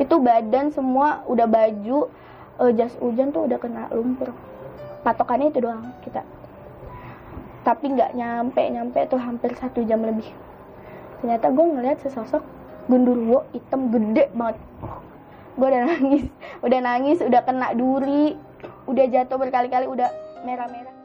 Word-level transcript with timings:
itu 0.00 0.16
badan 0.16 0.72
semua 0.72 1.20
udah 1.28 1.44
baju 1.44 2.08
eh, 2.64 2.72
jas 2.72 2.96
hujan 2.96 3.30
tuh 3.30 3.44
udah 3.44 3.58
kena 3.60 3.92
lumpur. 3.92 4.32
Patokannya 5.04 5.52
itu 5.52 5.60
doang 5.60 5.92
kita. 6.00 6.24
Tapi 7.60 7.84
nggak 7.92 8.16
nyampe 8.16 8.62
nyampe 8.72 9.00
tuh 9.12 9.20
hampir 9.20 9.52
satu 9.60 9.84
jam 9.84 10.00
lebih. 10.00 10.26
Ternyata 11.20 11.52
gue 11.52 11.64
ngeliat 11.68 12.00
sesosok 12.00 12.40
gundurwo 12.88 13.44
hitam 13.52 13.92
gede 13.92 14.32
banget. 14.32 14.56
Gue 15.60 15.68
udah 15.68 15.82
nangis 15.84 16.24
udah 16.64 16.80
nangis 16.80 17.18
udah 17.20 17.40
kena 17.44 17.76
duri 17.76 18.34
udah 18.88 19.04
jatuh 19.06 19.36
berkali-kali 19.36 19.86
udah 19.86 20.08
merah-merah 20.42 20.99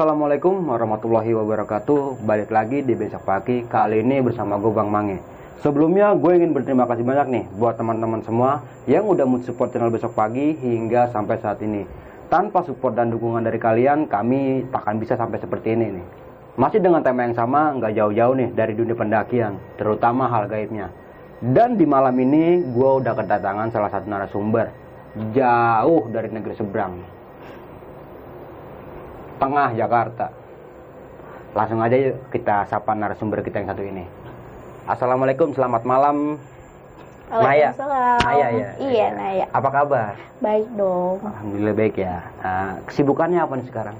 Assalamualaikum 0.00 0.64
warahmatullahi 0.64 1.36
wabarakatuh. 1.36 2.24
Balik 2.24 2.48
lagi 2.48 2.80
di 2.80 2.96
Besok 2.96 3.20
Pagi. 3.20 3.68
Kali 3.68 4.00
ini 4.00 4.24
bersama 4.24 4.56
gue 4.56 4.72
Bang 4.72 4.88
Mange. 4.88 5.20
Sebelumnya 5.60 6.16
gue 6.16 6.40
ingin 6.40 6.56
berterima 6.56 6.88
kasih 6.88 7.04
banyak 7.04 7.28
nih 7.28 7.44
Buat 7.60 7.76
teman-teman 7.76 8.24
semua 8.24 8.64
Yang 8.88 9.04
udah 9.12 9.26
support 9.44 9.68
channel 9.76 9.92
Besok 9.92 10.16
Pagi 10.16 10.56
Hingga 10.56 11.12
sampai 11.12 11.36
saat 11.44 11.60
ini. 11.60 11.84
Tanpa 12.32 12.64
support 12.64 12.96
dan 12.96 13.12
dukungan 13.12 13.44
dari 13.44 13.60
kalian 13.60 14.08
Kami 14.08 14.72
takkan 14.72 14.96
bisa 14.96 15.20
sampai 15.20 15.36
seperti 15.36 15.76
ini 15.76 16.00
nih. 16.00 16.06
Masih 16.56 16.80
dengan 16.80 17.04
tema 17.04 17.28
yang 17.28 17.36
sama 17.36 17.76
Nggak 17.76 17.92
jauh-jauh 18.00 18.34
nih 18.40 18.48
dari 18.56 18.72
dunia 18.72 18.96
pendakian 18.96 19.60
Terutama 19.76 20.32
hal 20.32 20.48
gaibnya. 20.48 20.88
Dan 21.44 21.76
di 21.76 21.84
malam 21.84 22.16
ini 22.16 22.56
gue 22.72 22.90
udah 23.04 23.12
kedatangan 23.20 23.68
salah 23.68 23.92
satu 23.92 24.08
narasumber. 24.08 24.72
Jauh 25.36 26.08
dari 26.08 26.32
negeri 26.32 26.56
seberang 26.56 27.19
tengah 29.40 29.72
Jakarta. 29.72 30.26
Langsung 31.56 31.80
aja 31.80 31.96
yuk 31.96 32.16
kita 32.30 32.68
sapa 32.68 32.92
narasumber 32.94 33.40
kita 33.40 33.64
yang 33.64 33.72
satu 33.72 33.82
ini. 33.82 34.04
Assalamualaikum, 34.86 35.56
selamat 35.56 35.82
malam. 35.82 36.36
Naya. 37.30 37.70
Naya 38.20 38.46
ya. 38.52 38.68
Iya, 38.76 39.06
Naya. 39.14 39.46
Apa 39.50 39.68
kabar? 39.70 40.12
Baik 40.42 40.66
dong. 40.76 41.22
Alhamdulillah 41.22 41.74
baik 41.74 41.96
ya. 41.96 42.26
Nah, 42.42 42.78
kesibukannya 42.84 43.40
apa 43.40 43.54
nih 43.56 43.66
sekarang? 43.70 43.96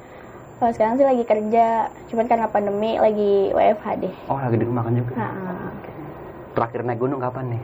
Kalau 0.60 0.72
sekarang 0.76 0.94
sih 1.00 1.06
lagi 1.08 1.24
kerja, 1.24 1.66
cuman 2.12 2.26
karena 2.28 2.46
pandemi 2.50 3.00
lagi 3.00 3.48
WFH 3.54 3.86
deh. 4.02 4.14
Oh, 4.28 4.36
lagi 4.36 4.56
di 4.60 4.66
rumah 4.66 4.82
kan 4.84 4.92
juga. 4.92 5.12
Nah, 5.16 5.72
Terakhir 6.50 6.80
naik 6.84 7.00
gunung 7.00 7.22
kapan 7.22 7.56
nih? 7.56 7.62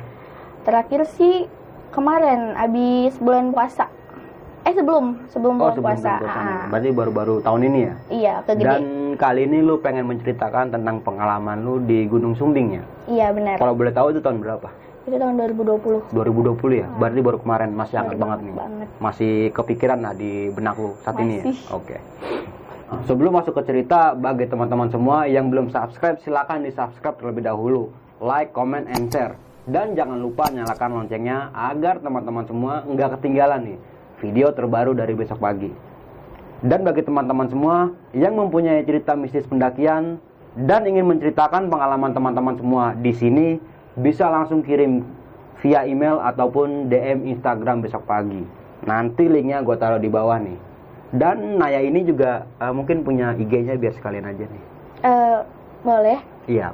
terakhir 0.66 1.06
sih 1.14 1.46
kemarin 1.94 2.58
abis 2.58 3.14
bulan 3.22 3.54
puasa. 3.54 3.86
Eh 4.66 4.74
sebelum 4.74 5.30
sebelum 5.30 5.62
Oh, 5.62 5.70
sebelum 5.70 5.94
puasa. 5.94 6.18
Ah, 6.26 6.66
Berarti 6.66 6.90
baru-baru 6.90 7.38
tahun 7.38 7.70
ini 7.70 7.78
ya? 7.86 7.94
iya, 8.10 8.34
ke 8.42 8.58
gede. 8.58 8.66
Dan 8.66 8.82
kali 9.14 9.46
ini 9.46 9.62
lu 9.62 9.78
pengen 9.78 10.10
menceritakan 10.10 10.74
tentang 10.74 10.98
pengalaman 11.06 11.62
lu 11.62 11.78
di 11.78 12.02
Gunung 12.10 12.34
Sumbing 12.34 12.74
ya? 12.74 12.82
Iya 13.06 13.26
benar. 13.30 13.62
Kalau 13.62 13.78
boleh 13.78 13.94
tahu 13.94 14.10
itu 14.10 14.18
tahun 14.18 14.42
berapa? 14.42 14.66
Itu 15.06 15.22
tahun 15.22 15.38
2020. 15.38 16.10
2020 16.10 16.82
ya? 16.82 16.86
Berarti 16.98 17.20
baru 17.22 17.38
kemarin 17.38 17.70
masih 17.78 17.94
hangat 17.94 18.18
banget 18.18 18.38
nih. 18.42 18.54
banget. 18.58 18.88
Masih 18.98 19.32
kepikiran 19.54 19.98
lah 20.02 20.12
di 20.18 20.50
benak 20.50 20.74
lu 20.74 20.98
saat 21.06 21.14
ini 21.22 21.34
ya? 21.38 21.44
Masih. 21.46 21.58
Oke. 21.70 21.96
Sebelum 23.06 23.38
masuk 23.38 23.54
ke 23.54 23.62
cerita, 23.62 24.18
bagi 24.18 24.50
teman-teman 24.50 24.90
semua 24.90 25.26
yang 25.26 25.46
belum 25.46 25.70
subscribe, 25.70 26.18
silakan 26.22 26.66
di 26.66 26.74
subscribe 26.74 27.14
terlebih 27.14 27.46
dahulu. 27.46 27.90
Like, 28.18 28.50
comment, 28.50 28.86
and 28.86 29.10
share. 29.10 29.38
Dan 29.62 29.94
jangan 29.94 30.18
lupa 30.18 30.50
nyalakan 30.50 31.02
loncengnya 31.02 31.50
agar 31.50 31.98
teman-teman 31.98 32.46
semua 32.46 32.82
nggak 32.82 33.18
ketinggalan 33.18 33.62
nih 33.62 33.78
video 34.20 34.52
terbaru 34.52 34.96
dari 34.96 35.12
besok 35.12 35.40
pagi. 35.40 35.70
Dan 36.64 36.88
bagi 36.88 37.04
teman-teman 37.04 37.52
semua 37.52 37.76
yang 38.16 38.32
mempunyai 38.36 38.80
cerita 38.88 39.12
mistis 39.12 39.44
pendakian 39.44 40.16
dan 40.56 40.88
ingin 40.88 41.04
menceritakan 41.04 41.68
pengalaman 41.68 42.16
teman-teman 42.16 42.56
semua 42.56 42.84
di 42.96 43.12
sini, 43.12 43.60
bisa 43.92 44.32
langsung 44.32 44.64
kirim 44.64 45.04
via 45.60 45.84
email 45.84 46.16
ataupun 46.20 46.88
DM 46.88 47.28
Instagram 47.36 47.84
besok 47.84 48.08
pagi. 48.08 48.40
Nanti 48.88 49.28
linknya 49.28 49.60
gue 49.60 49.76
taruh 49.76 50.00
di 50.00 50.08
bawah 50.08 50.40
nih. 50.40 50.56
Dan 51.12 51.60
Naya 51.60 51.84
ini 51.84 52.08
juga 52.08 52.48
eh, 52.56 52.72
mungkin 52.72 53.04
punya 53.04 53.36
IG-nya 53.36 53.76
biar 53.76 53.92
sekalian 53.92 54.24
aja 54.24 54.44
nih. 54.48 54.62
Eh, 55.04 55.38
boleh. 55.84 56.18
Iya? 56.48 56.72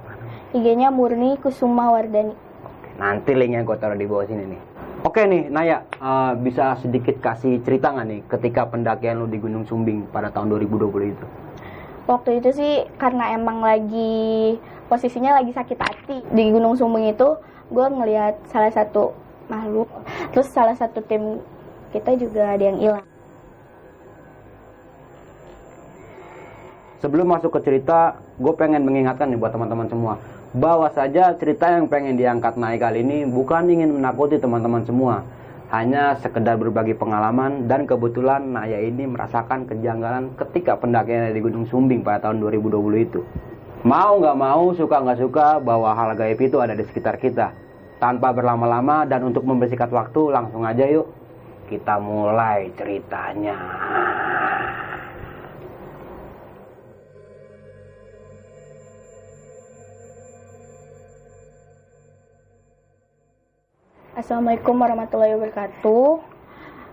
IG-nya 0.55 0.95
Murni 0.95 1.37
Kusuma 1.43 1.91
Wardani. 1.91 2.35
Oke, 2.63 2.89
nanti 3.03 3.35
linknya 3.35 3.67
gue 3.67 3.77
taruh 3.83 3.99
di 3.99 4.07
bawah 4.07 4.27
sini 4.31 4.47
nih. 4.47 4.72
Oke 5.03 5.27
nih, 5.27 5.51
Naya, 5.51 5.83
eh, 5.83 6.33
bisa 6.47 6.79
sedikit 6.79 7.19
kasih 7.19 7.59
cerita 7.67 7.91
nggak 7.91 8.07
nih 8.07 8.21
ketika 8.31 8.71
pendakian 8.71 9.19
lu 9.19 9.27
di 9.27 9.43
Gunung 9.43 9.67
Sumbing 9.67 10.07
pada 10.15 10.31
tahun 10.31 10.55
2020 10.55 11.11
itu? 11.11 11.27
Waktu 12.07 12.39
itu 12.39 12.55
sih 12.55 12.87
karena 13.03 13.35
emang 13.35 13.67
lagi 13.67 14.55
posisinya 14.87 15.43
lagi 15.43 15.51
sakit 15.51 15.79
hati 15.83 16.23
di 16.23 16.55
Gunung 16.55 16.79
Sumbing 16.79 17.11
itu, 17.11 17.35
gue 17.75 17.83
ngelihat 17.83 18.47
salah 18.47 18.71
satu 18.71 19.11
makhluk, 19.51 19.91
terus 20.31 20.47
salah 20.55 20.79
satu 20.79 21.03
tim 21.03 21.43
kita 21.91 22.15
juga 22.15 22.55
ada 22.55 22.63
yang 22.63 22.79
hilang. 22.79 23.07
Sebelum 27.03 27.27
masuk 27.27 27.51
ke 27.59 27.61
cerita, 27.67 28.23
gue 28.39 28.55
pengen 28.55 28.87
mengingatkan 28.87 29.27
nih 29.27 29.39
buat 29.43 29.51
teman-teman 29.51 29.91
semua 29.91 30.15
bahwa 30.53 30.93
saja 30.93 31.33
cerita 31.41 31.73
yang 31.73 31.89
pengen 31.89 32.21
diangkat 32.21 32.61
naik 32.61 32.85
kali 32.85 33.01
ini 33.01 33.25
bukan 33.25 33.73
ingin 33.73 33.97
menakuti 33.97 34.37
teman-teman 34.37 34.85
semua, 34.85 35.25
hanya 35.73 36.21
sekedar 36.21 36.61
berbagi 36.61 36.93
pengalaman 36.93 37.65
dan 37.65 37.89
kebetulan 37.89 38.45
Naya 38.53 38.77
ini 38.85 39.09
merasakan 39.09 39.65
kejanggalan 39.65 40.37
ketika 40.37 40.77
pendakian 40.77 41.33
di 41.33 41.41
Gunung 41.41 41.65
Sumbing 41.65 42.05
pada 42.05 42.29
tahun 42.29 42.45
2020 42.45 43.09
itu. 43.09 43.25
Mau 43.83 44.21
nggak 44.21 44.37
mau, 44.37 44.77
suka 44.77 45.01
nggak 45.01 45.21
suka 45.25 45.47
bahwa 45.59 45.97
hal 45.97 46.13
gaib 46.15 46.39
itu 46.39 46.61
ada 46.61 46.77
di 46.77 46.85
sekitar 46.85 47.17
kita. 47.17 47.57
Tanpa 47.97 48.37
berlama-lama 48.37 49.09
dan 49.09 49.25
untuk 49.25 49.49
membersihkan 49.49 49.89
waktu, 49.89 50.29
langsung 50.29 50.69
aja 50.69 50.85
yuk 50.85 51.09
kita 51.73 51.97
mulai 51.97 52.69
ceritanya. 52.77 53.57
Assalamualaikum 64.13 64.77
warahmatullahi 64.77 65.33
wabarakatuh. 65.41 66.21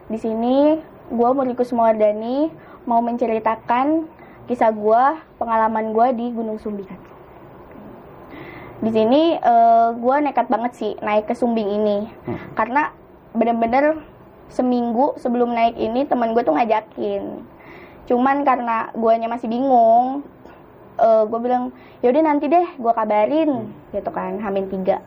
Di 0.08 0.24
sini 0.24 0.80
gue 1.12 1.30
Kusuma 1.52 1.92
Wardani 1.92 2.48
mau 2.88 3.04
menceritakan 3.04 4.08
kisah 4.48 4.72
gue, 4.72 5.04
pengalaman 5.36 5.92
gue 5.92 6.08
di 6.16 6.32
Gunung 6.32 6.64
Sumbing. 6.64 6.88
Di 8.80 8.92
sini 8.96 9.36
gue 10.00 10.16
nekat 10.24 10.48
banget 10.48 10.72
sih 10.80 10.96
naik 11.04 11.28
ke 11.28 11.36
Sumbing 11.36 11.68
ini, 11.68 12.08
Hmm. 12.24 12.40
karena 12.56 12.96
bener-bener 13.36 14.00
seminggu 14.48 15.20
sebelum 15.20 15.52
naik 15.52 15.76
ini 15.76 16.08
teman 16.08 16.32
gue 16.32 16.48
tuh 16.48 16.56
ngajakin. 16.56 17.44
Cuman 18.08 18.48
karena 18.48 18.96
guanya 18.96 19.28
masih 19.28 19.52
bingung, 19.52 20.24
gue 21.04 21.40
bilang 21.44 21.76
yaudah 22.00 22.24
nanti 22.24 22.48
deh 22.48 22.80
gue 22.80 22.94
kabarin, 22.96 23.76
gitu 23.92 24.08
kan, 24.08 24.40
Hamin 24.40 24.72
tiga 24.72 25.04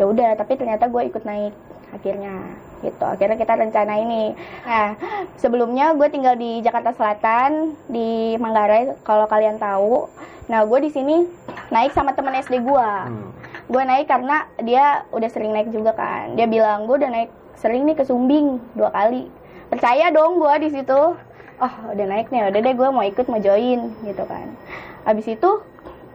ya 0.00 0.08
udah 0.08 0.32
tapi 0.32 0.56
ternyata 0.56 0.88
gue 0.88 1.02
ikut 1.12 1.28
naik 1.28 1.52
akhirnya 1.92 2.56
gitu. 2.80 3.04
Akhirnya 3.04 3.36
kita 3.36 3.52
rencana 3.60 4.00
ini. 4.00 4.32
Nah 4.64 4.96
sebelumnya 5.36 5.92
gue 5.92 6.08
tinggal 6.08 6.40
di 6.40 6.64
Jakarta 6.64 6.96
Selatan 6.96 7.76
di 7.92 8.40
Manggarai 8.40 8.96
kalau 9.04 9.28
kalian 9.28 9.60
tahu. 9.60 10.08
Nah 10.48 10.64
gue 10.64 10.78
di 10.88 10.90
sini 10.90 11.28
naik 11.68 11.92
sama 11.92 12.16
temen 12.16 12.32
SD 12.40 12.64
gue 12.64 12.88
Hmm. 13.04 13.28
gue 13.70 13.82
naik 13.86 14.10
karena 14.10 14.50
dia 14.66 15.04
udah 15.12 15.28
sering 15.28 15.52
naik 15.52 15.68
juga 15.68 15.92
kan. 15.92 16.32
Dia 16.34 16.48
bilang 16.48 16.88
gue 16.88 16.96
udah 16.96 17.10
naik 17.12 17.30
sering 17.60 17.84
nih 17.84 18.00
ke 18.00 18.08
Sumbing 18.08 18.56
dua 18.72 18.88
kali. 18.88 19.28
Percaya 19.68 20.08
dong 20.10 20.40
gue 20.40 20.54
di 20.64 20.68
situ. 20.80 21.00
Oh 21.60 21.74
udah 21.92 22.06
naik 22.08 22.32
nih 22.32 22.48
udah 22.48 22.60
deh 22.64 22.74
gue 22.74 22.88
mau 22.88 23.04
ikut 23.04 23.28
mau 23.28 23.36
join 23.36 23.92
gitu 24.08 24.24
kan. 24.24 24.48
Abis 25.04 25.28
itu 25.28 25.60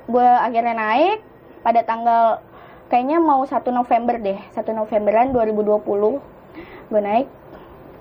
gue 0.09 0.29
akhirnya 0.41 0.73
naik 0.73 1.21
pada 1.61 1.85
tanggal 1.85 2.41
kayaknya 2.87 3.17
mau 3.21 3.41
1 3.43 3.61
November 3.71 4.15
deh 4.21 4.39
1 4.53 4.61
Novemberan 4.73 5.33
2020 5.33 6.91
gue 6.91 7.01
naik 7.01 7.27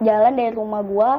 jalan 0.04 0.32
dari 0.36 0.52
rumah 0.52 0.84
gue 0.84 1.10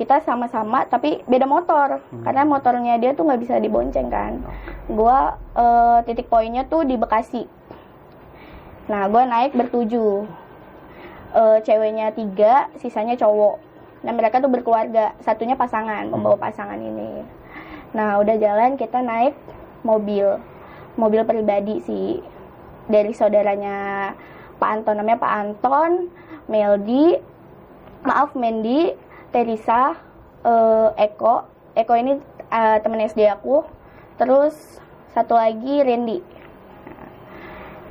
kita 0.00 0.24
sama-sama 0.24 0.88
tapi 0.88 1.20
beda 1.28 1.44
motor. 1.44 2.00
Karena 2.24 2.48
motornya 2.48 2.96
dia 2.96 3.12
tuh 3.12 3.28
nggak 3.28 3.36
bisa 3.36 3.60
dibonceng 3.60 4.08
kan. 4.08 4.40
Gue 4.88 5.18
eh, 5.60 5.98
titik 6.08 6.32
poinnya 6.32 6.64
tuh 6.64 6.88
di 6.88 6.96
Bekasi. 6.96 7.44
Nah 8.88 9.04
gue 9.12 9.22
naik 9.28 9.52
bertujuh 9.52 10.24
Eh, 11.30 11.58
ceweknya 11.62 12.10
tiga 12.10 12.66
sisanya 12.82 13.14
cowok. 13.14 13.62
Nah 14.02 14.10
mereka 14.10 14.42
tuh 14.42 14.50
berkeluarga 14.50 15.14
satunya 15.22 15.54
pasangan 15.54 16.10
membawa 16.10 16.34
pasangan 16.34 16.74
ini. 16.74 17.22
Nah 17.94 18.18
udah 18.18 18.34
jalan 18.34 18.74
kita 18.74 18.98
naik 18.98 19.38
mobil. 19.86 20.42
Mobil 20.98 21.22
pribadi 21.22 21.78
sih 21.86 22.18
dari 22.90 23.14
saudaranya 23.14 24.12
Pak 24.58 24.68
Anton 24.68 24.98
namanya 24.98 25.22
Pak 25.22 25.32
Anton 25.32 26.10
Meldi 26.50 27.14
maaf 28.02 28.34
Mendy 28.34 28.92
Teresa 29.30 29.94
eh, 30.42 30.88
Eko. 30.98 31.46
Eko 31.78 31.92
ini 31.94 32.18
eh, 32.50 32.76
temen 32.82 33.00
SD 33.00 33.30
aku. 33.30 33.62
Terus 34.18 34.82
satu 35.14 35.38
lagi 35.38 35.80
Randy. 35.80 36.18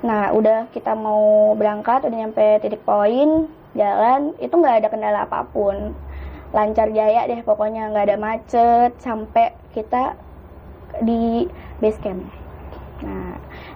Nah 0.05 0.31
udah 0.35 0.71
kita 0.71 0.95
mau 0.95 1.55
berangkat 1.55 2.07
udah 2.07 2.17
nyampe 2.19 2.63
titik 2.63 2.83
poin 2.87 3.49
jalan 3.75 4.35
itu 4.39 4.53
nggak 4.53 4.85
ada 4.85 4.87
kendala 4.91 5.19
apa 5.25 5.47
pun. 5.49 5.95
Lancar 6.49 6.89
jaya 6.91 7.29
deh 7.29 7.41
pokoknya 7.45 7.93
nggak 7.93 8.05
ada 8.09 8.17
macet 8.17 8.91
sampai 8.99 9.53
kita 9.71 10.17
di 11.05 11.45
base 11.77 12.01
camp 12.01 12.38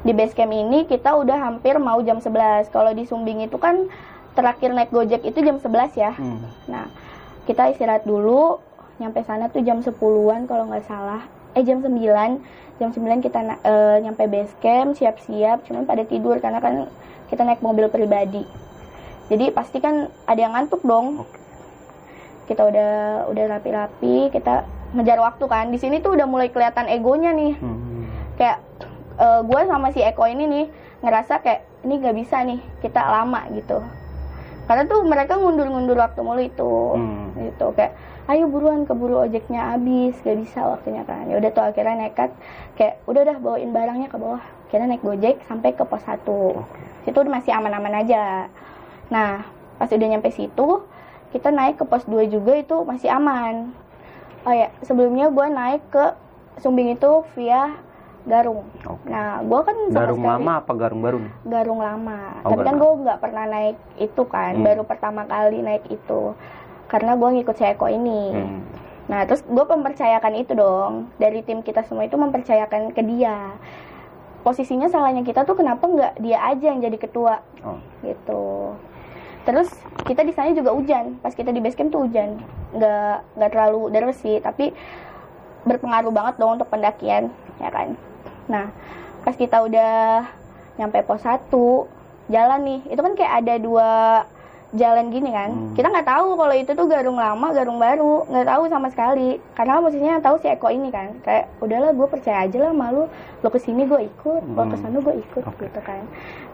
di 0.01 0.11
base 0.11 0.35
camp 0.35 0.51
ini 0.51 0.85
kita 0.89 1.15
udah 1.15 1.37
hampir 1.39 1.77
mau 1.79 1.99
jam 2.01 2.19
11 2.19 2.73
kalau 2.73 2.91
di 2.91 3.05
Sumbing 3.05 3.45
itu 3.45 3.55
kan 3.57 3.87
terakhir 4.33 4.73
naik 4.73 4.89
gojek 4.89 5.21
itu 5.23 5.39
jam 5.45 5.61
11 5.61 5.93
ya 5.93 6.11
Hmm. 6.17 6.41
Nah, 6.69 6.85
kita 7.45 7.69
istirahat 7.71 8.03
dulu. 8.07 8.59
Nyampe 9.01 9.25
sana 9.25 9.49
tuh 9.49 9.65
jam 9.65 9.81
10-an 9.81 10.45
kalau 10.45 10.69
nggak 10.69 10.85
salah. 10.85 11.25
Eh 11.57 11.63
jam 11.65 11.81
9. 11.81 12.39
Jam 12.81 12.89
9 12.89 13.25
kita 13.25 13.39
eh, 13.61 13.97
nyampe 14.01 14.25
base 14.29 14.53
camp, 14.61 14.95
siap-siap. 14.97 15.65
Cuman 15.67 15.83
pada 15.83 16.05
tidur 16.05 16.37
karena 16.39 16.61
kan 16.61 16.87
kita 17.27 17.41
naik 17.43 17.61
mobil 17.61 17.89
pribadi. 17.89 18.45
Jadi 19.27 19.49
pasti 19.51 19.81
kan 19.81 20.07
ada 20.29 20.39
yang 20.39 20.53
ngantuk 20.53 20.85
dong. 20.85 21.25
Kita 22.45 22.67
udah 22.67 22.91
udah 23.31 23.43
rapi-rapi, 23.57 24.29
kita 24.29 24.67
ngejar 24.93 25.19
waktu 25.19 25.45
kan. 25.49 25.65
Di 25.73 25.79
sini 25.81 26.03
tuh 26.03 26.13
udah 26.13 26.27
mulai 26.29 26.53
kelihatan 26.53 26.85
egonya 26.91 27.33
nih. 27.33 27.53
Hmm. 27.57 28.05
Kayak 28.37 28.61
gue 29.19 29.61
sama 29.69 29.93
si 29.93 30.01
Eko 30.01 30.25
ini 30.25 30.45
nih 30.49 30.65
ngerasa 31.03 31.43
kayak 31.43 31.61
ini 31.83 31.93
nggak 31.99 32.15
bisa 32.15 32.41
nih 32.47 32.59
kita 32.81 33.01
lama 33.03 33.45
gitu. 33.53 33.83
Karena 34.63 34.87
tuh 34.87 35.03
mereka 35.03 35.35
ngundur-ngundur 35.35 35.99
waktu 35.99 36.23
mulu 36.23 36.39
itu 36.39 36.73
Hmm. 36.95 37.35
gitu. 37.35 37.75
Kayak 37.75 37.99
ayo 38.31 38.47
buruan 38.47 38.87
keburu 38.87 39.27
ojeknya 39.27 39.75
habis 39.75 40.15
gak 40.23 40.39
bisa 40.39 40.63
waktunya 40.63 41.03
kan. 41.03 41.27
Ya 41.27 41.35
udah 41.43 41.51
tuh 41.51 41.63
akhirnya 41.67 42.07
nekat 42.07 42.31
kayak 42.79 43.03
udah 43.03 43.21
dah 43.27 43.37
bawain 43.43 43.75
barangnya 43.75 44.07
ke 44.07 44.15
bawah. 44.15 44.39
Kita 44.71 44.87
naik 44.87 45.03
gojek 45.03 45.43
sampai 45.45 45.75
ke 45.75 45.83
pos 45.83 46.01
1 46.07 46.55
situ 47.03 47.19
masih 47.27 47.51
aman-aman 47.51 47.99
aja. 47.99 48.47
Nah 49.11 49.43
pas 49.75 49.91
udah 49.91 50.07
nyampe 50.07 50.31
situ 50.31 50.87
kita 51.35 51.51
naik 51.51 51.75
ke 51.75 51.83
pos 51.83 52.07
2 52.07 52.31
juga 52.31 52.55
itu 52.55 52.79
masih 52.87 53.11
aman. 53.11 53.75
Oh 54.47 54.55
ya 54.55 54.71
sebelumnya 54.87 55.27
gue 55.27 55.47
naik 55.51 55.83
ke 55.91 56.15
Sumbing 56.63 56.95
itu 56.95 57.27
via 57.35 57.75
Garung 58.23 58.63
Oke. 58.83 59.03
nah 59.05 59.39
gue 59.39 59.59
kan 59.61 59.75
sama 59.83 59.95
Garung 59.97 60.21
sekali- 60.21 60.31
lama 60.33 60.51
apa 60.55 60.71
garung 60.73 61.01
baru 61.01 61.17
nih? 61.19 61.33
Garung 61.43 61.79
lama. 61.79 62.19
Oh, 62.39 62.49
Tapi 62.49 62.63
kan 62.63 62.75
gue 62.75 62.91
nggak 63.03 63.19
pernah 63.19 63.43
naik 63.45 63.77
itu 63.97 64.21
kan, 64.25 64.53
Hmm. 64.53 64.63
baru 64.63 64.81
pertama 64.83 65.21
kali 65.23 65.59
naik 65.59 65.83
itu. 65.87 66.21
Karena 66.87 67.13
gue 67.13 67.29
ngikut 67.33 67.51
si 67.53 67.63
Eko 67.63 67.87
ini. 67.87 68.21
Hmm. 68.31 68.59
Nah 69.03 69.25
terus 69.25 69.43
gue 69.43 69.65
mempercayakan 69.65 70.33
itu 70.33 70.53
dong. 70.53 71.11
Dari 71.17 71.41
tim 71.41 71.59
kita 71.59 71.83
semua 71.83 72.03
itu 72.03 72.15
mempercayakan 72.15 72.91
ke 72.91 73.03
dia. 73.03 73.59
Posisinya 74.39 74.87
salahnya 74.87 75.21
kita 75.21 75.43
tuh 75.43 75.53
kenapa 75.53 75.83
nggak 75.83 76.13
dia 76.17 76.39
aja 76.41 76.65
yang 76.65 76.79
jadi 76.79 76.95
ketua 76.97 77.43
Oh. 77.59 77.79
gitu. 78.01 78.75
Terus 79.43 79.67
kita 80.03 80.21
di 80.21 80.31
sana 80.31 80.51
juga 80.51 80.71
hujan. 80.71 81.19
Pas 81.19 81.31
kita 81.31 81.51
di 81.51 81.59
base 81.59 81.75
camp 81.75 81.91
tuh 81.91 82.07
hujan. 82.07 82.39
Nggak 82.71 83.15
nggak 83.35 83.51
terlalu 83.51 83.81
deras 83.89 84.15
sih, 84.17 84.39
tapi 84.39 84.71
berpengaruh 85.61 86.09
banget 86.09 86.35
dong 86.37 86.55
untuk 86.55 86.67
pendakian, 86.67 87.27
ya 87.57 87.67
kan. 87.67 87.95
Nah, 88.47 88.71
pas 89.21 89.35
kita 89.35 89.63
udah 89.63 90.27
nyampe 90.75 90.99
pos 91.03 91.21
1, 91.21 91.47
jalan 92.27 92.59
nih. 92.63 92.79
Itu 92.89 93.01
kan 93.01 93.13
kayak 93.13 93.33
ada 93.43 93.53
dua 93.57 93.89
jalan 94.73 95.13
gini 95.13 95.29
kan. 95.29 95.53
Hmm. 95.53 95.73
Kita 95.77 95.85
nggak 95.85 96.09
tahu 96.09 96.33
kalau 96.33 96.55
itu 96.57 96.71
tuh 96.73 96.89
garung 96.89 97.21
lama, 97.21 97.53
garung 97.53 97.77
baru, 97.77 98.25
nggak 98.25 98.47
tahu 98.49 98.63
sama 98.67 98.87
sekali. 98.89 99.37
Karena 99.53 99.77
posisinya 99.77 100.17
yang 100.17 100.25
tahu 100.25 100.41
si 100.41 100.49
Eko 100.49 100.67
ini 100.73 100.89
kan. 100.89 101.13
Kayak 101.21 101.45
udahlah 101.61 101.93
gue 101.93 102.07
percaya 102.09 102.49
aja 102.49 102.57
lah 102.57 102.73
malu. 102.73 103.05
Lo 103.45 103.49
ke 103.53 103.61
sini 103.61 103.85
gue 103.85 104.09
ikut, 104.09 104.41
lo 104.49 104.61
Hmm. 104.65 104.71
ke 104.73 104.77
sana 104.81 104.97
gue 104.97 105.15
ikut 105.21 105.43
Oke. 105.45 105.69
gitu 105.69 105.81
kan. 105.85 106.01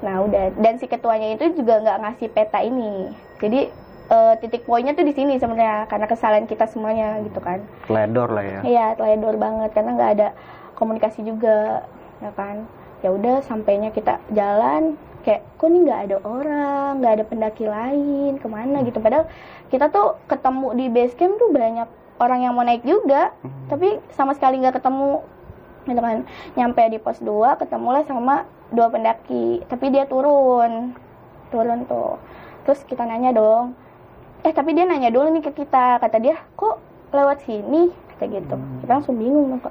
Nah 0.03 0.19
udah 0.27 0.51
dan 0.59 0.75
si 0.75 0.86
ketuanya 0.86 1.31
itu 1.31 1.56
juga 1.56 1.80
nggak 1.80 1.97
ngasih 2.03 2.27
peta 2.27 2.59
ini. 2.59 3.07
Jadi 3.39 3.71
eh, 4.09 4.33
titik 4.41 4.65
poinnya 4.65 4.91
tuh 4.91 5.06
di 5.06 5.13
sini 5.15 5.39
sebenarnya 5.39 5.88
karena 5.88 6.03
kesalahan 6.03 6.44
kita 6.44 6.68
semuanya 6.68 7.24
gitu 7.24 7.39
kan. 7.39 7.63
Teledor 7.88 8.36
lah 8.36 8.44
ya. 8.44 8.59
Iya, 8.65 8.88
teledor 8.97 9.38
banget 9.38 9.69
karena 9.71 9.91
nggak 9.95 10.12
ada 10.19 10.27
komunikasi 10.80 11.28
juga, 11.28 11.84
ya 12.24 12.31
kan. 12.34 12.66
Ya 13.04 13.12
udah 13.12 13.44
sampainya 13.44 13.92
kita 13.92 14.24
jalan 14.31 14.96
kayak 15.28 15.44
kok 15.60 15.68
nih 15.68 15.81
nggak 15.84 16.02
ada 16.10 16.18
orang, 16.24 17.04
nggak 17.04 17.14
ada 17.20 17.26
pendaki 17.28 17.66
lain, 17.68 18.40
ke 18.40 18.48
mana 18.48 18.81
gitu. 18.88 19.04
Padahal 19.04 19.28
kita 19.68 19.92
tuh 19.92 20.16
ketemu 20.31 20.68
di 20.80 20.86
base 20.88 21.16
camp 21.20 21.36
tuh 21.36 21.52
banyak 21.52 21.88
orang 22.20 22.40
yang 22.44 22.56
mau 22.56 22.64
naik 22.64 22.84
juga, 22.88 23.36
Hmm. 23.44 23.68
tapi 23.68 24.00
sama 24.16 24.31
sekali 24.36 24.60
nggak 24.64 24.80
ketemu 24.80 25.24
gitu 25.88 26.00
kan. 26.00 26.24
Nyampe 26.56 26.82
di 26.92 27.00
pos 27.00 27.20
2 27.20 27.60
ketemulah 27.60 28.04
sama 28.08 28.48
dua 28.72 28.88
pendaki, 28.92 29.64
tapi 29.68 29.92
dia 29.92 30.08
turun. 30.08 30.96
Turun 31.52 31.84
tuh. 31.88 32.20
Terus 32.68 32.86
kita 32.86 33.08
nanya 33.08 33.34
dong, 33.34 33.74
eh 34.46 34.54
tapi 34.54 34.72
dia 34.72 34.86
nanya 34.88 35.10
dulu 35.10 35.28
nih 35.34 35.44
ke 35.44 35.52
kita 35.52 36.00
kata 36.00 36.18
dia 36.22 36.38
kok 36.56 36.80
lewat 37.12 37.44
sini 37.44 37.90
kata 38.19 38.27
gitu. 38.36 38.56
Kita 38.83 38.92
langsung 39.00 39.16
bingung 39.16 39.56
dong 39.56 39.63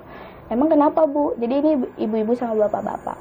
emang 0.49 0.73
kenapa 0.73 1.05
bu? 1.05 1.37
Jadi 1.37 1.55
ini 1.61 1.71
ibu-ibu 2.01 2.33
sama 2.33 2.57
bapak-bapak. 2.57 3.19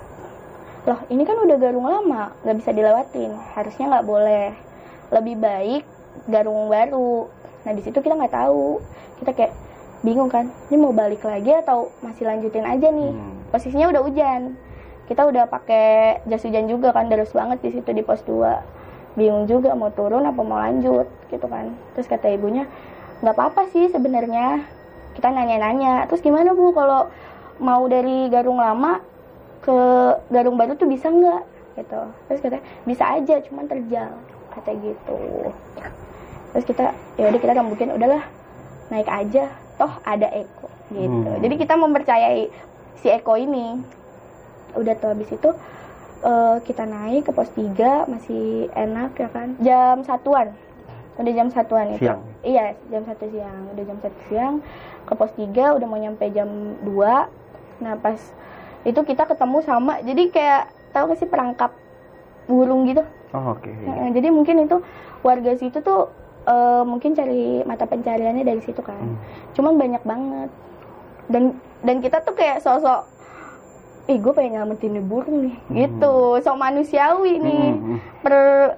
Loh 0.88 1.00
ini 1.12 1.27
kan 1.27 1.35
udah 1.35 1.59
garung 1.59 1.83
lama 1.83 2.31
nggak 2.47 2.57
bisa 2.63 2.71
dilewatin. 2.71 3.35
Harusnya 3.51 3.91
nggak 3.91 4.07
boleh. 4.07 4.56
Lebih 5.12 5.35
baik 5.35 5.83
garung 6.31 6.71
baru. 6.71 7.27
Nah 7.68 7.71
di 7.75 7.83
situ 7.83 8.00
kita 8.00 8.15
nggak 8.15 8.31
tahu. 8.31 8.79
Kita 9.19 9.35
kayak 9.35 9.51
bingung 10.00 10.31
kan 10.31 10.47
ini 10.71 10.79
mau 10.79 10.95
balik 10.95 11.27
lagi 11.27 11.51
atau 11.51 11.91
masih 12.00 12.23
lanjutin 12.23 12.63
aja 12.63 12.88
nih? 12.88 13.12
Hmm. 13.12 13.35
posisinya 13.51 13.91
udah 13.91 14.01
hujan. 14.07 14.56
Kita 15.12 15.27
udah 15.27 15.51
pakai 15.51 16.23
jas 16.27 16.44
hujan 16.47 16.71
juga 16.71 16.95
kan 16.95 17.11
deras 17.11 17.31
banget 17.35 17.59
di 17.63 17.69
situ 17.75 17.92
di 17.92 18.04
pos 18.04 18.23
2 18.23 18.80
bingung 19.18 19.49
juga 19.49 19.73
mau 19.73 19.90
turun 19.90 20.21
apa 20.30 20.45
mau 20.45 20.61
lanjut 20.61 21.09
gitu 21.33 21.47
kan. 21.49 21.73
Terus 21.97 22.07
kata 22.07 22.31
ibunya 22.31 22.69
nggak 23.25 23.33
apa-apa 23.33 23.66
sih 23.73 23.90
sebenarnya 23.90 24.77
kita 25.18 25.33
nanya-nanya 25.33 26.06
terus 26.06 26.21
gimana 26.21 26.54
bu 26.54 26.69
kalau 26.78 27.09
mau 27.57 27.90
dari 27.90 28.30
garung 28.30 28.62
lama 28.62 29.02
ke 29.66 29.78
garung 30.30 30.56
baru 30.56 30.78
tuh 30.78 30.86
bisa 30.86 31.09
nggak? 31.09 31.44
Gitu. 31.78 32.02
Terus 32.30 32.40
kata 32.45 32.57
bisa 32.86 33.04
aja 33.18 33.36
cuman 33.50 33.66
terjal 33.66 34.14
kata 34.54 34.71
gitu. 34.78 35.19
Terus 36.54 36.66
kita 36.66 36.94
ya 37.18 37.33
udah 37.33 37.40
kita 37.42 37.54
rembukin 37.57 37.94
udahlah 37.97 38.24
naik 38.94 39.09
aja. 39.09 39.50
Toh 39.78 39.94
ada 40.06 40.30
Eko 40.33 40.69
gitu. 40.90 41.30
Hmm. 41.30 41.44
jadi 41.44 41.56
kita 41.59 41.74
mempercayai 41.78 42.50
si 43.02 43.07
Eko 43.09 43.38
ini. 43.38 43.81
Udah 44.78 44.94
tuh 45.02 45.18
habis 45.18 45.30
itu 45.33 45.50
eh, 46.21 46.57
kita 46.62 46.86
naik 46.86 47.30
ke 47.30 47.31
pos 47.33 47.50
3 47.54 48.09
masih 48.09 48.69
enak 48.74 49.18
ya 49.18 49.30
kan? 49.30 49.50
Jam 49.62 50.02
satuan. 50.06 50.54
Udah 51.18 51.33
jam 51.33 51.50
satuan 51.50 51.97
itu. 51.97 52.06
Siang. 52.06 52.21
iya 52.45 52.78
jam 52.94 53.02
satu 53.06 53.26
siang. 53.33 53.74
Udah 53.74 53.83
jam 53.90 53.97
satu 54.02 54.19
siang 54.30 54.56
ke 55.07 55.14
pos 55.16 55.31
3 55.40 55.80
udah 55.80 55.87
mau 55.87 55.95
nyampe 55.95 56.28
jam 56.35 56.76
2 56.83 57.81
nah 57.81 57.95
pas 57.95 58.19
itu 58.83 58.99
kita 59.04 59.23
ketemu 59.23 59.57
sama 59.64 60.04
jadi 60.04 60.23
kayak 60.30 60.64
tahu 60.92 61.14
gak 61.14 61.19
sih 61.19 61.30
perangkap 61.30 61.71
burung 62.47 62.87
gitu? 62.87 63.04
Oh, 63.35 63.54
oke. 63.54 63.68
Heeh, 63.68 64.07
jadi 64.16 64.31
mungkin 64.31 64.64
itu 64.64 64.80
warga 65.21 65.52
situ 65.59 65.83
tuh 65.83 66.09
eh, 66.47 66.83
mungkin 66.87 67.11
cari 67.14 67.61
mata 67.68 67.83
pencariannya 67.83 68.47
dari 68.47 68.64
situ 68.64 68.80
kan. 68.80 68.97
Hmm. 68.97 69.19
cuman 69.54 69.76
banyak 69.76 70.04
banget. 70.07 70.49
Dan 71.28 71.44
dan 71.83 71.99
kita 71.99 72.23
tuh 72.23 72.33
kayak 72.33 72.64
sosok 72.64 73.04
ih 74.07 74.23
gue 74.23 74.31
pengen 74.31 74.64
nyelamatin 74.64 74.95
nih 74.95 75.04
burung 75.04 75.37
nih. 75.44 75.56
Gitu 75.68 76.16
sok 76.40 76.56
manusiawi 76.57 77.44
nih. 77.44 77.68
Hmm. 77.76 77.99
per 78.23 78.35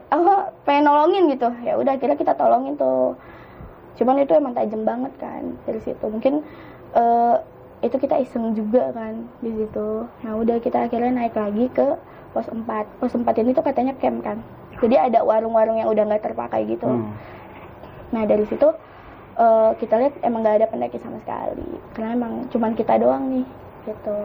apa 0.09 0.57
pengen 0.65 0.89
nolongin 0.89 1.29
gitu. 1.29 1.53
Ya 1.61 1.77
udah 1.77 1.93
kira 2.01 2.17
kita 2.17 2.33
tolongin 2.33 2.73
tuh 2.73 3.13
cuman 3.99 4.23
itu 4.23 4.31
emang 4.31 4.55
tajam 4.55 4.87
banget 4.87 5.11
kan 5.19 5.43
dari 5.67 5.83
situ. 5.83 6.05
Mungkin 6.07 6.39
eh, 6.95 7.35
itu 7.83 7.95
kita 7.99 8.15
iseng 8.23 8.55
juga 8.55 8.95
kan 8.95 9.27
di 9.43 9.51
situ. 9.51 10.07
Nah 10.23 10.33
udah 10.39 10.57
kita 10.63 10.87
akhirnya 10.87 11.11
naik 11.11 11.35
lagi 11.35 11.67
ke 11.75 11.99
pos 12.31 12.47
4 12.47 12.63
pos 13.03 13.11
4 13.11 13.27
ini 13.43 13.51
tuh 13.51 13.63
katanya 13.67 13.91
camp 13.99 14.23
kan. 14.23 14.39
Jadi 14.79 14.95
ada 14.95 15.19
warung-warung 15.27 15.75
yang 15.75 15.91
udah 15.91 16.07
nggak 16.07 16.31
terpakai 16.31 16.63
gitu. 16.71 16.87
Hmm. 16.87 17.11
Nah 18.15 18.23
dari 18.23 18.47
situ 18.47 18.71
eh, 19.35 19.71
kita 19.75 19.99
lihat 19.99 20.15
emang 20.23 20.47
gak 20.47 20.63
ada 20.63 20.67
pendaki 20.71 20.99
sama 20.99 21.19
sekali, 21.23 21.67
karena 21.95 22.11
emang 22.15 22.33
cuman 22.51 22.71
kita 22.75 22.99
doang 22.99 23.23
nih, 23.31 23.47
gitu. 23.87 24.17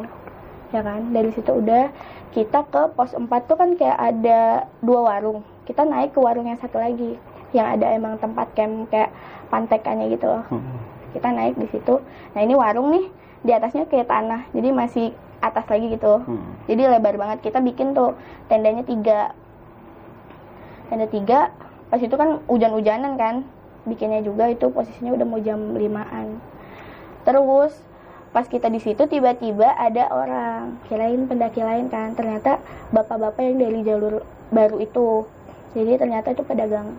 ya 0.74 0.82
kan? 0.82 1.06
Dari 1.14 1.30
situ 1.30 1.50
udah 1.54 1.86
kita 2.34 2.66
ke 2.66 2.82
pos 2.98 3.14
4 3.14 3.30
tuh 3.46 3.54
kan 3.58 3.78
kayak 3.78 3.98
ada 3.98 4.66
dua 4.82 5.06
warung. 5.06 5.46
Kita 5.66 5.86
naik 5.86 6.14
ke 6.14 6.20
warung 6.22 6.50
yang 6.50 6.58
satu 6.58 6.82
lagi 6.82 7.14
yang 7.54 7.78
ada 7.78 7.86
emang 7.94 8.18
tempat 8.18 8.50
camp 8.58 8.90
kayak 8.90 9.14
pantekannya 9.48 10.10
gitu 10.10 10.26
loh. 10.26 10.44
Hmm. 10.50 10.76
kita 11.14 11.30
naik 11.30 11.54
di 11.54 11.70
situ. 11.70 12.02
Nah 12.34 12.40
ini 12.42 12.58
warung 12.58 12.90
nih 12.90 13.06
di 13.46 13.54
atasnya 13.54 13.86
kayak 13.86 14.10
tanah 14.10 14.50
jadi 14.50 14.74
masih 14.74 15.14
atas 15.38 15.62
lagi 15.70 15.94
gitu. 15.94 16.26
Hmm. 16.26 16.58
jadi 16.66 16.98
lebar 16.98 17.14
banget. 17.14 17.38
Kita 17.46 17.62
bikin 17.62 17.94
tuh 17.94 18.18
tendanya 18.50 18.82
tiga. 18.82 19.30
Tenda 20.90 21.06
tiga 21.06 21.54
pas 21.88 22.02
itu 22.02 22.12
kan 22.18 22.42
hujan-hujanan 22.50 23.14
kan 23.14 23.46
bikinnya 23.86 24.24
juga 24.26 24.50
itu 24.50 24.66
posisinya 24.74 25.14
udah 25.14 25.26
mau 25.28 25.38
jam 25.38 25.78
limaan. 25.78 26.42
Terus 27.22 27.72
pas 28.34 28.50
kita 28.50 28.66
di 28.66 28.82
situ 28.82 29.06
tiba-tiba 29.06 29.70
ada 29.78 30.10
orang. 30.10 30.82
Kirain 30.90 31.30
pendaki 31.30 31.62
lain 31.62 31.86
kan. 31.86 32.18
Ternyata 32.18 32.58
bapak-bapak 32.90 33.38
yang 33.46 33.62
dari 33.62 33.80
jalur 33.86 34.26
baru 34.50 34.82
itu. 34.82 35.30
Jadi 35.78 35.94
ternyata 35.94 36.34
itu 36.34 36.42
pedagang 36.42 36.98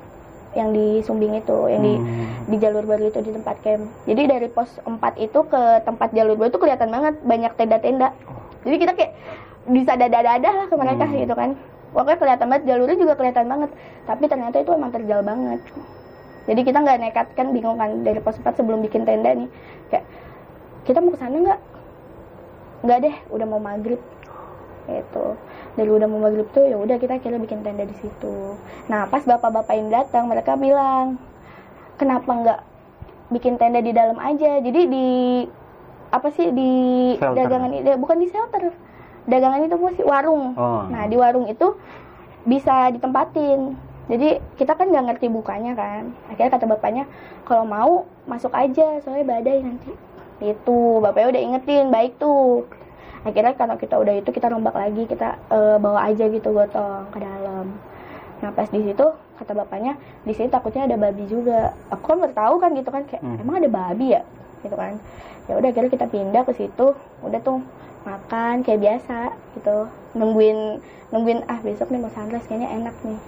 yang 0.56 0.72
di 0.72 1.04
Sumbing 1.04 1.36
itu 1.36 1.60
yang 1.68 1.84
di 1.84 1.94
Hmm. 2.00 2.48
di 2.48 2.56
jalur 2.58 2.88
baru 2.88 3.12
itu 3.12 3.20
di 3.20 3.32
tempat 3.36 3.60
camp. 3.60 3.92
Jadi 4.08 4.22
dari 4.26 4.48
pos 4.48 4.72
4 4.82 5.20
itu 5.20 5.40
ke 5.46 5.62
tempat 5.84 6.10
jalur 6.16 6.40
baru 6.40 6.50
itu 6.50 6.60
kelihatan 6.60 6.90
banget 6.90 7.14
banyak 7.22 7.52
tenda-tenda. 7.60 8.16
Jadi 8.64 8.76
kita 8.80 8.92
kayak 8.96 9.12
bisa 9.68 9.92
dada-dada 10.00 10.50
lah 10.50 10.66
ke 10.72 10.76
mereka 10.80 11.04
Hmm. 11.06 11.16
gitu 11.20 11.34
kan. 11.36 11.50
Pokoknya 11.92 12.18
kelihatan 12.18 12.48
banget 12.52 12.64
jalurnya 12.68 12.98
juga 12.98 13.14
kelihatan 13.16 13.46
banget. 13.48 13.70
Tapi 14.08 14.24
ternyata 14.26 14.56
itu 14.60 14.72
emang 14.72 14.92
terjal 14.92 15.20
banget. 15.22 15.60
Jadi 16.46 16.62
kita 16.62 16.78
nggak 16.80 16.98
nekat 17.02 17.28
kan 17.34 17.48
bingung 17.52 17.78
kan 17.78 17.92
dari 18.06 18.20
pos 18.22 18.38
4 18.40 18.56
sebelum 18.56 18.80
bikin 18.86 19.04
tenda 19.04 19.34
nih. 19.34 19.50
Kayak 19.92 20.06
kita 20.86 21.02
mau 21.02 21.12
ke 21.12 21.20
sana 21.20 21.36
nggak? 21.36 21.60
Nggak 22.86 22.98
deh, 23.02 23.16
udah 23.34 23.46
mau 23.50 23.60
maghrib. 23.60 23.98
Gitu. 24.86 25.26
Dari 25.76 25.92
udah 25.92 26.08
mau 26.08 26.24
maghrib 26.24 26.48
tuh 26.56 26.64
ya 26.64 26.80
udah 26.80 26.96
kita 26.96 27.20
kira 27.20 27.36
bikin 27.36 27.60
tenda 27.62 27.84
di 27.84 27.96
situ. 28.00 28.56
Nah 28.88 29.12
pas 29.12 29.24
bapak-bapak 29.28 29.76
yang 29.76 29.92
datang 29.92 30.32
mereka 30.32 30.56
bilang 30.56 31.20
kenapa 32.00 32.32
nggak 32.32 32.60
bikin 33.36 33.60
tenda 33.60 33.84
di 33.84 33.92
dalam 33.92 34.16
aja? 34.20 34.64
Jadi 34.64 34.82
di 34.88 35.08
apa 36.16 36.32
sih 36.32 36.48
di 36.56 36.74
Shelter. 37.20 37.36
dagangan 37.44 37.72
ini 37.76 37.92
bukan 38.00 38.18
di 38.24 38.28
shelter. 38.32 38.72
Dagangan 39.28 39.68
itu 39.68 39.76
sih? 40.00 40.06
Warung. 40.06 40.56
Oh. 40.56 40.88
nah 40.88 41.04
di 41.10 41.20
warung 41.20 41.50
itu 41.52 41.76
bisa 42.48 42.94
ditempatin. 42.96 43.76
Jadi 44.06 44.38
kita 44.56 44.78
kan 44.78 44.88
nggak 44.94 45.06
ngerti 45.12 45.28
bukanya 45.28 45.74
kan. 45.74 46.14
Akhirnya 46.30 46.56
kata 46.56 46.66
bapaknya 46.70 47.04
kalau 47.44 47.66
mau 47.66 48.06
masuk 48.30 48.54
aja 48.54 49.02
soalnya 49.02 49.26
badai 49.26 49.66
nanti. 49.66 49.92
Itu 50.40 51.02
bapaknya 51.02 51.36
udah 51.36 51.42
ingetin 51.42 51.86
baik 51.90 52.16
tuh 52.22 52.70
akhirnya 53.26 53.58
karena 53.58 53.76
kita 53.76 53.96
udah 53.98 54.14
itu 54.22 54.30
kita 54.30 54.48
rombak 54.54 54.78
lagi 54.78 55.10
kita 55.10 55.36
eh, 55.50 55.78
bawa 55.82 56.14
aja 56.14 56.30
gitu 56.30 56.54
gotong 56.54 57.10
ke 57.10 57.18
dalam. 57.18 57.74
Nah 58.40 58.50
pas 58.54 58.70
di 58.70 58.86
situ 58.86 59.06
kata 59.36 59.52
bapaknya 59.52 59.98
di 60.24 60.32
sini 60.32 60.48
takutnya 60.48 60.86
ada 60.86 60.96
babi 60.96 61.26
juga. 61.26 61.74
Aku 61.90 62.06
kan 62.06 62.22
baru 62.22 62.34
tahu 62.38 62.56
kan 62.62 62.70
gitu 62.78 62.90
kan 62.94 63.04
kayak 63.10 63.26
Hmm. 63.26 63.42
emang 63.42 63.58
ada 63.60 63.70
babi 63.72 64.14
ya? 64.14 64.22
Gitu 64.62 64.76
kan. 64.78 65.02
Ya 65.50 65.58
udah 65.58 65.70
akhirnya 65.74 65.92
kita 65.92 66.06
pindah 66.08 66.44
ke 66.46 66.54
situ. 66.54 66.88
Udah 67.26 67.40
tuh 67.42 67.60
makan 68.06 68.62
kayak 68.62 68.80
biasa 68.86 69.34
gitu. 69.58 69.90
Nungguin 70.14 70.80
nungguin 71.10 71.42
ah 71.50 71.60
besok 71.66 71.90
nih 71.90 72.00
mau 72.02 72.14
sunrise 72.14 72.46
kayaknya 72.46 72.70
enak 72.78 72.96
nih. 73.02 73.20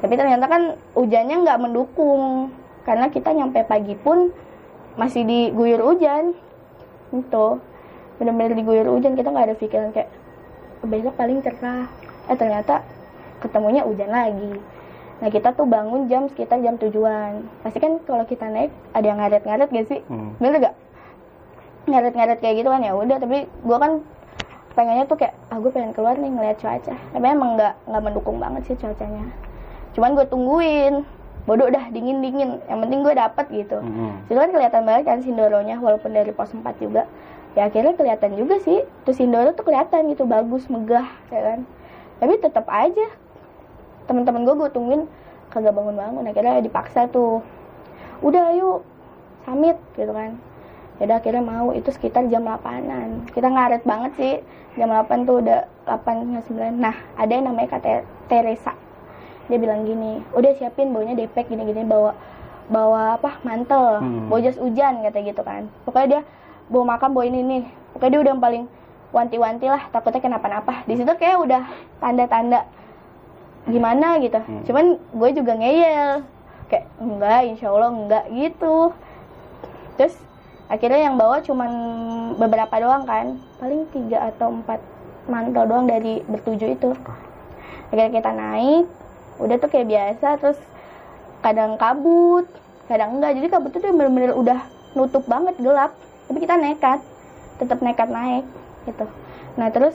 Tapi 0.00 0.14
ternyata 0.16 0.44
kan 0.48 0.62
hujannya 0.96 1.36
nggak 1.44 1.60
mendukung. 1.60 2.48
Karena 2.82 3.06
kita 3.12 3.30
nyampe 3.30 3.62
pagi 3.68 3.94
pun 3.94 4.32
masih 4.96 5.22
diguyur 5.28 5.84
hujan. 5.84 6.32
Itu 7.12 7.60
bener-bener 8.22 8.54
diguyur 8.54 8.86
hujan 8.86 9.18
kita 9.18 9.34
nggak 9.34 9.46
ada 9.50 9.56
pikiran 9.58 9.90
kayak 9.90 10.06
besok 10.86 11.18
paling 11.18 11.42
cerah. 11.42 11.90
Eh 12.30 12.38
ternyata 12.38 12.86
ketemunya 13.42 13.82
hujan 13.82 14.14
lagi. 14.14 14.62
Nah 15.18 15.28
kita 15.30 15.54
tuh 15.58 15.66
bangun 15.66 16.06
jam 16.06 16.30
sekitar 16.30 16.62
jam 16.62 16.78
tujuan. 16.78 17.42
Pasti 17.66 17.82
kan 17.82 17.98
kalau 18.06 18.22
kita 18.22 18.46
naik 18.46 18.70
ada 18.94 19.06
yang 19.06 19.18
ngaret-ngaret 19.18 19.68
gak 19.70 19.86
sih? 19.90 20.00
Hmm. 20.06 20.38
bener 20.38 20.70
gak 20.70 20.74
ngaret-ngaret 21.90 22.38
kayak 22.38 22.62
gitu 22.62 22.70
kan 22.70 22.82
ya 22.86 22.94
udah. 22.94 23.18
Tapi 23.18 23.50
gua 23.66 23.78
kan 23.82 23.92
pengennya 24.72 25.04
tuh 25.04 25.18
kayak 25.20 25.34
ah 25.52 25.60
gue 25.60 25.70
pengen 25.74 25.92
keluar 25.92 26.14
nih 26.14 26.30
ngeliat 26.30 26.56
cuaca. 26.62 26.94
Tapi 26.94 27.26
emang 27.26 27.58
nggak 27.58 27.74
nggak 27.90 28.02
mendukung 28.02 28.38
banget 28.38 28.62
sih 28.70 28.76
cuacanya. 28.78 29.26
Cuman 29.98 30.14
gue 30.14 30.26
tungguin. 30.30 30.94
Bodoh 31.42 31.66
dah 31.74 31.90
dingin 31.90 32.22
dingin. 32.22 32.62
Yang 32.70 32.78
penting 32.86 33.00
gue 33.02 33.14
dapet 33.18 33.46
gitu. 33.50 33.78
Hmm. 33.82 34.14
Situ 34.30 34.38
kan 34.38 34.50
kelihatan 34.54 34.82
banget 34.86 35.02
kan 35.06 35.18
Sindoronya 35.22 35.76
walaupun 35.82 36.14
dari 36.14 36.30
pos 36.30 36.54
4 36.54 36.62
juga. 36.78 37.06
Ya 37.52 37.68
akhirnya 37.68 37.92
kelihatan 37.92 38.36
juga 38.36 38.56
sih. 38.64 38.84
Tuh 39.04 39.12
Sindoro 39.12 39.52
tuh 39.52 39.68
kelihatan 39.68 40.08
gitu 40.08 40.24
bagus, 40.24 40.66
megah 40.72 41.08
ya 41.28 41.40
kan. 41.52 41.58
Tapi 42.20 42.40
tetap 42.40 42.66
aja 42.70 43.06
teman-teman 44.08 44.42
gue 44.48 44.54
gue 44.56 44.70
tungguin 44.72 45.02
kagak 45.52 45.76
bangun-bangun. 45.76 46.24
Akhirnya 46.28 46.64
dipaksa 46.64 47.08
tuh. 47.12 47.44
Udah 48.24 48.54
ayo 48.54 48.80
summit 49.44 49.76
gitu 49.98 50.12
kan. 50.14 50.38
Ya 51.00 51.08
udah 51.10 51.16
akhirnya 51.18 51.42
mau 51.42 51.74
itu 51.74 51.90
sekitar 51.92 52.30
jam 52.30 52.46
8-an. 52.46 53.28
Kita 53.34 53.48
ngaret 53.50 53.82
banget 53.84 54.12
sih. 54.16 54.34
Jam 54.78 54.88
8 54.88 55.28
tuh 55.28 55.44
udah 55.44 55.68
8 55.84 56.40
9. 56.40 56.78
Nah, 56.80 56.96
ada 57.18 57.32
yang 57.32 57.52
namanya 57.52 57.76
Kak 57.76 57.84
Teresa. 58.30 58.72
Dia 59.50 59.58
bilang 59.58 59.84
gini, 59.84 60.22
udah 60.32 60.56
siapin 60.56 60.94
baunya 60.94 61.18
depek 61.18 61.50
gini-gini 61.50 61.84
bawa 61.84 62.14
bawa 62.70 63.18
apa 63.18 63.42
mantel 63.42 64.00
Hmm. 64.00 64.30
bawa 64.30 64.38
jas 64.40 64.56
hujan 64.56 65.02
kata 65.02 65.18
gitu 65.26 65.42
kan 65.42 65.66
pokoknya 65.84 66.06
dia 66.08 66.20
bawa 66.72 66.96
makan 66.96 67.08
bawa 67.12 67.24
ini 67.28 67.40
nih 67.44 67.62
pokoknya 67.92 68.10
dia 68.10 68.20
udah 68.24 68.32
yang 68.32 68.42
paling 68.42 68.64
wanti-wanti 69.12 69.66
lah 69.68 69.82
takutnya 69.92 70.24
kenapa-napa. 70.24 70.88
Di 70.88 70.96
situ 70.96 71.12
kayak 71.12 71.38
udah 71.44 71.62
tanda-tanda 72.00 72.64
gimana 73.68 74.18
gitu. 74.18 74.40
Hmm. 74.40 74.64
cuman 74.66 74.84
gue 74.98 75.30
juga 75.36 75.52
ngeyel. 75.60 76.24
Kayak 76.72 76.86
enggak 76.98 77.40
insya 77.52 77.68
Allah 77.68 77.92
enggak 77.92 78.24
gitu. 78.32 78.76
Terus 80.00 80.16
akhirnya 80.72 81.12
yang 81.12 81.20
bawa 81.20 81.44
cuman 81.44 81.70
beberapa 82.40 82.74
doang 82.80 83.04
kan. 83.04 83.36
Paling 83.60 83.84
tiga 83.92 84.32
atau 84.32 84.48
empat 84.50 84.80
mantel 85.28 85.68
doang 85.68 85.84
dari 85.84 86.24
bertujuh 86.24 86.72
itu. 86.72 86.96
Akhirnya 87.92 88.08
kita 88.08 88.30
naik. 88.32 88.88
Udah 89.36 89.56
tuh 89.60 89.68
kayak 89.68 89.88
biasa 89.92 90.28
terus 90.40 90.58
kadang 91.44 91.76
kabut 91.76 92.48
kadang 92.88 93.20
enggak. 93.20 93.36
Jadi 93.36 93.46
kabut 93.52 93.72
itu 93.76 93.84
bener-bener 93.92 94.32
udah 94.32 94.64
nutup 94.96 95.24
banget 95.28 95.56
gelap 95.60 95.92
tapi 96.32 96.48
kita 96.48 96.56
nekat 96.56 97.04
tetap 97.60 97.84
nekat 97.84 98.08
naik 98.08 98.48
gitu. 98.88 99.04
Nah 99.60 99.68
terus 99.68 99.92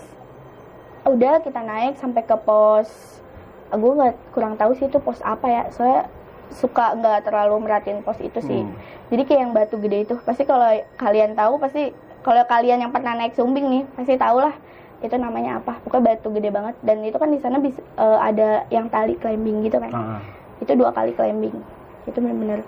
udah 1.01 1.41
kita 1.41 1.65
naik 1.65 1.98
sampai 1.98 2.22
ke 2.22 2.38
pos 2.38 2.86
gue 3.74 3.91
nggak 3.98 4.38
kurang 4.38 4.53
tahu 4.53 4.77
sih 4.77 4.86
itu 4.86 5.01
pos 5.01 5.17
apa 5.25 5.50
ya. 5.50 5.63
Soalnya 5.74 6.06
suka 6.53 6.94
nggak 6.94 7.25
terlalu 7.25 7.58
merhatiin 7.65 8.06
pos 8.06 8.22
itu 8.22 8.38
sih. 8.46 8.62
Hmm. 8.62 8.77
jadi 9.10 9.25
kayak 9.25 9.41
yang 9.50 9.51
batu 9.58 9.82
gede 9.82 10.06
itu 10.06 10.13
pasti 10.22 10.46
kalau 10.46 10.70
kalian 11.01 11.34
tahu 11.34 11.58
pasti 11.58 11.89
kalau 12.22 12.46
kalian 12.46 12.86
yang 12.86 12.94
pernah 12.94 13.17
naik 13.17 13.34
sumbing 13.34 13.65
nih 13.65 13.84
pasti 13.98 14.13
tahu 14.13 14.38
lah 14.38 14.53
itu 15.01 15.17
namanya 15.17 15.58
apa. 15.58 15.82
Pokoknya 15.82 16.13
batu 16.13 16.29
gede 16.38 16.53
banget. 16.53 16.77
Dan 16.86 17.01
itu 17.01 17.17
kan 17.17 17.34
di 17.34 17.41
sana 17.41 17.58
bisa 17.58 17.82
eh, 17.82 18.20
ada 18.22 18.70
yang 18.70 18.94
tali 18.94 19.17
climbing 19.17 19.65
gitu 19.65 19.82
kan. 19.82 19.89
Ah. 19.89 20.22
itu 20.62 20.70
dua 20.77 20.94
kali 20.94 21.17
climbing. 21.17 21.58
Itu 22.06 22.22
bener-bener 22.22 22.62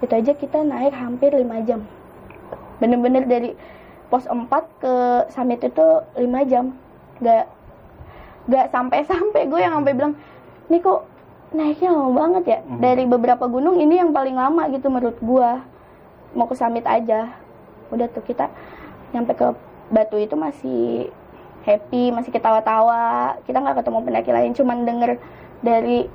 itu 0.00 0.12
aja 0.16 0.32
kita 0.32 0.64
naik 0.64 0.96
hampir 0.96 1.28
5 1.28 1.68
jam 1.68 1.84
bener-bener 2.80 3.24
dari 3.24 3.50
pos 4.10 4.26
4 4.26 4.48
ke 4.82 4.94
summit 5.30 5.60
itu 5.62 5.86
5 6.16 6.50
jam. 6.50 6.74
Gak 7.22 7.46
gak 8.48 8.66
sampai-sampai. 8.72 9.46
Gue 9.46 9.60
yang 9.62 9.78
sampai 9.78 9.94
bilang 9.94 10.18
ini 10.66 10.80
kok 10.80 11.06
naiknya 11.50 11.90
lama 11.94 12.10
banget 12.14 12.44
ya? 12.46 12.58
Mhm. 12.62 12.78
dari 12.78 13.04
beberapa 13.06 13.44
gunung 13.46 13.78
ini 13.78 13.98
yang 13.98 14.10
paling 14.10 14.34
lama 14.34 14.70
gitu 14.70 14.86
menurut 14.86 15.18
gue 15.18 15.50
mau 16.34 16.46
ke 16.46 16.54
summit 16.54 16.86
aja. 16.86 17.30
Udah 17.90 18.06
tuh 18.10 18.22
kita 18.22 18.50
nyampe 19.10 19.34
ke 19.34 19.46
batu 19.90 20.14
itu 20.16 20.34
masih 20.38 21.10
happy 21.66 22.10
masih 22.10 22.30
ketawa-tawa. 22.32 23.36
Kita 23.44 23.60
nggak 23.60 23.82
ketemu 23.82 23.98
pendaki 24.02 24.30
lain 24.30 24.52
cuman 24.54 24.78
denger 24.86 25.10
dari 25.60 26.06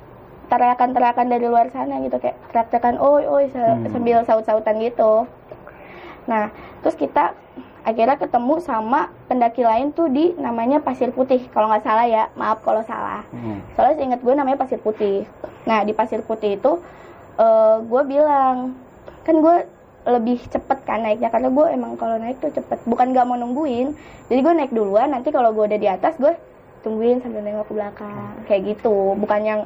teriakan-teriakan 0.46 1.26
dari 1.26 1.46
luar 1.46 1.68
sana 1.70 2.00
gitu. 2.00 2.16
Kayak 2.16 2.36
teriak-teriakan 2.50 2.96
oi 2.98 3.22
oi 3.28 3.44
Hmm. 3.52 3.86
sambil 3.92 4.24
saut-sautan 4.24 4.80
gitu 4.80 5.28
nah 6.26 6.50
terus 6.82 6.98
kita 6.98 7.34
akhirnya 7.86 8.18
ketemu 8.18 8.58
sama 8.58 9.14
pendaki 9.30 9.62
lain 9.62 9.94
tuh 9.94 10.10
di 10.10 10.34
namanya 10.34 10.82
Pasir 10.82 11.14
Putih. 11.14 11.46
Kalau 11.54 11.70
nggak 11.70 11.86
salah 11.86 12.06
ya 12.10 12.26
maaf 12.34 12.58
kalau 12.66 12.82
salah. 12.82 13.22
Hmm. 13.30 13.62
soalnya 13.78 13.94
seingat 14.02 14.20
gue 14.26 14.34
namanya 14.34 14.58
Pasir 14.58 14.82
Putih. 14.82 15.22
Nah 15.70 15.86
di 15.86 15.94
Pasir 15.94 16.18
Putih 16.26 16.58
itu 16.58 16.82
eh, 17.38 17.76
gue 17.86 18.02
bilang 18.10 18.74
kan 19.22 19.38
gue 19.38 19.56
lebih 20.06 20.38
cepet 20.50 20.78
kan 20.86 21.02
naiknya 21.02 21.30
karena 21.30 21.50
gue 21.50 21.66
emang 21.70 21.94
kalau 21.94 22.18
naik 22.18 22.42
tuh 22.42 22.50
cepet. 22.50 22.82
Bukan 22.90 23.14
gak 23.14 23.26
mau 23.26 23.38
nungguin. 23.38 23.94
Jadi 24.26 24.40
gue 24.42 24.54
naik 24.54 24.74
duluan 24.74 25.14
nanti 25.14 25.30
kalau 25.30 25.54
gue 25.54 25.66
udah 25.70 25.78
di 25.78 25.86
atas 25.86 26.18
gue 26.18 26.34
tungguin 26.82 27.22
sambil 27.22 27.42
nengok 27.42 27.70
ke 27.70 27.74
belakang. 27.74 28.34
Kayak 28.50 28.74
gitu. 28.74 29.14
Bukan 29.14 29.40
yang 29.46 29.60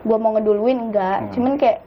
gue 0.00 0.16
mau 0.16 0.32
ngeduluin 0.32 0.78
enggak 0.80 1.18
Hmm. 1.20 1.32
cuman 1.36 1.52
kayak 1.60 1.78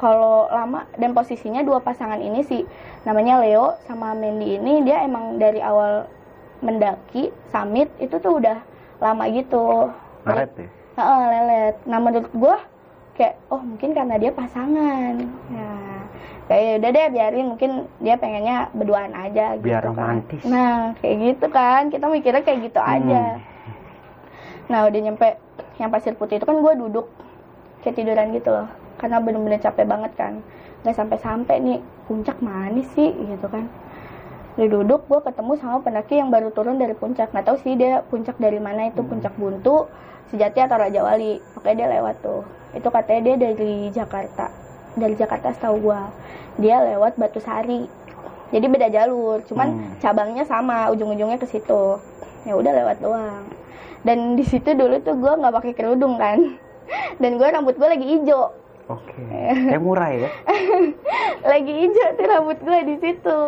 kalau 0.00 0.48
lama 0.48 0.88
dan 0.96 1.12
posisinya 1.12 1.60
dua 1.60 1.76
pasangan 1.78 2.16
ini 2.16 2.40
sih. 2.40 2.64
Namanya 3.04 3.36
Leo 3.36 3.76
sama 3.84 4.16
Mandy 4.16 4.56
ini 4.56 4.80
dia 4.80 5.04
emang 5.04 5.36
dari 5.36 5.60
awal 5.60 6.08
mendaki 6.60 7.28
summit 7.46 7.92
itu 7.98 8.16
tuh 8.16 8.40
udah 8.40 8.64
lama 8.96 9.28
gitu. 9.28 9.92
Ngaret 10.24 10.50
ya? 10.56 10.68
Heeh, 10.96 11.22
lelet. 11.28 11.74
Nah 11.84 11.98
menurut 12.00 12.32
gue 12.32 12.56
kayak 13.14 13.36
oh 13.48 13.60
mungkin 13.60 13.92
karena 13.92 14.16
dia 14.16 14.32
pasangan. 14.32 15.20
Nah 15.52 16.08
kayak 16.48 16.64
"Ya 16.64 16.72
udah 16.80 16.90
deh 16.90 17.06
biarin. 17.12 17.46
Mungkin 17.46 17.70
dia 18.00 18.16
pengennya 18.16 18.72
berduaan 18.72 19.12
aja 19.12 19.60
gitu 19.60 19.68
Biar 19.68 19.84
kan. 19.84 19.88
romantis. 19.92 20.40
nah 20.42 20.96
kayak 20.96 21.16
gitu 21.20 21.46
kan. 21.46 21.92
Kita 21.92 22.08
mikirnya 22.08 22.40
kayak 22.40 22.72
gitu 22.72 22.80
Hmm. 22.80 22.92
aja. 22.96 23.22
Nah 24.66 24.88
udah 24.88 25.00
nyampe 25.02 25.28
yang 25.76 25.92
pasir 25.92 26.16
putih 26.16 26.40
itu 26.40 26.44
kan 26.44 26.56
gue 26.56 26.72
duduk 26.78 27.08
kayak 27.80 27.96
tiduran 27.96 28.32
gitu 28.32 28.48
loh 28.48 28.68
karena 29.00 29.16
bener-bener 29.24 29.56
capek 29.56 29.88
banget 29.88 30.12
kan. 30.20 30.44
Nggak 30.84 30.96
sampai-sampai 31.00 31.56
nih 31.64 31.78
puncak 32.04 32.36
mana 32.44 32.84
sih 32.92 33.08
gitu 33.16 33.48
kan. 33.48 33.64
Udah 34.60 34.68
duduk 34.68 35.08
gue 35.08 35.20
ketemu 35.24 35.52
sama 35.56 35.80
pendaki 35.80 36.20
yang 36.20 36.28
baru 36.28 36.52
turun 36.52 36.76
dari 36.76 36.92
puncak. 36.92 37.32
Nggak 37.32 37.48
tahu 37.48 37.56
sih 37.64 37.72
dia 37.80 38.04
puncak 38.12 38.36
dari 38.36 38.60
mana 38.60 38.92
itu 38.92 39.00
puncak 39.00 39.32
buntu 39.40 39.88
sejati 40.28 40.60
atau 40.60 40.76
raja 40.76 41.00
wali. 41.00 41.40
Pokoknya 41.56 41.88
dia 41.88 41.88
lewat 41.96 42.16
tuh. 42.20 42.44
Itu 42.76 42.92
katanya 42.92 43.20
dia 43.24 43.36
dari 43.50 43.88
Jakarta 43.88 44.70
dari 44.98 45.14
Jakarta 45.14 45.54
setahu 45.54 45.90
gue 45.90 46.00
dia 46.58 46.82
lewat 46.82 47.14
Batu 47.16 47.38
Sari. 47.38 47.86
Jadi 48.50 48.66
beda 48.66 48.90
jalur 48.90 49.38
cuman 49.46 49.68
Hmm. 49.70 49.94
cabangnya 50.02 50.42
sama 50.42 50.90
ujung-ujungnya 50.90 51.38
ke 51.38 51.46
situ. 51.46 52.02
Ya 52.42 52.58
udah 52.58 52.72
lewat 52.74 52.96
doang. 52.98 53.46
Dan 54.02 54.34
di 54.34 54.42
situ 54.42 54.74
dulu 54.74 54.98
tuh 55.04 55.14
gue 55.14 55.32
nggak 55.38 55.54
pakai 55.54 55.72
kerudung 55.76 56.18
kan. 56.18 56.58
Dan 57.22 57.38
gue 57.38 57.46
rambut 57.46 57.78
gue 57.78 57.86
lagi 57.86 58.02
hijau 58.02 58.50
oke. 58.90 59.22
Kayak 59.70 59.82
murah 59.82 60.10
ya? 60.10 60.30
Lagi 61.46 61.72
hijau 61.72 62.08
tuh 62.18 62.26
rambut 62.26 62.58
gue 62.60 62.78
di 62.84 62.96
situ. 62.98 63.38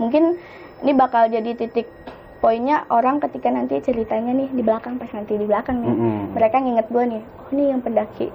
Mungkin 0.00 0.40
ini 0.82 0.92
bakal 0.96 1.30
jadi 1.30 1.54
titik 1.54 1.86
poinnya 2.44 2.84
orang 2.92 3.24
ketika 3.24 3.48
nanti 3.48 3.80
ceritanya 3.80 4.36
nih 4.36 4.48
di 4.52 4.60
belakang 4.60 5.00
pas 5.00 5.08
nanti 5.16 5.32
di 5.32 5.48
belakang 5.48 5.80
nih 5.80 5.88
Mm-mm. 5.88 6.36
mereka 6.36 6.60
nginget 6.60 6.86
gue 6.92 7.04
nih 7.16 7.22
oh 7.24 7.50
nih 7.56 7.66
yang 7.72 7.80
pendaki. 7.80 8.28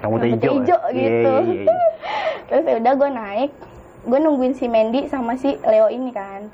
Rambutnya 0.00 0.28
hijau, 0.38 0.52
hijau 0.62 0.80
ya? 0.86 0.94
gitu. 0.94 1.32
Iya, 1.34 1.50
iya, 1.50 1.62
iya. 1.66 1.78
terus 2.46 2.64
ya 2.66 2.74
udah 2.78 2.92
gue 2.94 3.10
naik 3.10 3.50
gue 4.00 4.18
nungguin 4.22 4.54
si 4.56 4.64
Mandy 4.70 5.10
sama 5.10 5.34
si 5.34 5.58
Leo 5.66 5.90
ini 5.90 6.14
kan. 6.14 6.46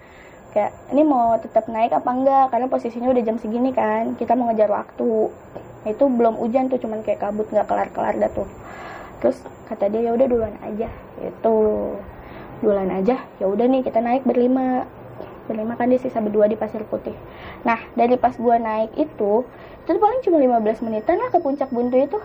Kayak 0.56 0.73
ini 0.88 1.04
mau 1.04 1.37
tetap 1.37 1.68
naik 1.68 1.92
apa 1.92 2.11
enggak? 2.11 2.46
Karena 2.49 2.66
posisinya 2.73 3.12
udah 3.12 3.23
jam 3.23 3.37
segini 3.37 3.76
kan 3.76 4.16
kita 4.16 4.32
mau 4.32 4.49
ngejar 4.49 4.73
waktu. 4.73 5.28
Itu 5.85 6.08
belum 6.08 6.40
hujan 6.40 6.73
tuh 6.73 6.80
cuman 6.80 7.04
kayak 7.04 7.20
kabut 7.23 7.46
nggak 7.52 7.68
kelar 7.68 7.88
kelar 7.92 8.14
dah 8.16 8.32
tuh 8.32 8.49
terus 9.18 9.40
kata 9.66 9.88
dia 9.88 10.08
ya 10.08 10.12
udah 10.12 10.26
duluan 10.28 10.56
aja 10.61 10.88
itu 11.20 11.56
duluan 12.61 12.88
aja 12.92 13.16
ya 13.40 13.46
udah 13.46 13.66
nih 13.68 13.82
kita 13.85 14.00
naik 14.00 14.25
berlima. 14.25 14.88
Berlima 15.46 15.78
kan 15.78 15.87
dia 15.87 16.02
sisa 16.02 16.18
berdua 16.18 16.50
di 16.50 16.58
pasir 16.58 16.82
putih. 16.82 17.14
Nah 17.62 17.78
dari 17.94 18.18
pas 18.18 18.35
gua 18.35 18.58
naik 18.58 18.99
itu 18.99 19.46
itu 19.87 19.99
paling 20.02 20.20
cuma 20.26 20.42
15 20.42 20.82
menitan 20.82 21.23
lah 21.23 21.30
ke 21.30 21.38
puncak 21.38 21.70
buntu 21.70 21.94
itu. 22.02 22.18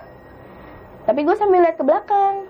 Tapi 1.05 1.19
gue 1.21 1.35
sambil 1.37 1.61
lihat 1.61 1.77
ke 1.77 1.85
belakang. 1.85 2.49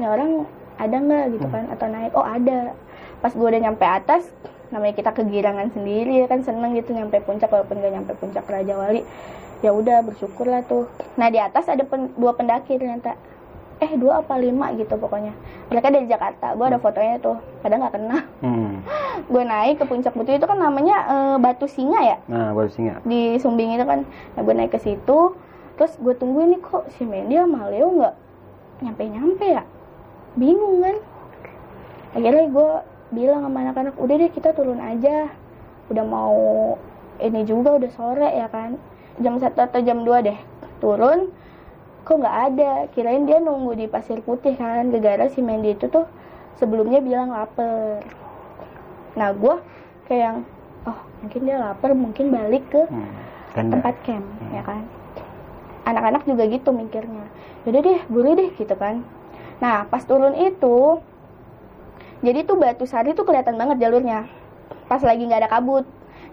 Ya 0.00 0.08
orang 0.12 0.48
ada 0.80 0.96
nggak? 0.96 1.24
gitu 1.36 1.46
kan 1.52 1.64
atau 1.68 1.86
naik. 1.92 2.12
Oh 2.16 2.24
ada. 2.24 2.72
Pas 3.20 3.32
gue 3.32 3.44
udah 3.44 3.60
nyampe 3.60 3.84
atas 3.84 4.24
namanya 4.72 4.96
kita 4.96 5.12
kegirangan 5.12 5.70
sendiri 5.70 6.24
ya 6.24 6.26
kan 6.26 6.42
seneng 6.42 6.74
gitu 6.74 6.90
nyampe 6.90 7.22
puncak 7.22 7.46
walaupun 7.46 7.78
gak 7.78 7.92
nyampe 7.92 8.12
puncak 8.16 8.48
Raja 8.48 8.74
Wali. 8.80 9.04
Ya 9.60 9.76
udah 9.76 10.00
bersyukur 10.00 10.48
lah 10.48 10.64
tuh. 10.64 10.88
Nah 11.20 11.28
di 11.28 11.36
atas 11.36 11.68
ada 11.68 11.84
pen- 11.84 12.16
dua 12.16 12.32
pendaki 12.32 12.80
ternyata 12.80 13.16
eh 13.76 13.92
dua 14.00 14.24
apa 14.24 14.40
lima 14.40 14.72
gitu 14.72 14.96
pokoknya. 14.96 15.36
Mereka 15.68 15.92
dari 15.92 16.06
Jakarta 16.08 16.56
gue 16.56 16.66
ada 16.66 16.80
fotonya 16.80 17.20
tuh 17.20 17.36
padahal 17.60 17.80
nggak 17.84 17.94
kenal 17.94 18.20
Hmm. 18.40 18.80
gue 19.32 19.42
naik 19.44 19.80
ke 19.80 19.84
puncak 19.84 20.12
butuh 20.16 20.32
itu 20.36 20.46
kan 20.48 20.56
namanya 20.60 20.96
eh, 21.08 21.36
Batu 21.36 21.68
Singa 21.68 22.00
ya? 22.00 22.16
Nah 22.28 22.56
baru 22.56 22.72
singa. 22.72 23.04
Di 23.04 23.36
Sumbing 23.36 23.76
itu 23.76 23.84
kan. 23.84 24.08
Nah 24.08 24.40
gue 24.40 24.54
naik 24.56 24.72
ke 24.72 24.80
situ 24.80 25.36
terus 25.76 25.92
gue 26.00 26.16
tungguin 26.16 26.56
nih 26.56 26.60
kok 26.64 26.88
si 26.96 27.04
Mendy 27.04 27.36
sama 27.36 27.68
Leo 27.68 27.92
nggak 28.00 28.14
nyampe 28.80 29.02
nyampe 29.12 29.44
ya? 29.44 29.62
Bingung 30.40 30.80
kan. 30.80 30.96
Akhirnya 32.16 32.48
gue 32.48 32.70
bilang 33.12 33.44
sama 33.44 33.60
anak-anak 33.60 33.94
udah 34.00 34.14
deh 34.16 34.30
kita 34.32 34.56
turun 34.56 34.80
aja. 34.80 35.28
Udah 35.92 36.04
mau 36.08 36.36
ini 37.20 37.44
juga 37.44 37.76
udah 37.76 37.90
sore 37.92 38.28
ya 38.32 38.48
kan. 38.48 38.80
Jam 39.20 39.36
satu 39.36 39.64
atau 39.64 39.80
jam 39.84 40.00
2 40.04 40.28
deh 40.28 40.38
turun 40.80 41.32
kok 42.06 42.22
nggak 42.22 42.38
ada? 42.54 42.72
Kirain 42.94 43.26
dia 43.26 43.42
nunggu 43.42 43.74
di 43.74 43.86
pasir 43.90 44.22
putih 44.22 44.54
kan 44.54 44.94
gara-gara 44.94 45.26
si 45.26 45.42
Mendy 45.42 45.74
itu 45.74 45.90
tuh 45.90 46.06
sebelumnya 46.54 47.02
bilang 47.02 47.34
lapar. 47.34 48.06
Nah 49.18 49.34
gue 49.34 49.54
kayak 50.06 50.22
yang 50.22 50.38
oh 50.86 50.98
mungkin 51.18 51.40
dia 51.42 51.56
lapar 51.58 51.90
mungkin 51.98 52.30
balik 52.30 52.62
ke 52.70 52.86
hmm. 52.86 53.34
Tempat 53.56 53.94
camp 54.06 54.26
ya 54.54 54.62
kan. 54.62 54.86
Anak-anak 55.82 56.22
juga 56.30 56.46
gitu 56.46 56.70
mikirnya. 56.70 57.26
Yaudah 57.66 57.82
deh 57.82 58.00
buru 58.06 58.38
deh 58.38 58.54
gitu 58.54 58.74
kan. 58.78 59.02
Nah 59.58 59.90
pas 59.90 60.06
turun 60.06 60.38
itu 60.38 61.02
jadi 62.22 62.46
tuh 62.46 62.56
batu 62.56 62.86
sari 62.86 63.12
tuh 63.18 63.26
kelihatan 63.26 63.58
banget 63.58 63.82
jalurnya 63.82 64.30
pas 64.86 65.02
lagi 65.02 65.26
nggak 65.26 65.42
ada 65.42 65.50
kabut. 65.50 65.82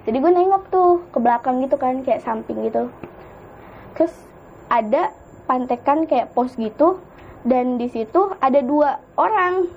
Jadi 0.06 0.22
gue 0.22 0.32
nengok 0.36 0.64
tuh 0.70 1.02
ke 1.10 1.18
belakang 1.18 1.66
gitu 1.66 1.82
kan 1.82 2.06
kayak 2.06 2.22
samping 2.22 2.62
gitu. 2.62 2.94
Terus 3.98 4.14
ada 4.68 5.16
pantekan 5.46 6.08
kayak 6.08 6.32
pos 6.32 6.56
gitu 6.56 7.00
dan 7.44 7.76
di 7.76 7.92
situ 7.92 8.32
ada 8.40 8.60
dua 8.64 9.00
orang. 9.20 9.68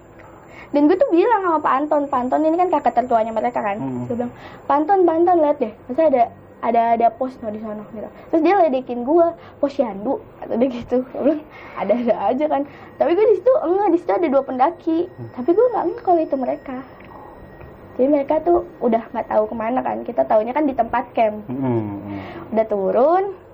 Dan 0.74 0.90
gue 0.90 0.98
tuh 0.98 1.09
bilang 1.14 1.46
sama 1.46 1.59
Pak 1.62 1.72
Anton 1.79 2.02
Pak 2.11 2.20
Anton 2.26 2.42
ini 2.42 2.57
kan 2.59 2.68
kakak 2.70 2.94
tertuanya 2.98 3.31
mereka 3.31 3.62
kan. 3.62 3.79
Hmm. 3.79 4.07
gue 4.11 4.14
bilang 4.18 4.33
Pak 4.66 4.74
Anton 4.83 4.98
Pak 5.07 5.14
Anton 5.14 5.37
lihat 5.42 5.57
deh 5.62 5.72
masa 5.87 6.02
ada 6.11 6.22
ada 6.64 6.81
ada 6.98 7.07
pos 7.14 7.37
no 7.38 7.52
di 7.55 7.61
sana 7.62 7.85
gitu. 7.94 8.09
Terus 8.33 8.42
dia 8.42 8.55
ledekin 8.59 9.07
gue 9.07 9.26
pos 9.62 9.74
Yandu 9.79 10.18
atau 10.42 10.55
dia 10.59 10.68
gitu. 10.70 11.07
Gue 11.14 11.22
bilang 11.22 11.42
ada 11.79 11.92
ada 11.94 12.14
aja 12.35 12.44
kan. 12.50 12.62
Tapi 12.98 13.11
gue 13.14 13.26
di 13.31 13.37
situ 13.38 13.52
enggak 13.62 13.88
di 13.94 13.98
situ 14.02 14.12
ada 14.12 14.26
dua 14.26 14.42
pendaki. 14.42 14.98
Tapi 15.38 15.50
gue 15.55 15.66
nggak 15.70 15.85
enggak 15.87 16.02
kalau 16.02 16.20
itu 16.22 16.37
mereka. 16.38 16.76
Jadi 17.96 18.09
mereka 18.12 18.35
tuh 18.44 18.68
udah 18.85 19.02
nggak 19.14 19.26
tahu 19.31 19.44
ke 19.48 19.55
mana 19.57 19.81
kan. 19.81 20.02
Kita 20.02 20.22
taunya 20.26 20.52
kan 20.52 20.66
di 20.66 20.74
tempat 20.74 21.05
camp. 21.14 21.46
Hmm. 21.46 22.20
udah 22.52 22.66
turun 22.68 23.45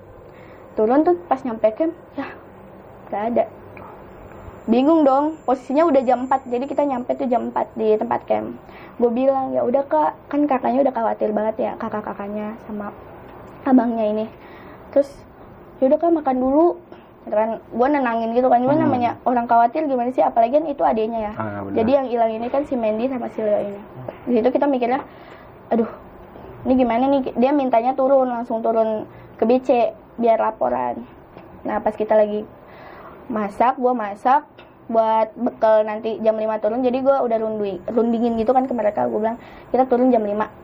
turun 0.72 1.04
tuh 1.04 1.16
pas 1.26 1.40
nyampe 1.42 1.68
camp 1.74 1.92
ya 2.16 2.26
nggak 3.08 3.24
ada. 3.34 3.44
Bingung 4.62 5.02
dong 5.02 5.42
posisinya 5.42 5.90
udah 5.90 6.02
jam 6.06 6.30
4 6.30 6.46
jadi 6.46 6.64
kita 6.64 6.86
nyampe 6.86 7.18
tuh 7.18 7.26
jam 7.26 7.50
4 7.50 7.74
di 7.74 7.98
tempat 7.98 8.22
camp. 8.24 8.54
Gue 8.96 9.10
bilang 9.10 9.50
ya 9.50 9.66
udah 9.66 9.82
kak. 9.84 10.14
Kan 10.30 10.46
kakaknya 10.46 10.86
udah 10.86 10.94
khawatir 10.94 11.34
banget 11.34 11.56
ya 11.58 11.72
kakak 11.76 12.06
kakaknya 12.06 12.54
sama 12.64 12.94
abangnya 13.66 14.06
ini. 14.06 14.24
Terus 14.94 15.10
ya 15.82 15.90
udah 15.90 15.98
kak 15.98 16.14
makan 16.14 16.36
dulu. 16.38 16.68
Gitu 17.22 17.34
kan 17.34 17.58
gue 17.58 17.86
nenangin 17.90 18.30
gitu 18.34 18.46
kan 18.46 18.62
cuma 18.62 18.74
Hmm. 18.74 18.86
namanya? 18.86 19.10
Orang 19.26 19.50
khawatir 19.50 19.86
gimana 19.86 20.14
sih? 20.14 20.22
Apalagi 20.22 20.62
kan 20.62 20.66
itu 20.70 20.82
adiknya 20.86 21.30
ya. 21.30 21.32
Ah, 21.34 21.62
jadi 21.74 21.90
yang 22.02 22.06
hilang 22.06 22.30
ini 22.30 22.46
kan 22.46 22.62
si 22.62 22.78
Mandy 22.78 23.10
sama 23.10 23.30
si 23.34 23.42
Leo 23.42 23.60
ini. 23.66 23.80
Di 24.30 24.32
situ 24.38 24.48
kita 24.48 24.70
mikirnya 24.70 25.02
aduh 25.70 25.90
ini 26.64 26.72
gimana 26.78 27.10
nih? 27.10 27.34
Dia 27.34 27.50
mintanya 27.50 27.98
turun 27.98 28.30
langsung 28.30 28.62
turun 28.62 29.10
ke 29.38 29.42
BC 29.42 29.68
biar 30.18 30.38
laporan. 30.40 31.04
Nah 31.62 31.78
pas 31.80 31.94
kita 31.94 32.16
lagi 32.16 32.44
masak 33.30 33.78
gua 33.78 33.94
masak 33.94 34.44
buat 34.90 35.32
bekal 35.38 35.86
nanti 35.86 36.18
jam 36.20 36.36
5 36.36 36.58
turun 36.58 36.84
jadi 36.84 36.98
gua 37.00 37.22
udah 37.24 37.38
rundui, 37.38 37.80
rundingin 37.88 38.36
gitu 38.36 38.52
kan 38.52 38.66
ke 38.68 38.74
mereka. 38.74 39.08
Gue 39.08 39.22
bilang 39.22 39.38
kita 39.70 39.86
turun 39.88 40.12
jam 40.12 40.20
5 40.20 40.60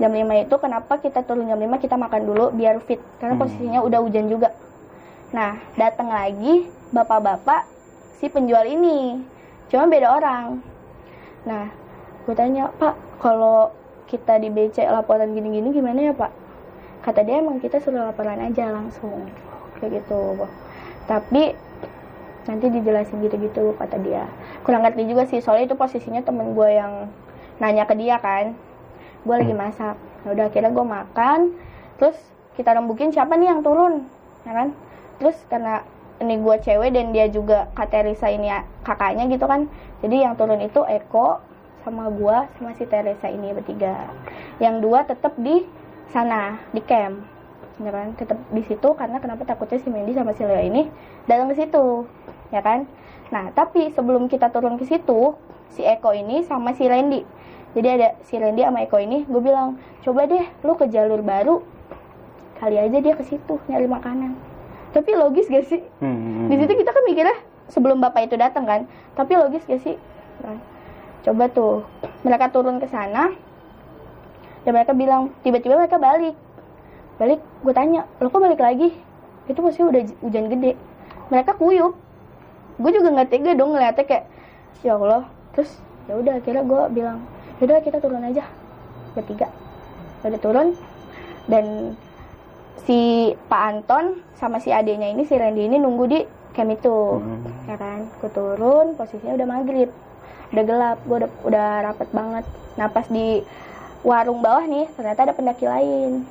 jam 0.00 0.10
5 0.10 0.44
itu 0.48 0.54
kenapa 0.58 0.98
kita 0.98 1.22
turun 1.22 1.46
jam 1.46 1.60
5 1.60 1.78
kita 1.78 1.94
makan 1.94 2.22
dulu 2.26 2.50
biar 2.56 2.80
fit 2.82 2.98
karena 3.20 3.36
Hmm. 3.38 3.42
posisinya 3.46 3.80
udah 3.84 4.00
hujan 4.02 4.26
juga. 4.26 4.50
Nah 5.30 5.60
datang 5.78 6.10
lagi 6.10 6.66
bapak-bapak 6.90 7.68
si 8.18 8.26
penjual 8.32 8.64
ini. 8.66 9.22
Cuma 9.70 9.86
beda 9.86 10.08
orang. 10.18 10.58
Nah 11.46 11.70
gue 12.24 12.34
tanya 12.34 12.72
pak 12.74 12.96
kalau 13.22 13.70
kita 14.08 14.38
di 14.42 14.50
BC 14.50 14.82
laporan 14.88 15.32
gini-gini 15.32 15.72
gimana 15.72 16.10
ya 16.10 16.12
pak 16.12 16.41
kata 17.02 17.26
dia 17.26 17.42
emang 17.42 17.58
kita 17.58 17.82
suruh 17.82 18.08
laporan 18.08 18.38
aja 18.38 18.70
langsung. 18.70 19.28
Kayak 19.78 20.02
gitu. 20.02 20.46
Tapi 21.10 21.58
nanti 22.46 22.66
dijelasin 22.70 23.22
gitu-gitu 23.22 23.74
kata 23.78 23.98
dia. 24.02 24.26
Kurang 24.66 24.86
ngerti 24.86 25.06
juga 25.06 25.26
sih 25.26 25.42
soalnya 25.42 25.74
itu 25.74 25.76
posisinya 25.78 26.22
temen 26.22 26.54
gue 26.54 26.68
yang 26.70 27.10
nanya 27.58 27.84
ke 27.86 27.94
dia 27.98 28.18
kan. 28.22 28.54
Gue 29.22 29.34
lagi 29.38 29.54
masak. 29.54 29.98
Ya 30.22 30.28
udah 30.34 30.44
akhirnya 30.50 30.70
gue 30.70 30.86
makan. 30.86 31.38
Terus 31.98 32.18
kita 32.54 32.74
rembukin 32.74 33.10
siapa 33.10 33.34
nih 33.38 33.50
yang 33.50 33.60
turun 33.66 34.06
ya 34.46 34.52
kan? 34.54 34.68
Terus 35.18 35.38
karena 35.46 35.86
ini 36.22 36.38
gue 36.38 36.56
cewek 36.62 36.94
dan 36.94 37.10
dia 37.10 37.26
juga 37.26 37.66
kata 37.74 38.06
Teresa 38.06 38.30
ini 38.30 38.46
ya, 38.46 38.62
kakaknya 38.86 39.26
gitu 39.26 39.46
kan. 39.46 39.66
Jadi 40.02 40.22
yang 40.22 40.34
turun 40.38 40.62
itu 40.62 40.82
Eko 40.86 41.42
sama 41.82 42.06
gue 42.14 42.36
sama 42.58 42.70
si 42.78 42.86
Teresa 42.86 43.26
ini 43.26 43.50
bertiga. 43.50 44.06
Yang 44.62 44.74
dua 44.86 45.02
tetap 45.02 45.34
di 45.38 45.66
sana 46.12 46.60
di 46.70 46.84
camp. 46.84 47.24
Ya 47.80 47.90
kan? 47.90 48.14
Tetap 48.14 48.38
di 48.52 48.62
situ 48.68 48.88
karena 48.94 49.18
kenapa 49.18 49.42
takutnya 49.48 49.80
si 49.80 49.88
Mandy 49.88 50.12
sama 50.12 50.36
si 50.36 50.44
Leo 50.44 50.60
ini 50.60 50.86
datang 51.26 51.50
ke 51.50 51.56
situ 51.56 52.06
ya 52.52 52.60
kan? 52.60 52.84
Nah 53.32 53.50
tapi 53.56 53.90
sebelum 53.96 54.28
kita 54.28 54.52
turun 54.52 54.76
ke 54.76 54.84
situ 54.84 55.34
si 55.72 55.82
Eko 55.82 56.12
ini 56.12 56.44
sama 56.44 56.76
si 56.76 56.84
Randy. 56.84 57.24
Jadi 57.72 57.88
ada 57.88 58.08
si 58.28 58.36
Randy 58.36 58.60
sama 58.60 58.84
Eko 58.84 59.00
ini 59.00 59.24
gue 59.24 59.40
bilang 59.40 59.80
coba 60.04 60.28
deh 60.28 60.44
lu 60.62 60.76
ke 60.76 60.92
jalur 60.92 61.24
baru 61.24 61.64
kali 62.60 62.78
aja 62.78 62.98
dia 63.00 63.16
ke 63.16 63.24
situ 63.24 63.58
nyari 63.66 63.88
makanan. 63.88 64.36
Tapi 64.92 65.16
logis 65.16 65.48
gak 65.48 65.66
sih? 65.66 65.80
Hmm. 66.04 66.52
di 66.52 66.60
situ 66.60 66.76
kita 66.76 66.92
kan 66.92 67.02
mikirnya 67.08 67.34
sebelum 67.72 67.98
bapak 68.04 68.28
itu 68.28 68.36
datang 68.36 68.68
kan? 68.68 68.84
Tapi 69.16 69.32
logis 69.40 69.64
gak 69.64 69.80
sih? 69.80 69.96
Nah, 70.44 70.60
coba 71.24 71.48
tuh 71.48 71.88
mereka 72.20 72.52
turun 72.52 72.76
ke 72.76 72.86
sana 72.92 73.32
dan 74.62 74.70
mereka 74.74 74.92
bilang 74.94 75.34
tiba-tiba 75.42 75.74
mereka 75.78 75.98
balik. 75.98 76.34
Balik 77.18 77.40
gue 77.62 77.74
tanya 77.74 78.06
lo 78.18 78.30
kok 78.30 78.42
balik 78.42 78.62
lagi? 78.62 78.94
Itu 79.50 79.58
pasti 79.62 79.82
udah 79.82 80.02
hujan 80.22 80.46
gede. 80.50 80.78
Mereka 81.30 81.58
kuyup. 81.58 81.94
Gue 82.78 82.90
juga 82.94 83.12
nggak 83.12 83.28
tega 83.30 83.52
dong 83.54 83.74
ngeliatnya 83.74 84.04
kayak 84.06 84.24
ya 84.82 84.96
allah. 84.96 85.26
Terus 85.54 85.70
ya 86.10 86.18
udah 86.18 86.34
akhirnya 86.38 86.64
gue 86.66 86.82
bilang 86.94 87.18
yaudah 87.62 87.78
kita 87.82 87.98
turun 88.02 88.22
aja 88.26 88.42
bertiga. 89.14 89.48
Udah 90.22 90.40
turun 90.40 90.68
dan 91.50 91.94
si 92.86 93.30
Pak 93.46 93.62
Anton 93.62 94.22
sama 94.38 94.58
si 94.58 94.74
adiknya 94.74 95.10
ini 95.10 95.22
si 95.26 95.38
Randy 95.38 95.70
ini 95.70 95.78
nunggu 95.78 96.04
di 96.10 96.20
camp 96.52 96.70
itu 96.74 97.18
Hmm. 97.18 97.42
ya 97.66 97.76
kan? 97.78 98.06
Gue 98.18 98.30
turun 98.30 98.94
posisinya 98.94 99.34
udah 99.38 99.46
maghrib. 99.46 99.90
Udah 100.52 100.64
gelap 100.66 100.98
gue 101.06 101.16
udah, 101.22 101.30
udah 101.46 101.68
rapet 101.86 102.08
banget. 102.12 102.44
Nah 102.76 102.86
pas 102.90 103.06
di 103.08 103.40
warung 104.02 104.42
bawah 104.42 104.66
nih 104.66 104.90
ternyata 104.94 105.30
ada 105.30 105.34
pendaki 105.34 105.66
lain 105.66 106.26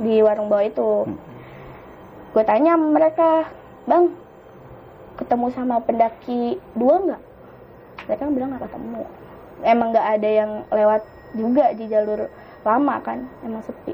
di 0.00 0.20
warung 0.24 0.48
bawah 0.48 0.64
itu 0.64 0.90
gue 2.32 2.44
tanya 2.44 2.76
mereka 2.76 3.48
bang 3.84 4.12
ketemu 5.16 5.46
sama 5.52 5.82
pendaki 5.82 6.56
dua 6.76 6.94
nggak 7.02 7.22
mereka 8.08 8.22
bilang 8.30 8.50
nggak 8.54 8.64
ketemu 8.68 9.02
emang 9.64 9.88
nggak 9.92 10.06
ada 10.16 10.28
yang 10.28 10.50
lewat 10.70 11.02
juga 11.36 11.64
di 11.76 11.84
jalur 11.90 12.30
lama 12.64 12.94
kan 13.04 13.26
emang 13.44 13.60
sepi 13.64 13.92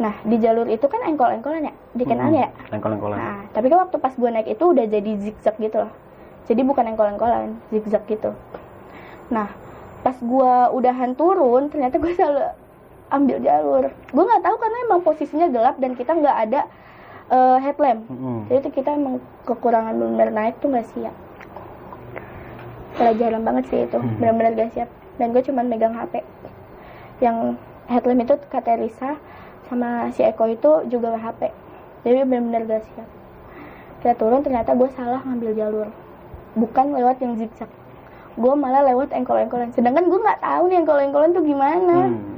nah 0.00 0.16
di 0.24 0.40
jalur 0.40 0.66
itu 0.66 0.86
kan 0.88 1.04
engkol-engkolan 1.04 1.68
ya 1.70 1.74
dikenal 1.92 2.32
Hmm. 2.32 2.40
ya 2.40 2.48
Engkol-engkolan. 2.72 3.18
Nah, 3.20 3.40
tapi 3.52 3.68
kan 3.68 3.84
waktu 3.84 3.96
pas 4.00 4.16
gue 4.16 4.30
naik 4.32 4.48
itu 4.48 4.64
udah 4.64 4.84
jadi 4.88 5.10
zigzag 5.20 5.56
gitu 5.60 5.76
loh. 5.84 5.92
Jadi 6.48 6.60
bukan 6.64 6.84
engkol-engkolan, 6.88 7.60
zigzag 7.68 8.00
gitu. 8.08 8.32
Nah, 9.28 9.52
pas 10.02 10.16
gue 10.18 10.54
udahan 10.74 11.14
turun, 11.14 11.70
ternyata 11.70 11.96
gue 12.02 12.12
salah 12.14 12.54
ambil 13.10 13.38
jalur. 13.38 13.84
Gue 14.10 14.24
nggak 14.26 14.42
tahu 14.42 14.56
karena 14.58 14.78
emang 14.90 15.00
posisinya 15.06 15.48
gelap 15.48 15.76
dan 15.78 15.94
kita 15.94 16.12
nggak 16.12 16.36
ada 16.48 16.60
eh, 17.32 17.58
headlamp. 17.62 18.04
Hmm. 18.10 18.44
Jadi 18.50 18.58
tuh 18.68 18.72
kita 18.74 18.90
emang 18.92 19.22
kekurangan 19.46 19.94
bener 19.96 20.28
naik 20.28 20.58
tuh 20.60 20.68
nggak 20.68 20.88
siap. 20.92 21.14
Pelajaran 22.92 23.40
banget 23.40 23.64
sih 23.72 23.80
itu, 23.88 23.96
Hmm. 23.96 24.20
benar-benar 24.20 24.52
gak 24.52 24.72
siap. 24.76 24.88
Dan 25.16 25.32
gue 25.32 25.40
cuman 25.40 25.64
megang 25.64 25.96
HP. 25.96 26.20
Yang 27.24 27.56
headlamp 27.88 28.20
itu 28.20 28.34
kata 28.52 28.76
Risa 28.76 29.16
sama 29.68 30.12
si 30.12 30.20
Eko 30.20 30.44
itu 30.44 30.70
juga 30.92 31.16
HP. 31.16 31.48
Jadi 32.04 32.28
benar-benar 32.28 32.68
gak 32.68 32.84
siap. 32.92 33.08
Kita 34.04 34.12
turun 34.18 34.44
ternyata 34.44 34.76
gue 34.76 34.90
salah 34.92 35.24
ngambil 35.24 35.56
jalur, 35.56 35.88
bukan 36.52 36.92
lewat 36.92 37.16
yang 37.24 37.38
zigzag. 37.40 37.70
Gue 38.36 38.54
malah 38.56 38.82
lewat 38.88 39.12
engkol-engkolan. 39.12 39.72
Sedangkan 39.76 40.08
gue 40.08 40.18
nggak 40.20 40.40
tahu 40.40 40.62
nih 40.72 40.78
engkol-engkolan 40.82 41.30
tuh 41.36 41.44
gimana. 41.44 41.98
Hmm. 42.10 42.30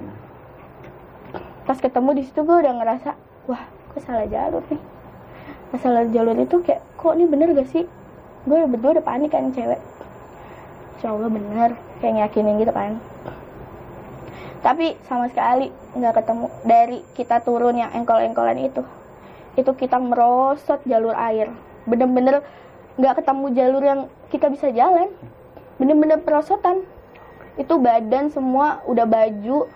pas 1.64 1.80
ketemu 1.80 2.20
di 2.20 2.22
situ 2.28 2.44
gue 2.44 2.56
udah 2.60 2.76
ngerasa 2.76 3.16
wah 3.48 3.64
gue 3.64 4.00
salah 4.04 4.28
jalur 4.28 4.60
nih? 4.68 4.80
Masalah 5.72 6.04
jalur 6.12 6.36
itu 6.36 6.60
kayak 6.60 6.84
kok 7.00 7.16
ini 7.16 7.24
bener 7.24 7.56
gak 7.56 7.72
sih? 7.72 7.88
Gue 8.44 8.68
berdua 8.68 9.00
udah 9.00 9.04
panik 9.04 9.32
kan 9.32 9.48
cewek. 9.48 9.80
Allah 11.04 11.28
bener 11.28 11.76
kayak 12.00 12.12
ngiyakinin 12.16 12.60
gitu 12.64 12.72
kan. 12.72 12.96
Tapi 14.64 14.96
sama 15.04 15.28
sekali 15.28 15.68
nggak 15.92 16.24
ketemu 16.24 16.46
dari 16.64 16.98
kita 17.12 17.44
turun 17.44 17.76
yang 17.76 17.92
engkol-engkolan 17.92 18.56
itu. 18.56 18.80
Itu 19.52 19.76
kita 19.76 20.00
merosot 20.00 20.80
jalur 20.88 21.12
air. 21.12 21.52
Bener-bener 21.84 22.40
nggak 22.96 23.20
ketemu 23.20 23.46
jalur 23.52 23.82
yang 23.84 24.00
kita 24.32 24.48
bisa 24.48 24.72
jalan 24.72 25.12
bener-bener 25.80 26.20
perosotan. 26.22 26.82
Itu 27.54 27.78
badan 27.78 28.30
semua 28.34 28.82
udah 28.86 29.06
baju 29.06 29.70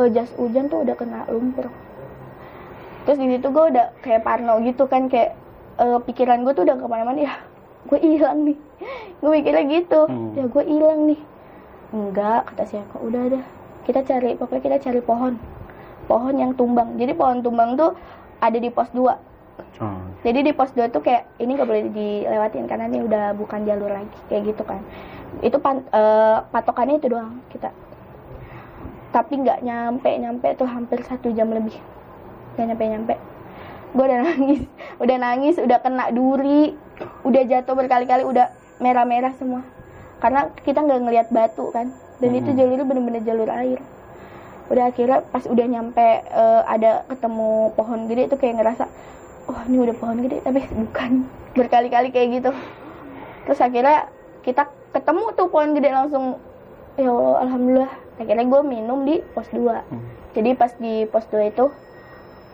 eh, 0.00 0.08
jas 0.12 0.30
hujan 0.36 0.68
tuh 0.68 0.84
udah 0.84 0.94
kena 0.96 1.24
lumpur. 1.28 1.68
Terus 3.02 3.18
di 3.18 3.26
situ 3.34 3.48
gue 3.50 3.64
udah 3.72 3.86
kayak 4.04 4.22
parno 4.22 4.62
gitu 4.62 4.86
kan 4.86 5.08
kayak 5.08 5.34
eh, 5.80 5.98
pikiran 6.04 6.44
gue 6.44 6.52
tuh 6.54 6.64
udah 6.64 6.76
ke 6.76 6.86
mana-mana. 6.86 7.20
Ya 7.20 7.34
gue 7.88 7.98
hilang 7.98 8.46
nih. 8.46 8.58
Gue 9.22 9.38
mikirnya 9.38 9.62
gitu. 9.70 10.10
Hmm. 10.10 10.34
ya 10.34 10.50
gue 10.50 10.64
hilang 10.66 11.06
nih. 11.06 11.20
Enggak 11.94 12.50
kata 12.50 12.66
si 12.66 12.74
Eko 12.78 13.06
udah 13.06 13.22
udah. 13.30 13.42
Kita 13.86 14.02
cari 14.02 14.34
pokoknya 14.34 14.62
kita 14.62 14.78
cari 14.90 14.98
pohon. 14.98 15.38
Pohon 16.10 16.34
yang 16.34 16.58
tumbang. 16.58 16.98
Jadi 16.98 17.14
pohon 17.14 17.38
tumbang 17.38 17.78
tuh 17.78 17.94
ada 18.42 18.58
di 18.58 18.70
pos 18.70 18.90
2 18.90 19.32
Oh. 19.82 19.98
jadi 20.22 20.46
di 20.46 20.52
pos 20.54 20.70
2 20.78 20.94
tuh 20.94 21.02
kayak 21.02 21.26
ini 21.42 21.58
gak 21.58 21.68
boleh 21.68 21.84
dilewatin 21.90 22.64
karena 22.70 22.86
ini 22.86 23.02
udah 23.02 23.34
bukan 23.34 23.66
jalur 23.66 23.90
lagi 23.90 24.14
kayak 24.30 24.54
gitu 24.54 24.62
kan 24.62 24.78
itu 25.40 25.56
pan- 25.56 25.88
eh, 25.88 26.38
patokannya 26.52 27.00
itu 27.00 27.08
doang 27.08 27.40
kita. 27.48 27.72
Tapi 29.12 29.32
nggak 29.40 29.64
nyampe 29.64 30.10
nyampe 30.20 30.48
tuh 30.56 30.68
hampir 30.68 31.00
satu 31.08 31.32
jam 31.32 31.48
lebih. 31.48 31.76
Nggak 32.56 32.66
nyampe 32.68 32.84
nyampe. 32.84 33.14
Gue 33.92 34.04
udah 34.08 34.18
nangis 34.24 34.60
udah 35.00 35.16
nangis 35.20 35.56
udah 35.60 35.78
kena 35.80 36.08
duri 36.12 36.76
udah 37.24 37.42
jatuh 37.44 37.74
berkali-kali 37.76 38.24
udah 38.28 38.52
merah-merah 38.80 39.32
semua. 39.36 39.64
Karena 40.20 40.48
kita 40.64 40.84
nggak 40.84 41.00
ngelihat 41.00 41.28
batu 41.32 41.72
kan. 41.72 41.92
Dan 42.20 42.36
itu 42.36 42.52
Hmm. 42.52 42.58
jalurnya 42.58 42.86
bener-bener 42.88 43.22
jalur 43.24 43.48
air. 43.52 43.80
Udah 44.72 44.88
akhirnya 44.88 45.20
pas 45.28 45.44
udah 45.44 45.66
nyampe 45.68 46.08
eh, 46.24 46.62
ada 46.64 47.04
ketemu 47.08 47.72
pohon 47.76 48.08
gede 48.08 48.32
itu 48.32 48.36
kayak 48.40 48.64
ngerasa 48.64 48.84
oh 49.50 49.60
ini 49.68 49.76
udah 49.80 49.96
pohon 49.96 50.18
gede 50.24 50.40
tapi 50.40 50.64
bukan. 50.72 51.28
Berkali-kali 51.52 52.08
kayak 52.08 52.28
gitu. 52.40 52.50
Terus 53.44 53.60
akhirnya 53.60 54.08
kita 54.40 54.72
ketemu 54.92 55.24
tuh 55.32 55.46
pohon 55.48 55.72
gede 55.72 55.90
langsung 55.90 56.24
ya 56.94 57.08
Allah 57.08 57.36
alhamdulillah. 57.42 57.92
Akhirnya 58.20 58.44
gue 58.44 58.60
minum 58.62 58.98
di 59.02 59.24
pos 59.32 59.48
2 59.48 59.58
Hmm. 59.58 60.04
jadi 60.32 60.52
pas 60.54 60.72
di 60.76 61.08
pos 61.08 61.24
2 61.26 61.48
itu 61.48 61.66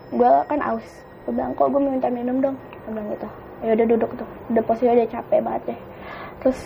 gue 0.09 0.31
kan 0.47 0.59
aus. 0.63 0.87
Gue 1.27 1.35
bilang 1.35 1.53
kok 1.53 1.69
gue 1.69 1.77
minta 1.77 2.07
minum 2.07 2.39
dong? 2.39 2.55
Gue 2.87 2.91
bilang 2.91 3.07
gitu. 3.11 3.27
Ya 3.59 3.75
udah 3.75 3.85
duduk 3.85 4.11
tuh. 4.15 4.29
Udah 4.49 4.63
posisinya 4.63 4.95
udah 4.95 5.09
capek 5.09 5.39
banget 5.43 5.61
deh. 5.67 5.79
Terus 6.39 6.59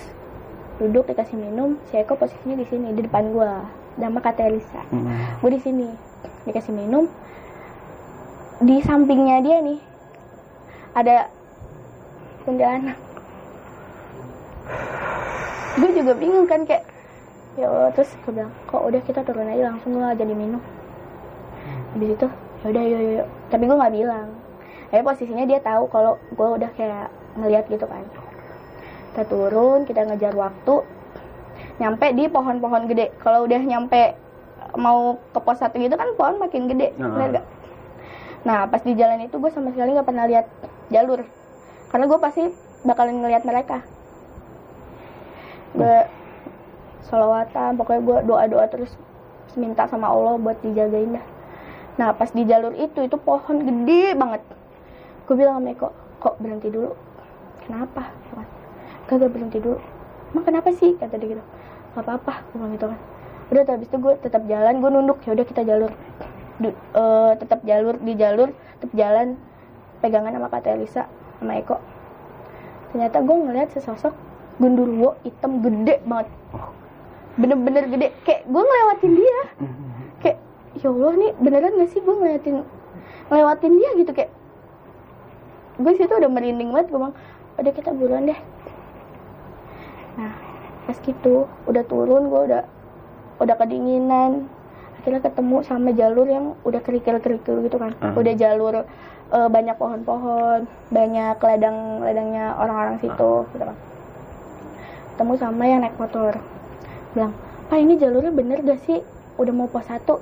duduk 0.78 1.04
dikasih 1.06 1.38
minum 1.38 1.78
si 1.90 1.98
Eko 1.98 2.14
posisinya 2.16 2.58
di 2.58 2.66
sini 2.66 2.94
di 2.94 3.02
depan 3.02 3.30
gue 3.30 3.50
nama 3.94 4.18
kata 4.18 4.46
Elisa 4.48 4.82
Hmm. 4.90 5.10
gue 5.42 5.50
di 5.52 5.60
sini. 5.60 5.88
Dikasih 6.46 6.72
minum. 6.72 7.10
Di 8.62 8.80
sampingnya 8.80 9.42
dia 9.42 9.58
nih 9.60 9.80
ada 10.94 11.26
kuntilanak 12.46 12.96
gue 15.74 15.90
juga 15.98 16.14
bingung 16.14 16.46
kan 16.46 16.62
kayak 16.70 16.86
ya 17.58 17.70
Allah 17.70 17.90
terus 17.94 18.10
gue 18.26 18.32
bilang 18.34 18.54
kok 18.70 18.82
udah 18.82 19.02
kita 19.06 19.22
turun 19.26 19.50
aja 19.50 19.74
langsung 19.74 19.98
lah 19.98 20.14
jadi 20.14 20.34
minum. 20.34 20.62
Di 21.98 22.06
situ 22.14 22.28
ya 22.64 22.66
udah 22.72 22.84
yuk, 22.84 23.02
yuk, 23.02 23.14
yuk. 23.22 23.28
tapi 23.50 23.64
gue 23.66 23.78
nggak 23.78 23.94
bilang. 23.94 24.28
Ya 24.94 25.02
posisinya 25.02 25.46
dia 25.50 25.58
tahu 25.58 25.90
kalau 25.90 26.22
gue 26.30 26.48
udah 26.62 26.70
kayak 26.78 27.10
ngeliat 27.38 27.66
gitu 27.70 27.86
kan. 27.90 28.06
Kita 29.14 29.24
turun 29.26 29.90
kita 29.90 30.06
ngejar 30.06 30.34
waktu 30.38 30.86
nyampe 31.82 32.06
di 32.14 32.30
pohon-pohon 32.30 32.86
gede. 32.90 33.10
Kalau 33.22 33.50
udah 33.50 33.62
nyampe 33.62 34.14
mau 34.78 35.18
ke 35.34 35.40
pos 35.42 35.58
satu 35.62 35.78
gitu 35.82 35.98
kan 35.98 36.14
pohon 36.14 36.38
makin 36.38 36.70
gede. 36.70 36.94
Nah. 36.98 37.10
bener 37.10 37.30
gak? 37.42 37.48
nah 38.44 38.68
pas 38.68 38.84
di 38.84 38.92
jalan 39.00 39.24
itu 39.24 39.40
gue 39.40 39.48
sama 39.56 39.72
sekali 39.72 39.96
nggak 39.96 40.06
pernah 40.06 40.30
lihat 40.30 40.46
jalur. 40.94 41.26
Karena 41.90 42.06
gue 42.06 42.20
pasti 42.22 42.44
bakalan 42.84 43.24
ngeliat 43.24 43.48
mereka 43.48 43.82
gue 45.74 45.98
solawatan 47.10 47.76
pokoknya 47.76 48.02
gue 48.02 48.18
doa 48.30 48.44
doa 48.48 48.66
terus 48.70 48.94
minta 49.54 49.86
sama 49.86 50.10
Allah 50.10 50.38
buat 50.40 50.58
dijagain 50.66 51.18
dah. 51.18 51.26
Nah 52.02 52.10
pas 52.18 52.30
di 52.34 52.42
jalur 52.46 52.74
itu 52.74 53.06
itu 53.06 53.18
pohon 53.22 53.58
gede 53.62 54.18
banget. 54.18 54.42
Gue 55.30 55.36
bilang 55.38 55.62
sama 55.62 55.74
Eko 55.74 55.90
kok 56.24 56.36
berhenti 56.40 56.72
dulu? 56.72 56.96
Kenapa? 57.68 58.10
Kan, 58.34 58.48
kagak 59.06 59.30
berhenti 59.30 59.60
dulu. 59.60 59.78
Emang 60.34 60.46
kenapa 60.48 60.70
sih? 60.74 60.98
kata 60.98 61.20
dia 61.22 61.38
gitu. 61.38 61.44
Gak 61.94 62.02
apa-apa 62.02 62.42
gue 62.50 62.58
bilang 62.58 62.74
gitu 62.74 62.86
kan. 62.90 63.00
Udah 63.54 63.62
tuh 63.68 63.74
habis 63.78 63.88
itu 63.92 63.98
gue 64.02 64.14
tetap 64.24 64.42
jalan 64.50 64.74
gue 64.82 64.90
nunduk. 64.90 65.20
Ya 65.28 65.32
udah 65.38 65.46
kita 65.46 65.62
jalur. 65.62 65.92
Eh, 66.64 67.32
tetap 67.38 67.60
jalur 67.66 67.98
di 68.00 68.14
jalur 68.16 68.50
tetap 68.80 68.92
jalan 68.96 69.36
pegangan 70.00 70.32
sama 70.36 70.48
kata 70.50 70.68
Elisa 70.76 71.04
sama 71.38 71.60
Eko. 71.60 71.78
Ternyata 72.94 73.18
gue 73.22 73.36
ngeliat 73.36 73.70
sesosok 73.74 74.14
gundurwo 74.62 75.18
hitam 75.26 75.62
gede 75.64 76.02
banget. 76.06 76.28
Bener-bener 77.40 77.84
gede. 77.90 78.08
Kayak 78.26 78.42
gue 78.46 78.62
ngelewatin 78.62 79.14
dia. 79.18 79.40
Kayak 80.22 80.38
ya 80.78 80.88
Allah 80.90 81.14
nih 81.18 81.32
beneran 81.42 81.78
gak 81.82 81.90
sih 81.94 82.00
gue 82.02 82.16
ngeliatin 82.16 82.56
ngelewatin 83.30 83.74
dia? 83.78 83.90
Gitu 83.98 84.12
kayak 84.14 84.32
gue 85.82 85.92
situ 85.98 86.14
udah 86.14 86.30
merinding 86.30 86.70
banget. 86.70 86.88
Gue 86.94 87.00
bilang 87.02 87.16
udah 87.58 87.74
kita 87.74 87.90
buruan 87.94 88.30
deh. 88.30 88.40
Nah 90.18 90.34
pas 90.84 90.98
gitu 91.00 91.48
udah 91.66 91.84
turun 91.88 92.30
gue 92.30 92.42
udah 92.54 92.64
udah 93.42 93.56
kedinginan. 93.58 94.46
Akhirnya 95.02 95.20
ketemu 95.20 95.58
sama 95.68 95.92
jalur 95.92 96.28
yang 96.30 96.46
udah 96.64 96.80
kerikil-kerikil 96.80 97.60
gitu 97.68 97.76
kan. 97.76 97.92
Ah. 98.00 98.16
udah 98.16 98.34
jalur 98.40 98.88
eh, 99.34 99.50
banyak 99.50 99.76
pohon-pohon 99.76 100.70
banyak 100.94 101.38
ladang-ladangnya 101.42 102.56
orang-orang 102.56 103.02
situ 103.02 103.34
gitu 103.52 103.66
kan 103.66 103.78
ketemu 105.14 105.34
sama 105.38 105.64
yang 105.70 105.86
naik 105.86 105.94
motor. 106.02 106.34
Bilang 107.14 107.38
pak 107.70 107.78
ini 107.78 108.02
jalurnya 108.02 108.34
bener 108.34 108.66
gak 108.66 108.82
sih? 108.90 109.06
Udah 109.38 109.54
mau 109.54 109.70
pos 109.70 109.86
satu. 109.86 110.18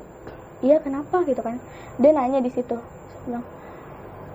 Iya 0.59 0.83
kenapa? 0.83 1.23
Gitu 1.23 1.39
kan. 1.39 1.63
Dia 1.95 2.11
nanya 2.11 2.43
di 2.43 2.51
situ. 2.51 2.75
Bilang 3.23 3.47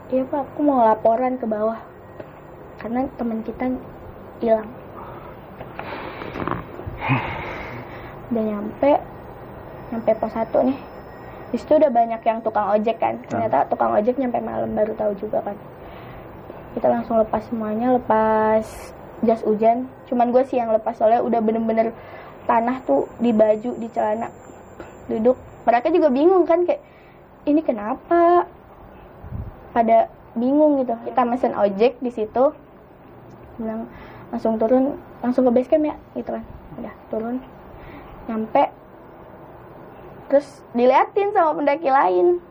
iya 0.08 0.24
pak 0.24 0.48
aku 0.48 0.64
mau 0.64 0.80
laporan 0.80 1.36
ke 1.36 1.44
bawah. 1.44 1.76
Karena 2.80 3.04
teman 3.20 3.44
kita 3.44 3.68
hilang. 4.40 4.68
Udah 8.32 8.42
nyampe 8.42 8.92
nyampe 9.92 10.10
pos 10.16 10.32
satu 10.32 10.64
nih. 10.64 10.78
Di 11.52 11.56
situ 11.60 11.76
udah 11.76 11.92
banyak 11.92 12.20
yang 12.24 12.40
tukang 12.40 12.72
ojek 12.72 12.96
kan. 12.96 13.20
Ternyata 13.28 13.68
tukang 13.68 13.92
ojek 13.92 14.16
nyampe 14.16 14.40
malam 14.40 14.72
baru 14.72 14.96
tahu 14.96 15.12
juga 15.20 15.44
kan. 15.44 15.56
Kita 16.72 16.88
langsung 16.88 17.20
lepas 17.20 17.44
semuanya 17.44 17.92
lepas 17.96 18.64
jas 19.24 19.40
hujan 19.44 19.88
cuman 20.06 20.30
gue 20.30 20.42
sih 20.46 20.58
yang 20.58 20.70
lepas 20.70 20.94
soalnya 20.94 21.22
udah 21.22 21.40
bener-bener 21.42 21.90
tanah 22.46 22.78
tuh 22.86 23.10
di 23.18 23.34
baju 23.34 23.74
di 23.76 23.88
celana 23.90 24.30
duduk. 25.10 25.38
Mereka 25.66 25.90
juga 25.90 26.08
bingung 26.10 26.46
kan 26.46 26.62
kayak 26.62 26.82
ini 27.46 27.60
kenapa? 27.62 28.46
Pada 29.74 30.10
bingung 30.38 30.82
gitu. 30.82 30.94
Kita 31.06 31.26
mesen 31.26 31.54
ojek 31.54 31.98
di 31.98 32.10
situ. 32.10 32.54
Bilang 33.58 33.90
langsung 34.30 34.58
turun 34.58 34.98
langsung 35.22 35.46
ke 35.46 35.52
base 35.54 35.70
camp 35.70 35.86
ya 35.86 35.96
gitu 36.14 36.30
kan. 36.30 36.44
Udah 36.78 36.94
turun. 37.10 37.36
Nyampe. 38.30 38.64
Terus 40.30 40.46
diliatin 40.74 41.30
sama 41.34 41.54
pendaki 41.54 41.90
lain. 41.90 42.42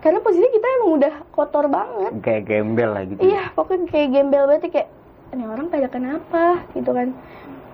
Karena 0.00 0.20
posisi 0.20 0.44
kita 0.48 0.66
emang 0.80 0.90
udah 1.00 1.14
kotor 1.32 1.66
banget. 1.72 2.12
Kayak 2.20 2.42
gembel 2.46 2.90
lah 2.92 3.04
gitu 3.08 3.20
Iya, 3.20 3.50
pokoknya 3.56 3.88
kayak 3.90 4.08
gembel 4.12 4.44
banget 4.44 4.70
kayak 4.70 4.88
ini 5.34 5.44
orang 5.46 5.66
pada 5.72 5.88
kenapa 5.90 6.62
gitu 6.76 6.90
kan. 6.94 7.10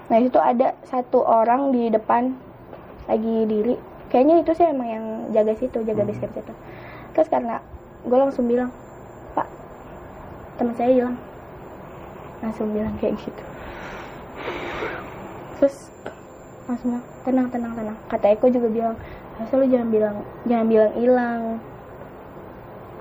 Nah, 0.09 0.19
itu 0.21 0.39
ada 0.41 0.77
satu 0.85 1.25
orang 1.25 1.73
di 1.73 1.89
depan 1.89 2.33
lagi 3.09 3.37
diri. 3.49 3.75
Kayaknya 4.13 4.45
itu 4.45 4.51
sih 4.53 4.67
emang 4.69 4.89
yang 4.89 5.05
jaga 5.33 5.57
situ, 5.57 5.79
jaga 5.85 6.05
base 6.05 6.21
camp 6.21 6.37
situ. 6.37 6.53
Terus 7.17 7.29
karena 7.33 7.65
gue 8.05 8.19
langsung 8.19 8.45
bilang, 8.45 8.69
"Pak, 9.33 9.49
teman 10.61 10.77
saya 10.77 10.93
hilang." 10.93 11.17
Langsung 12.45 12.73
bilang 12.77 12.93
kayak 13.01 13.17
gitu. 13.21 13.43
Terus 15.61 15.77
langsung 16.69 17.01
tenang, 17.25 17.49
tenang, 17.49 17.73
tenang. 17.73 17.97
Kata 18.11 18.27
Eko 18.37 18.53
juga 18.53 18.69
bilang, 18.69 18.97
"Masa 19.41 19.57
lu 19.57 19.65
jangan 19.71 19.89
bilang 19.89 20.17
jangan 20.45 20.67
bilang 20.69 20.93
hilang." 20.99 21.43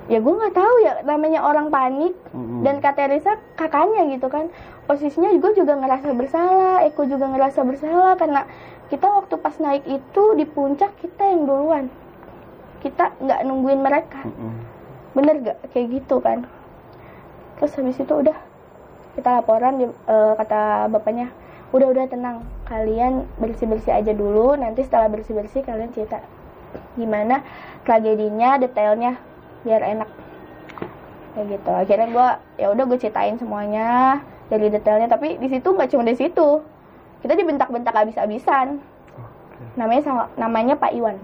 Ya 0.10 0.18
gue 0.18 0.34
nggak 0.34 0.56
tahu 0.58 0.76
ya 0.82 0.94
namanya 1.06 1.46
orang 1.46 1.70
panik. 1.70 2.14
Mm-mm. 2.32 2.64
dan 2.64 2.80
kata 2.82 3.10
Risa 3.12 3.38
kakaknya 3.58 4.08
gitu 4.18 4.28
kan. 4.28 4.50
Posisinya 4.90 5.30
juga 5.32 5.54
juga 5.54 5.74
ngerasa 5.78 6.10
bersalah 6.16 6.84
Eko 6.86 7.06
juga 7.06 7.30
ngerasa 7.30 7.62
bersalah. 7.62 8.18
Karena 8.18 8.46
kita 8.90 9.08
waktu 9.08 9.36
pas 9.40 9.56
naik 9.62 9.86
itu 9.88 10.24
di 10.36 10.46
puncak 10.50 10.96
kita 11.00 11.24
yang 11.26 11.46
duluan. 11.46 11.86
Kita 12.82 13.14
nggak 13.22 13.40
nungguin 13.46 13.82
mereka. 13.82 14.26
Mm-mm. 14.26 14.54
bener 15.12 15.36
gak 15.44 15.58
kayak 15.76 15.88
gitu 16.02 16.24
kan. 16.24 16.48
Terus 17.60 17.76
habis 17.76 18.00
itu 18.00 18.14
udah 18.16 18.38
kita 19.12 19.44
laporan 19.44 19.76
dia- 19.76 19.98
eh, 20.08 20.34
kata 20.40 20.88
bapaknya 20.88 21.30
udah 21.76 21.88
udah 21.88 22.06
tenang. 22.08 22.48
Kalian 22.66 23.28
bersih 23.36 23.68
bersih 23.68 23.92
aja 23.92 24.16
dulu. 24.16 24.56
Nanti 24.56 24.88
setelah 24.88 25.12
bersih 25.12 25.36
bersih 25.36 25.62
kalian 25.62 25.92
cerita 25.92 26.24
gimana 26.96 27.44
tragedinya 27.84 28.56
detailnya 28.56 29.20
biar 29.62 29.82
enak. 29.82 30.10
Kayak 31.32 31.45
gitu. 31.47 31.71
Akhirnya 31.71 32.08
gue 32.08 32.28
ya 32.60 32.67
udah 32.69 32.84
gue 32.84 32.97
ceritain 33.00 33.36
semuanya 33.36 34.19
dari 34.47 34.67
detailnya. 34.67 35.08
Tapi 35.08 35.39
di 35.39 35.47
situ 35.47 35.67
nggak 35.67 35.89
cuma 35.91 36.04
di 36.04 36.15
situ. 36.15 36.62
Kita 37.21 37.38
dibentak-bentak 37.38 37.93
abis-abisan 37.93 38.82
namanya 39.78 40.02
sama 40.02 40.24
namanya 40.36 40.74
Pak 40.76 40.91
Iwan. 40.91 41.17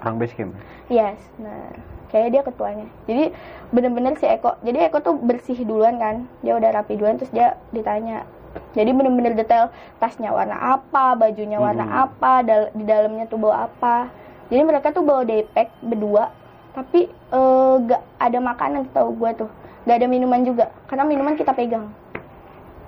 Orang 0.00 0.16
base 0.16 0.32
camp 0.32 0.56
Yes, 0.88 1.20
nah 1.38 1.70
kayak 2.10 2.34
dia 2.34 2.42
ketuanya. 2.42 2.86
Jadi 3.06 3.30
bener-bener 3.70 4.18
si 4.18 4.26
Eko, 4.26 4.58
jadi 4.66 4.90
Eko 4.90 4.98
tuh 4.98 5.14
bersih 5.14 5.62
duluan 5.62 6.02
kan, 6.02 6.26
dia 6.42 6.58
udah 6.58 6.74
rapi 6.74 6.98
duluan 6.98 7.14
terus 7.14 7.30
dia 7.30 7.54
ditanya. 7.70 8.26
Jadi 8.74 8.90
bener-bener 8.90 9.38
detail 9.38 9.70
tasnya 10.02 10.34
warna 10.34 10.58
apa, 10.58 11.14
bajunya 11.14 11.62
warna 11.62 11.86
Hmm. 11.86 12.02
apa, 12.10 12.42
dal- 12.42 12.72
di 12.74 12.82
dalamnya 12.82 13.30
tuh 13.30 13.38
bawa 13.38 13.70
apa. 13.70 14.10
Jadi 14.50 14.62
mereka 14.66 14.90
tuh 14.90 15.06
bawa 15.06 15.22
daypack 15.22 15.70
berdua, 15.78 16.34
tapi 16.70 17.06
eh, 17.10 17.74
gak 17.86 18.02
ada 18.18 18.38
makanan 18.38 18.82
tahu 18.90 19.14
gue 19.16 19.46
tuh, 19.46 19.50
gak 19.84 19.96
ada 20.00 20.06
minuman 20.06 20.42
juga, 20.42 20.70
karena 20.86 21.04
minuman 21.04 21.34
kita 21.34 21.50
pegang. 21.50 21.90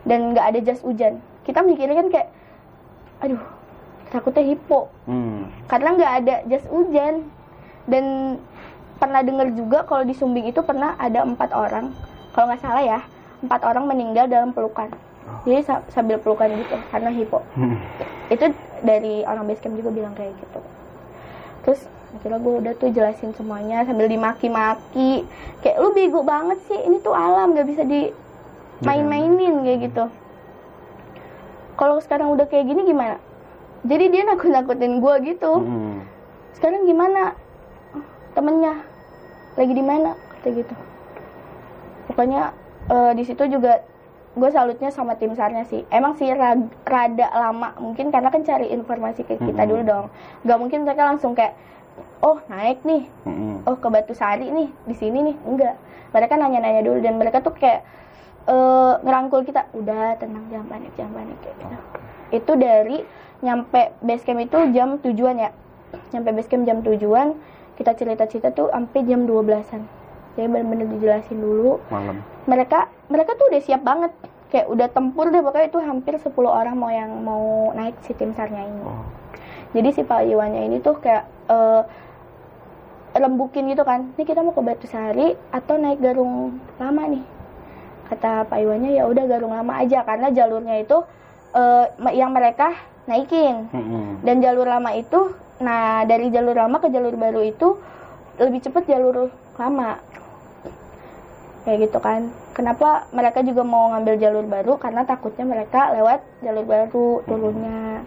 Dan 0.02 0.34
gak 0.34 0.54
ada 0.54 0.58
jas 0.62 0.82
hujan. 0.82 1.22
Kita 1.42 1.62
mikirnya 1.62 1.98
kan 1.98 2.08
kayak, 2.10 2.28
aduh 3.22 3.42
takutnya 4.12 4.44
hipo, 4.44 4.92
Hmm. 5.08 5.48
karena 5.66 5.96
nggak 5.96 6.12
ada 6.20 6.34
jas 6.44 6.62
hujan. 6.68 7.26
Dan 7.88 8.36
pernah 9.00 9.24
dengar 9.24 9.50
juga 9.56 9.82
kalau 9.82 10.04
di 10.04 10.14
Sumbing 10.14 10.46
itu 10.46 10.60
pernah 10.62 10.94
ada 10.94 11.26
empat 11.26 11.50
orang 11.50 11.90
kalau 12.30 12.46
nggak 12.46 12.62
salah 12.62 12.84
ya 12.84 13.00
empat 13.42 13.66
orang 13.66 13.90
meninggal 13.90 14.30
dalam 14.30 14.54
pelukan. 14.54 14.86
Jadi 15.42 15.66
sa- 15.66 15.82
sambil 15.90 16.22
pelukan 16.22 16.46
gitu 16.54 16.78
karena 16.92 17.10
hipo. 17.10 17.42
Hmm. 17.58 17.80
itu 18.30 18.48
dari 18.80 19.26
orang 19.26 19.44
base 19.44 19.60
camp 19.60 19.74
juga 19.74 19.90
bilang 19.90 20.14
kayak 20.14 20.32
gitu. 20.38 20.60
Terus 21.66 21.80
akhirnya 22.12 22.38
gue 22.38 22.54
udah 22.60 22.72
tuh 22.76 22.90
jelasin 22.92 23.32
semuanya 23.32 23.88
sambil 23.88 24.04
dimaki-maki. 24.06 25.24
Kayak 25.64 25.76
lu 25.80 25.96
bego 25.96 26.20
banget 26.20 26.60
sih 26.68 26.76
ini 26.84 27.00
tuh 27.00 27.16
alam 27.16 27.56
nggak 27.56 27.68
bisa 27.68 27.82
di 27.82 28.12
main-mainin 28.82 29.62
kayak 29.64 29.80
gitu. 29.88 30.04
Kalau 31.78 31.96
sekarang 32.04 32.28
udah 32.36 32.46
kayak 32.46 32.68
gini 32.68 32.84
gimana? 32.84 33.16
Jadi 33.82 34.04
dia 34.12 34.22
nakut-nakutin 34.28 35.02
gue 35.02 35.14
gitu. 35.34 35.52
Mm-mm. 35.58 36.04
sekarang 36.54 36.86
gimana? 36.86 37.34
Temennya 38.36 38.84
lagi 39.58 39.72
di 39.74 39.82
mana? 39.82 40.14
Kata 40.38 40.48
gitu. 40.52 40.74
Pokoknya 42.12 42.52
eh, 42.92 43.12
di 43.16 43.24
situ 43.26 43.42
juga 43.48 43.82
gue 44.32 44.50
salutnya 44.52 44.92
sama 44.92 45.16
tim 45.16 45.34
sarnya 45.34 45.64
sih. 45.66 45.82
Emang 45.90 46.14
sih 46.20 46.28
ra- 46.30 46.70
rada 46.86 47.28
lama 47.34 47.74
mungkin 47.80 48.12
karena 48.12 48.28
kan 48.30 48.44
cari 48.44 48.70
informasi 48.70 49.24
ke 49.26 49.40
kita 49.40 49.64
Mm-mm. 49.64 49.70
dulu 49.70 49.82
dong. 49.82 50.06
Nggak 50.46 50.58
mungkin 50.60 50.78
mereka 50.86 51.02
langsung 51.08 51.32
kayak 51.34 51.56
oh 52.22 52.38
naik 52.48 52.82
nih. 52.86 53.06
Mm-mm. 53.26 53.66
oh 53.68 53.76
ke 53.78 53.88
Batu 53.88 54.14
Sari 54.14 54.48
nih 54.48 54.68
di 54.88 54.94
sini 54.96 55.18
nih. 55.32 55.36
Enggak. 55.44 55.74
Mereka 56.12 56.34
nanya-nanya 56.36 56.82
dulu 56.84 56.98
dan 57.00 57.14
mereka 57.16 57.40
tuh 57.40 57.54
kayak 57.56 57.82
eh, 58.46 58.94
ngerangkul 59.00 59.42
kita 59.48 59.68
udah 59.72 60.16
tenang 60.20 60.44
jangan 60.52 60.66
panik 60.68 60.92
jangan 60.94 61.12
panik 61.16 61.38
kayak 61.40 61.56
gitu. 61.56 61.76
Itu 62.32 62.52
dari 62.56 62.98
nyampe 63.42 63.96
base 64.00 64.24
camp 64.24 64.40
itu 64.40 64.58
jam 64.72 65.00
tujuan 65.00 65.36
ya. 65.40 65.50
Nyampe 66.12 66.30
base 66.36 66.48
camp 66.48 66.64
jam 66.68 66.84
tujuan 66.84 67.36
kita 67.76 67.96
cerita-cerita 67.96 68.52
tuh 68.52 68.68
sampai 68.68 69.00
jam 69.08 69.24
12-an 69.24 70.02
jadi 70.32 70.48
bener-bener 70.48 70.88
dijelasin 70.88 71.38
dulu. 71.40 71.76
Malam. 71.92 72.24
Mereka 72.48 72.88
mereka 73.12 73.36
tuh 73.36 73.52
udah 73.52 73.60
siap 73.60 73.82
banget. 73.84 74.12
Kayak 74.48 74.68
udah 74.68 74.88
tempur 74.92 75.32
deh 75.32 75.40
pokoknya 75.40 75.66
itu 75.72 75.80
hampir 75.80 76.14
10 76.20 76.28
orang 76.44 76.76
mau 76.76 76.92
yang 76.92 77.08
mau 77.24 77.72
naik 77.72 77.96
si 78.04 78.12
tim 78.12 78.36
sarnya 78.36 78.68
ini. 78.68 78.82
Oh. 78.84 79.04
Jadi 79.72 79.88
si 79.92 80.02
Pak 80.04 80.28
Iwannya 80.28 80.68
ini 80.68 80.76
tuh 80.84 81.00
kayak 81.00 81.24
eh, 81.48 81.82
rembukin 83.16 83.68
gitu 83.68 83.84
kan. 83.84 84.12
Ini 84.16 84.24
kita 84.24 84.40
mau 84.40 84.56
ke 84.56 84.60
Batu 84.64 84.88
Sari 84.88 85.36
atau 85.52 85.76
naik 85.76 86.00
Garung 86.00 86.60
Lama 86.80 87.02
nih? 87.08 87.24
Kata 88.12 88.48
Pak 88.48 88.58
Iwannya 88.60 88.96
ya 88.96 89.08
udah 89.08 89.24
Garung 89.28 89.52
Lama 89.52 89.80
aja. 89.80 90.04
Karena 90.04 90.28
jalurnya 90.28 90.80
itu 90.80 91.00
eh, 91.56 91.86
yang 92.12 92.32
mereka 92.32 92.72
naikin. 93.02 93.66
Mm-mm. 93.74 94.22
dan 94.22 94.38
jalur 94.38 94.62
lama 94.62 94.94
itu 94.94 95.34
nah 95.58 96.06
dari 96.06 96.30
jalur 96.30 96.54
lama 96.54 96.78
ke 96.78 96.86
jalur 96.90 97.18
baru 97.18 97.42
itu 97.42 97.78
lebih 98.38 98.62
cepat 98.62 98.86
jalur 98.86 99.30
lama. 99.58 99.98
Kayak 101.62 101.90
gitu 101.90 101.98
kan. 102.02 102.30
Kenapa 102.52 103.06
mereka 103.14 103.42
juga 103.46 103.62
mau 103.62 103.94
ngambil 103.94 104.18
jalur 104.18 104.44
baru? 104.46 104.72
Karena 104.82 105.06
takutnya 105.06 105.46
mereka 105.46 105.94
lewat 105.94 106.20
jalur 106.42 106.64
baru 106.66 107.08
turunnya 107.26 108.02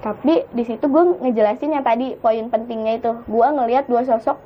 tapi 0.00 0.48
di 0.56 0.64
situ 0.64 0.84
gue 0.88 1.02
ngejelasin 1.20 1.76
yang 1.76 1.84
tadi 1.84 2.16
poin 2.16 2.48
pentingnya 2.48 2.96
itu. 2.96 3.12
Gue 3.28 3.46
ngelihat 3.46 3.84
dua 3.84 4.00
sosok 4.08 4.40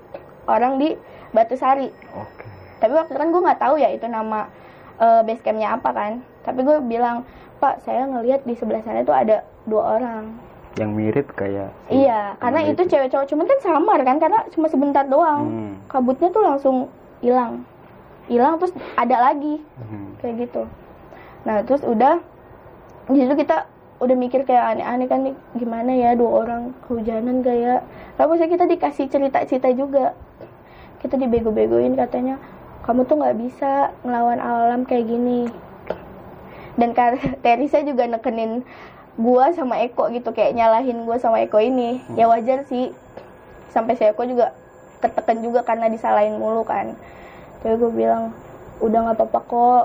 orang 0.51 0.83
di 0.83 0.99
Batu 1.31 1.55
Sari. 1.55 1.91
Oke. 2.15 2.47
Tapi 2.83 2.93
waktu 2.93 3.15
itu 3.15 3.21
kan 3.23 3.31
gue 3.31 3.43
nggak 3.43 3.61
tahu 3.63 3.75
ya 3.79 3.89
itu 3.95 4.07
nama 4.11 4.51
eh, 4.99 5.23
base 5.23 5.43
campnya 5.47 5.79
apa 5.79 5.91
kan. 5.95 6.13
Tapi 6.43 6.61
gue 6.67 6.77
bilang 6.83 7.23
pak 7.63 7.87
saya 7.87 8.05
ngelihat 8.11 8.43
di 8.43 8.59
sebelah 8.59 8.83
sana 8.83 9.07
tuh 9.07 9.15
ada 9.15 9.47
dua 9.65 9.99
orang. 9.99 10.35
Yang 10.75 10.91
mirip 10.91 11.27
kayak 11.39 11.71
si 11.87 12.03
iya 12.03 12.35
karena 12.43 12.67
temen 12.67 12.75
itu 12.75 12.83
cewek 12.91 13.09
cowok 13.15 13.27
cuman 13.31 13.47
kan 13.47 13.59
samar 13.63 13.99
kan 14.03 14.17
karena 14.19 14.41
cuma 14.51 14.67
sebentar 14.67 15.07
doang. 15.07 15.41
Hmm. 15.47 15.75
kabutnya 15.87 16.35
tuh 16.35 16.43
langsung 16.43 16.77
hilang. 17.23 17.63
Hilang 18.27 18.59
terus 18.59 18.75
ada 18.99 19.31
lagi. 19.31 19.63
Hmm. 19.79 20.19
kayak 20.19 20.51
gitu. 20.51 20.67
Nah 21.47 21.63
terus 21.63 21.87
udah 21.87 22.19
di 23.07 23.23
situ 23.23 23.39
kita 23.39 23.71
udah 24.05 24.17
mikir 24.17 24.45
kayak 24.45 24.77
aneh-aneh 24.77 25.09
kan 25.09 25.21
nih 25.25 25.35
gimana 25.57 25.91
ya 25.97 26.13
dua 26.13 26.45
orang 26.45 26.77
kehujanan 26.85 27.41
gak 27.41 27.57
ya? 27.57 27.77
Lalu 28.21 28.33
saya 28.39 28.49
kita 28.53 28.65
dikasih 28.69 29.07
cerita-cerita 29.09 29.69
juga. 29.73 30.13
Kita 31.01 31.17
dibego-begoin 31.17 31.97
katanya 31.97 32.41
kamu 32.85 33.09
tuh 33.09 33.17
nggak 33.21 33.37
bisa 33.41 33.93
ngelawan 34.05 34.41
alam 34.41 34.85
kayak 34.85 35.09
gini. 35.09 35.49
Dan 36.77 36.93
Kar 36.93 37.17
Teresa 37.41 37.81
juga 37.81 38.05
nekenin 38.05 38.61
gua 39.17 39.55
sama 39.57 39.81
Eko 39.81 40.11
gitu 40.13 40.35
kayak 40.37 40.53
nyalahin 40.53 41.09
gua 41.09 41.17
sama 41.17 41.41
Eko 41.41 41.61
ini. 41.61 42.05
Ya 42.17 42.29
wajar 42.29 42.69
sih. 42.69 42.93
Sampai 43.73 43.97
si 43.97 44.05
Eko 44.05 44.29
juga 44.29 44.53
ketekan 45.01 45.45
juga 45.45 45.65
karena 45.65 45.89
disalahin 45.93 46.41
mulu 46.41 46.65
kan. 46.65 46.97
Tapi 47.61 47.77
gue 47.81 47.93
bilang 47.93 48.33
udah 48.81 48.99
nggak 49.09 49.17
apa-apa 49.21 49.41
kok. 49.45 49.85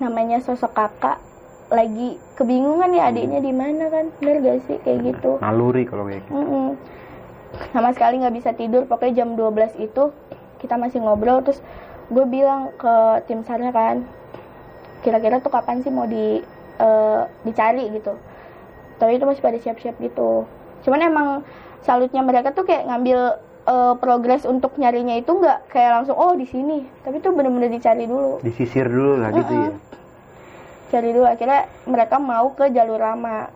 Namanya 0.00 0.40
sosok 0.44 0.72
kakak 0.76 1.20
lagi 1.66 2.14
kebingungan 2.38 2.94
ya 2.94 3.10
adiknya 3.10 3.40
di 3.42 3.50
mana 3.50 3.90
kan? 3.90 4.06
Bener 4.22 4.38
gak 4.42 4.58
sih 4.70 4.78
kayak 4.86 4.98
gitu? 5.14 5.42
Naluri 5.42 5.82
kalau 5.82 6.06
kayak 6.06 6.22
gitu. 6.26 6.32
Mm-mm. 6.34 6.68
sama 7.72 7.88
sekali 7.96 8.20
nggak 8.20 8.36
bisa 8.36 8.50
tidur. 8.52 8.84
Pokoknya 8.84 9.24
jam 9.24 9.34
12 9.34 9.80
itu 9.80 10.12
kita 10.62 10.76
masih 10.76 11.02
ngobrol. 11.02 11.42
Terus 11.42 11.58
gue 12.12 12.24
bilang 12.28 12.70
ke 12.78 13.24
tim 13.26 13.42
sarnya 13.42 13.74
kan 13.74 14.06
kira-kira 15.02 15.38
tuh 15.42 15.50
kapan 15.50 15.82
sih 15.82 15.90
mau 15.90 16.06
di 16.06 16.42
eh, 16.78 17.20
dicari? 17.42 17.90
gitu. 17.90 18.14
Tapi 18.96 19.18
itu 19.18 19.24
masih 19.24 19.42
pada 19.42 19.58
siap-siap 19.58 19.96
gitu. 19.98 20.44
Cuman 20.86 21.00
emang 21.02 21.28
salutnya 21.82 22.22
mereka 22.22 22.52
tuh 22.52 22.68
kayak 22.68 22.86
ngambil 22.92 23.40
eh, 23.66 23.94
progres 23.98 24.44
untuk 24.44 24.76
nyarinya 24.78 25.16
itu 25.18 25.32
nggak 25.32 25.72
kayak 25.72 26.02
langsung 26.02 26.14
oh 26.14 26.36
di 26.36 26.46
sini. 26.46 26.84
Tapi 27.02 27.24
tuh 27.24 27.32
bener-bener 27.32 27.72
dicari 27.72 28.04
dulu. 28.04 28.38
Disisir 28.44 28.86
dulu 28.86 29.18
lah 29.18 29.32
gitu 29.34 29.54
ya 29.56 29.72
cari 30.90 31.10
dulu. 31.12 31.26
Akhirnya 31.26 31.70
mereka 31.86 32.16
mau 32.20 32.52
ke 32.54 32.70
jalur 32.70 33.00
lama. 33.00 33.50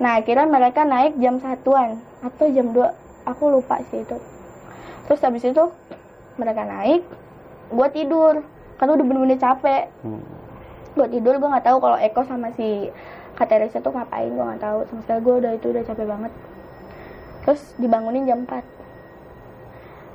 Nah 0.00 0.16
akhirnya 0.16 0.46
mereka 0.48 0.86
naik 0.86 1.18
jam 1.20 1.36
satuan 1.42 2.00
atau 2.24 2.46
jam 2.48 2.72
2 2.72 3.28
aku 3.28 3.44
lupa 3.52 3.80
sih 3.92 4.00
itu. 4.00 4.16
Terus 5.06 5.20
habis 5.20 5.44
itu 5.44 5.64
mereka 6.40 6.64
naik 6.64 7.04
gue 7.70 7.88
tidur. 7.92 8.42
Karena 8.80 8.96
udah 8.96 9.06
bener-bener 9.06 9.38
capek. 9.38 9.92
Hmm. 10.02 10.24
gue 10.90 11.06
tidur 11.06 11.38
gue 11.38 11.46
nggak 11.46 11.70
tahu 11.70 11.78
kalau 11.78 11.94
Eko 12.02 12.26
sama 12.26 12.50
si 12.58 12.90
Kak 13.38 13.46
Teresa 13.46 13.78
tuh 13.78 13.94
ngapain 13.94 14.26
gue 14.26 14.44
nggak 14.44 14.62
tahu. 14.62 14.78
Sama 14.90 15.00
sekali 15.06 15.20
gue 15.22 15.34
udah 15.44 15.52
itu 15.54 15.66
udah 15.70 15.82
capek 15.86 16.06
banget. 16.08 16.32
Terus 17.46 17.62
dibangunin 17.78 18.26
jam 18.26 18.42
4 18.44 18.80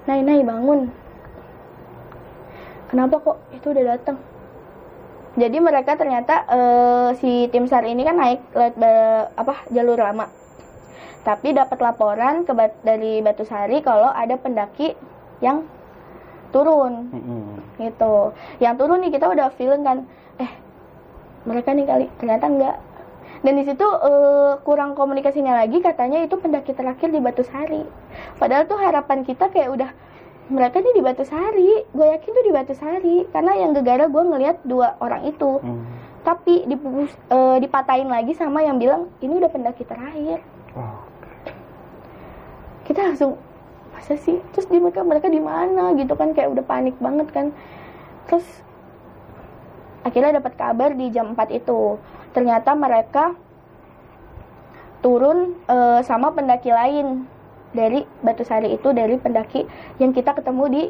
Nai 0.06 0.22
Nai 0.22 0.42
bangun. 0.46 0.90
Kenapa 2.86 3.16
kok 3.18 3.38
itu 3.54 3.74
udah 3.74 3.98
datang 3.98 4.18
jadi 5.36 5.58
mereka 5.60 6.00
ternyata 6.00 6.48
eh, 6.48 7.10
si 7.20 7.52
tim 7.52 7.68
sar 7.68 7.84
ini 7.84 8.08
kan 8.08 8.16
naik 8.16 8.40
lewat 8.56 8.76
apa 9.36 9.68
jalur 9.72 10.00
lama. 10.00 10.32
Tapi 11.26 11.58
dapat 11.58 11.82
laporan 11.82 12.46
ke 12.46 12.54
Bat- 12.54 12.86
dari 12.86 13.18
Batu 13.20 13.44
Sari 13.44 13.82
kalau 13.82 14.14
ada 14.14 14.38
pendaki 14.38 14.94
yang 15.42 15.66
turun. 16.54 17.12
Mm-mm. 17.12 17.82
gitu. 17.82 18.32
Yang 18.62 18.76
turun 18.80 19.02
nih 19.04 19.12
kita 19.12 19.26
udah 19.28 19.50
feeling 19.58 19.84
kan 19.84 19.98
eh 20.40 20.52
mereka 21.44 21.74
nih 21.74 21.86
kali 21.90 22.06
ternyata 22.22 22.46
enggak. 22.48 22.78
Dan 23.42 23.58
di 23.60 23.64
situ 23.68 23.84
eh, 23.84 24.54
kurang 24.64 24.94
komunikasinya 24.96 25.66
lagi 25.66 25.82
katanya 25.82 26.24
itu 26.24 26.38
pendaki 26.40 26.72
terakhir 26.78 27.10
di 27.12 27.20
Batu 27.20 27.44
Sari. 27.44 27.84
Padahal 28.40 28.70
tuh 28.70 28.80
harapan 28.80 29.26
kita 29.26 29.50
kayak 29.50 29.70
udah 29.74 29.90
mereka 30.46 30.78
nih 30.78 30.94
di 30.94 31.02
Batu 31.02 31.26
Sari 31.26 31.72
gue 31.90 32.06
yakin 32.06 32.30
tuh 32.30 32.44
di 32.46 32.54
Batu 32.54 32.74
Sari 32.78 33.26
karena 33.34 33.58
yang 33.58 33.72
gegara 33.74 34.06
gue 34.06 34.24
ngelihat 34.24 34.58
dua 34.66 34.98
orang 35.02 35.26
itu. 35.26 35.62
Hmm. 35.62 35.86
tapi 36.26 36.66
dipupus, 36.66 37.14
eh, 37.30 37.58
dipatahin 37.62 38.10
lagi 38.10 38.34
sama 38.34 38.66
yang 38.66 38.82
bilang 38.82 39.14
ini 39.22 39.38
udah 39.38 39.46
pendaki 39.46 39.86
terakhir. 39.86 40.42
Oh. 40.74 41.06
kita 42.90 43.14
langsung 43.14 43.38
masa 43.94 44.18
sih? 44.18 44.42
Terus 44.54 44.66
di 44.66 44.82
mereka 44.82 45.06
mereka 45.06 45.30
di 45.30 45.38
mana? 45.38 45.94
Gitu 45.94 46.18
kan 46.18 46.34
kayak 46.34 46.50
udah 46.50 46.66
panik 46.66 46.98
banget 46.98 47.30
kan. 47.30 47.54
Terus 48.26 48.46
akhirnya 50.02 50.42
dapat 50.42 50.54
kabar 50.58 50.98
di 50.98 51.14
jam 51.14 51.38
4 51.38 51.62
itu 51.62 52.02
ternyata 52.34 52.74
mereka 52.74 53.38
turun 55.06 55.54
eh, 55.70 56.02
sama 56.02 56.34
pendaki 56.34 56.74
lain 56.74 57.30
dari 57.76 58.08
Batu 58.24 58.42
Sari 58.42 58.72
itu 58.72 58.90
dari 58.90 59.20
pendaki 59.20 59.68
yang 60.00 60.10
kita 60.10 60.32
ketemu 60.32 60.64
di 60.68 60.84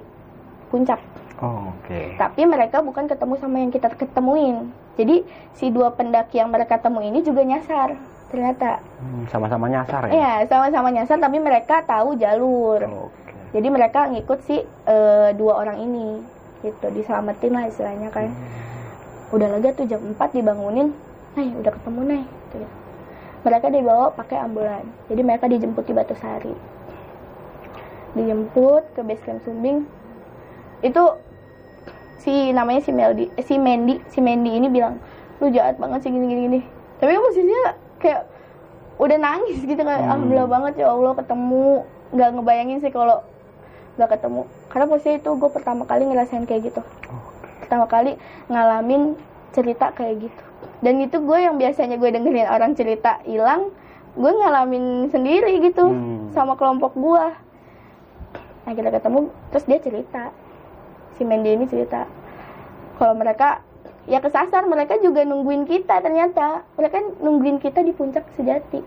puncak 0.70 1.02
Oh, 1.36 1.76
oke. 1.76 2.16
tapi 2.16 2.48
mereka 2.48 2.80
bukan 2.80 3.12
ketemu 3.12 3.36
sama 3.36 3.60
yang 3.60 3.68
kita 3.68 3.92
ketemuin 3.92 4.72
jadi 4.96 5.26
si 5.52 5.68
dua 5.68 5.92
pendaki 5.92 6.40
yang 6.40 6.48
mereka 6.48 6.80
temu 6.80 7.04
ini 7.04 7.20
juga 7.20 7.44
nyasar 7.44 8.00
ternyata 8.26 8.80
Hmm, 8.96 9.28
sama-sama 9.28 9.68
nyasar 9.68 10.08
ya? 10.08 10.12
Iya, 10.12 10.34
sama-sama 10.48 10.90
nyasar 10.90 11.20
tapi 11.20 11.38
mereka 11.38 11.84
tahu 11.84 12.16
jalur. 12.16 12.82
Oke. 13.08 13.36
Jadi 13.54 13.68
mereka 13.70 14.10
ngikut 14.10 14.40
si 14.42 14.58
eh, 14.60 15.30
dua 15.34 15.62
orang 15.62 15.78
ini 15.80 16.20
gitu, 16.60 16.90
diselamatin 16.90 17.54
lah 17.54 17.64
istilahnya 17.70 18.10
kan. 18.10 18.34
Udah 19.30 19.46
lega 19.48 19.72
tuh 19.72 19.86
jam 19.86 20.02
4 20.02 20.34
dibangunin, 20.34 20.90
"Nay, 21.34 21.54
udah 21.54 21.70
ketemu, 21.70 22.02
Nay." 22.02 22.24
Gitu. 22.50 22.68
Mereka 23.44 23.68
dibawa 23.70 24.10
pakai 24.10 24.42
ambulan. 24.42 24.84
Jadi 25.06 25.22
mereka 25.22 25.46
dijemput 25.46 25.86
di 25.86 25.94
Batu 25.94 26.18
Sari. 26.18 26.56
Dijemput 28.16 28.84
ke 28.96 29.02
base 29.04 29.22
camp 29.22 29.44
Sumbing. 29.44 29.84
Itu 30.80 31.20
si 32.18 32.50
namanya 32.50 32.82
si 32.82 32.90
Meldi, 32.90 33.30
eh, 33.30 33.44
si 33.44 33.56
Mendy, 33.56 34.02
si 34.10 34.18
Mendy 34.18 34.56
ini 34.56 34.68
bilang, 34.68 34.98
"Lu 35.38 35.52
jahat 35.52 35.76
banget 35.76 36.02
sih 36.02 36.10
gini-gini 36.10 36.42
gini." 36.48 36.60
Tapi 36.98 37.12
kan 37.12 37.22
posisinya 37.22 37.62
kayak 38.00 38.22
udah 38.96 39.18
nangis 39.20 39.60
gitu 39.60 39.78
kan 39.78 40.00
Hmm. 40.00 40.08
alhamdulillah 40.08 40.48
banget 40.48 40.74
ya 40.80 40.88
Allah 40.88 41.12
ketemu 41.14 41.84
nggak 42.16 42.30
ngebayangin 42.32 42.80
sih 42.80 42.88
kalau 42.90 43.20
nggak 44.00 44.10
ketemu 44.16 44.42
karena 44.72 44.86
posisi 44.88 45.20
itu 45.20 45.30
gue 45.36 45.50
pertama 45.52 45.84
kali 45.84 46.08
ngerasain 46.08 46.48
kayak 46.48 46.72
gitu 46.72 46.82
pertama 47.60 47.86
kali 47.86 48.16
ngalamin 48.48 49.20
cerita 49.52 49.92
kayak 49.92 50.24
gitu 50.24 50.44
dan 50.80 51.04
itu 51.04 51.20
gue 51.20 51.38
yang 51.38 51.60
biasanya 51.60 52.00
gue 52.00 52.08
dengerin 52.08 52.48
orang 52.48 52.72
cerita 52.72 53.20
hilang 53.28 53.68
gue 54.16 54.32
ngalamin 54.32 55.12
sendiri 55.12 55.60
gitu 55.60 55.92
Hmm. 55.92 56.32
sama 56.32 56.56
kelompok 56.56 56.96
gue 56.96 57.26
nah 58.66 58.74
kita 58.74 58.90
ketemu 58.90 59.30
terus 59.54 59.66
dia 59.70 59.80
cerita. 59.80 60.24
Si 61.16 61.24
Mendy 61.24 61.56
ini 61.56 61.64
cerita 61.70 62.10
kalau 62.96 63.14
mereka 63.16 63.60
ya 64.08 64.24
kesasar 64.24 64.64
mereka 64.68 64.96
juga 65.04 65.28
nungguin 65.28 65.68
kita 65.68 66.00
ternyata. 66.00 66.64
Mereka 66.80 67.20
nungguin 67.20 67.60
kita 67.60 67.84
di 67.84 67.92
puncak 67.92 68.24
sejati. 68.40 68.80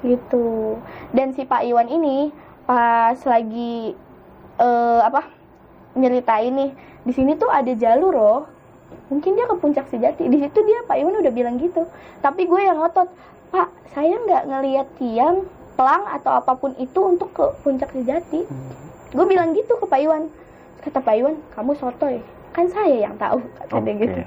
Gitu. 0.00 0.78
Dan 1.12 1.36
si 1.36 1.44
Pak 1.44 1.64
Iwan 1.68 1.88
ini 1.92 2.32
pas 2.64 3.16
lagi 3.24 3.92
eh, 4.60 5.00
apa 5.00 5.28
nyeritain 5.96 6.52
nih 6.52 6.70
di 7.08 7.12
sini 7.16 7.32
tuh 7.40 7.48
ada 7.48 7.72
jalur 7.72 8.12
loh 8.12 8.40
mungkin 9.08 9.36
dia 9.36 9.44
ke 9.44 9.56
puncak 9.60 9.86
sejati. 9.92 10.24
Di 10.28 10.38
situ 10.40 10.58
dia 10.64 10.84
Pak 10.88 10.96
Iwan 10.96 11.20
udah 11.20 11.32
bilang 11.32 11.60
gitu. 11.60 11.84
Tapi 12.24 12.48
gue 12.48 12.60
yang 12.64 12.80
ngotot 12.80 13.12
Pak 13.52 13.68
saya 13.92 14.16
nggak 14.16 14.44
ngelihat 14.48 14.86
tiang 14.96 15.44
pelang 15.78 16.02
atau 16.10 16.42
apa 16.42 16.58
pun 16.58 16.74
itu 16.74 16.98
untuk 16.98 17.30
ke 17.30 17.44
puncak 17.62 17.94
sejati 17.94 18.42
gue 19.14 19.26
bilang 19.30 19.54
gitu 19.54 19.78
ke 19.78 19.86
Pak 19.86 20.00
Iwan. 20.04 20.26
Kata 20.82 20.98
Pak 21.00 21.14
Iwan 21.16 21.38
kamu 21.54 21.72
sotoy. 21.78 22.18
Kan 22.50 22.66
saya 22.66 23.06
yang 23.08 23.14
tahu 23.14 23.38
kata 23.62 23.72
Oke. 23.78 23.94
gitu. 23.94 24.20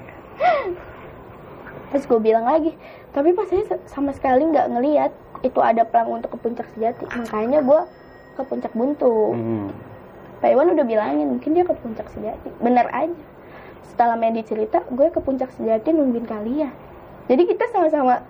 Terus 1.92 2.04
gue 2.08 2.20
bilang 2.24 2.48
lagi 2.48 2.72
tapi 3.12 3.36
pas 3.36 3.44
saya 3.52 3.68
sama 3.92 4.16
sekali 4.16 4.48
nggak 4.48 4.72
ngelihat 4.72 5.12
itu 5.44 5.60
ada 5.60 5.84
pelang 5.84 6.24
untuk 6.24 6.32
ke 6.32 6.38
puncak 6.40 6.68
sejati 6.72 7.04
makanya 7.12 7.60
gue 7.60 7.82
ke 8.40 8.42
puncak 8.48 8.72
buntu. 8.72 9.36
Hmm. 9.36 9.68
Pak 10.40 10.50
Iwan 10.56 10.74
udah 10.74 10.86
bilangin 10.88 11.28
mungkin 11.36 11.52
dia 11.52 11.68
ke 11.68 11.76
puncak 11.76 12.08
sejati 12.16 12.48
bener 12.64 12.88
aja. 12.96 13.20
Setelah 13.92 14.16
Medi 14.16 14.48
cerita 14.48 14.80
gue 14.88 15.12
ke 15.12 15.20
puncak 15.20 15.52
sejati 15.60 15.92
nungguin 15.92 16.24
kalian. 16.24 16.72
Jadi 17.28 17.44
kita 17.44 17.68
sama-sama 17.76 18.24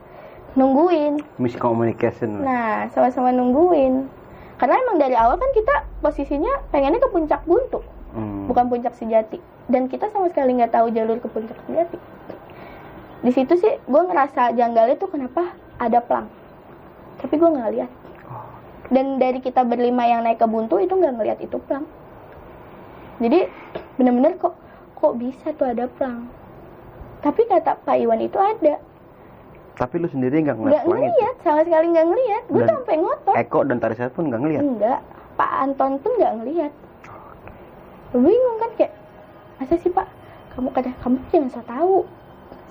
nungguin. 0.56 1.20
Miscommunication. 1.40 2.44
nah 2.44 2.88
sama-sama 2.92 3.32
nungguin. 3.32 4.08
Karena 4.60 4.78
emang 4.78 4.98
dari 5.02 5.16
awal 5.18 5.42
kan 5.42 5.50
kita 5.58 5.76
posisinya 6.06 6.70
pengennya 6.70 7.02
ke 7.02 7.10
puncak 7.10 7.42
buntu 7.50 7.82
Hmm. 8.12 8.52
bukan 8.52 8.68
puncak 8.68 8.92
sejati. 9.00 9.40
Dan 9.72 9.88
kita 9.88 10.12
sama 10.12 10.28
sekali 10.28 10.60
nggak 10.60 10.76
tahu 10.76 10.92
jalur 10.92 11.16
ke 11.24 11.32
puncak 11.32 11.56
sejati. 11.64 11.96
Di 13.24 13.32
situ 13.32 13.54
sih 13.56 13.80
gue 13.80 14.02
ngerasa 14.04 14.52
janggal 14.52 14.92
itu 14.92 15.08
kenapa 15.08 15.56
ada 15.80 16.04
pelang 16.04 16.28
tapi 17.22 17.38
gue 17.38 17.50
nggak 17.50 17.72
lihat. 17.78 17.92
Dan 18.92 19.16
dari 19.22 19.40
kita 19.40 19.64
berlima 19.64 20.04
yang 20.04 20.28
naik 20.28 20.42
ke 20.42 20.48
buntu 20.50 20.82
itu 20.82 20.92
nggak 20.92 21.16
ngelihat 21.16 21.40
itu 21.40 21.56
pelang 21.64 21.88
jadi 23.22 23.46
bener-bener 23.96 24.34
kok 24.42 24.58
kok 24.98 25.14
bisa 25.22 25.54
tuh 25.54 25.70
ada 25.70 25.86
pelang 25.86 26.26
tapi 27.22 27.46
kata 27.46 27.78
Pak 27.86 27.96
Iwan 28.02 28.18
itu 28.26 28.36
ada 28.42 28.82
Tapi 29.72 29.96
lu 29.98 30.08
sendiri 30.08 30.44
nggak 30.44 30.58
ngeliat 30.58 30.84
nggak 30.84 30.86
pelang 30.86 31.06
itu? 31.08 31.26
sama 31.42 31.62
sekali 31.66 31.86
nggak 31.90 32.08
ngelihat 32.08 32.44
gue 32.48 32.64
sampai 32.68 32.96
ngotot 33.02 33.36
Eko 33.36 33.60
dan 33.66 33.78
Tarisa 33.80 34.12
pun 34.12 34.30
nggak 34.30 34.42
ngeliat. 34.44 34.62
Enggak, 34.62 35.00
Pak 35.40 35.52
Anton 35.64 35.92
pun 35.98 36.12
nggak 36.20 36.34
ngelihat. 36.38 36.72
Bingung 38.12 38.58
kan 38.60 38.70
kayak, 38.76 38.92
masa 39.58 39.76
sih 39.80 39.88
Pak? 39.88 40.08
Kamu 40.52 40.70
kata 40.70 40.92
kamu 41.00 41.16
jangan 41.32 41.50
so 41.50 41.62
tahu. 41.64 41.98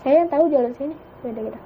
Saya 0.00 0.22
yang 0.22 0.28
tahu 0.28 0.44
jalur 0.48 0.72
sini. 0.76 0.94
Beda 1.20 1.40
gitu. 1.40 1.60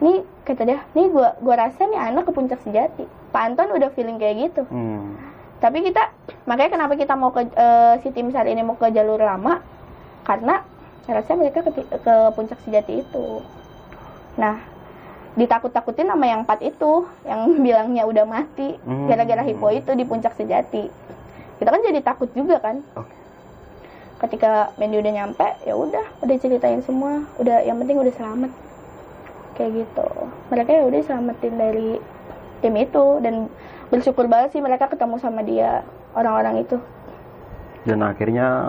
nih 0.00 0.24
kata 0.48 0.64
dia 0.64 0.80
nih 0.96 1.12
gua 1.12 1.36
gua 1.44 1.60
rasa 1.60 1.84
nih 1.84 2.00
anak 2.00 2.24
ke 2.24 2.32
puncak 2.32 2.56
sejati 2.64 3.04
Pak 3.30 3.52
Anton 3.52 3.76
udah 3.76 3.92
feeling 3.92 4.16
kayak 4.16 4.48
gitu 4.48 4.64
Hmm. 4.72 5.12
tapi 5.60 5.84
kita 5.84 6.08
makanya 6.48 6.72
kenapa 6.72 6.96
kita 6.96 7.12
mau 7.20 7.28
ke 7.28 7.44
eh, 7.44 7.94
si 8.00 8.08
tim 8.08 8.32
sar 8.32 8.48
ini 8.48 8.64
mau 8.64 8.80
ke 8.80 8.88
jalur 8.90 9.20
lama 9.20 9.60
karena 10.24 10.64
rasanya 11.08 11.38
mereka 11.40 11.64
ke, 11.64 11.70
ke 11.80 12.14
puncak 12.34 12.58
sejati 12.64 13.00
itu. 13.00 13.26
Nah 14.36 14.60
ditakut-takutin 15.30 16.10
sama 16.10 16.26
yang 16.26 16.42
empat 16.42 16.58
itu 16.60 17.06
yang 17.22 17.54
bilangnya 17.64 18.02
udah 18.04 18.24
mati 18.26 18.74
Hmm. 18.82 19.06
gara-gara 19.06 19.46
hipo 19.46 19.70
itu 19.70 19.90
di 19.94 20.04
puncak 20.04 20.34
sejati. 20.34 20.90
Kita 21.56 21.68
kan 21.70 21.80
jadi 21.80 22.00
takut 22.02 22.28
juga 22.34 22.58
kan. 22.58 22.82
Oke. 22.96 23.14
ketika 24.20 24.68
Mendy 24.76 25.00
udah 25.00 25.12
nyampe 25.16 25.48
ya 25.64 25.72
udah 25.72 26.04
udah 26.20 26.36
ceritain 26.36 26.84
semua. 26.84 27.24
Udah 27.40 27.64
yang 27.64 27.80
penting 27.80 27.96
udah 27.96 28.12
selamat. 28.12 28.52
Kayak 29.56 29.70
gitu. 29.84 30.08
Mereka 30.52 30.70
ya 30.76 30.82
udah 30.84 31.00
selamatin 31.00 31.54
dari 31.56 31.90
tim 32.60 32.76
itu 32.76 33.04
dan 33.24 33.48
bersyukur 33.88 34.28
banget 34.28 34.52
sih 34.52 34.60
mereka 34.60 34.92
ketemu 34.92 35.16
sama 35.16 35.40
dia 35.40 35.80
orang-orang 36.12 36.60
itu. 36.60 36.76
Dan 37.88 38.04
akhirnya 38.04 38.68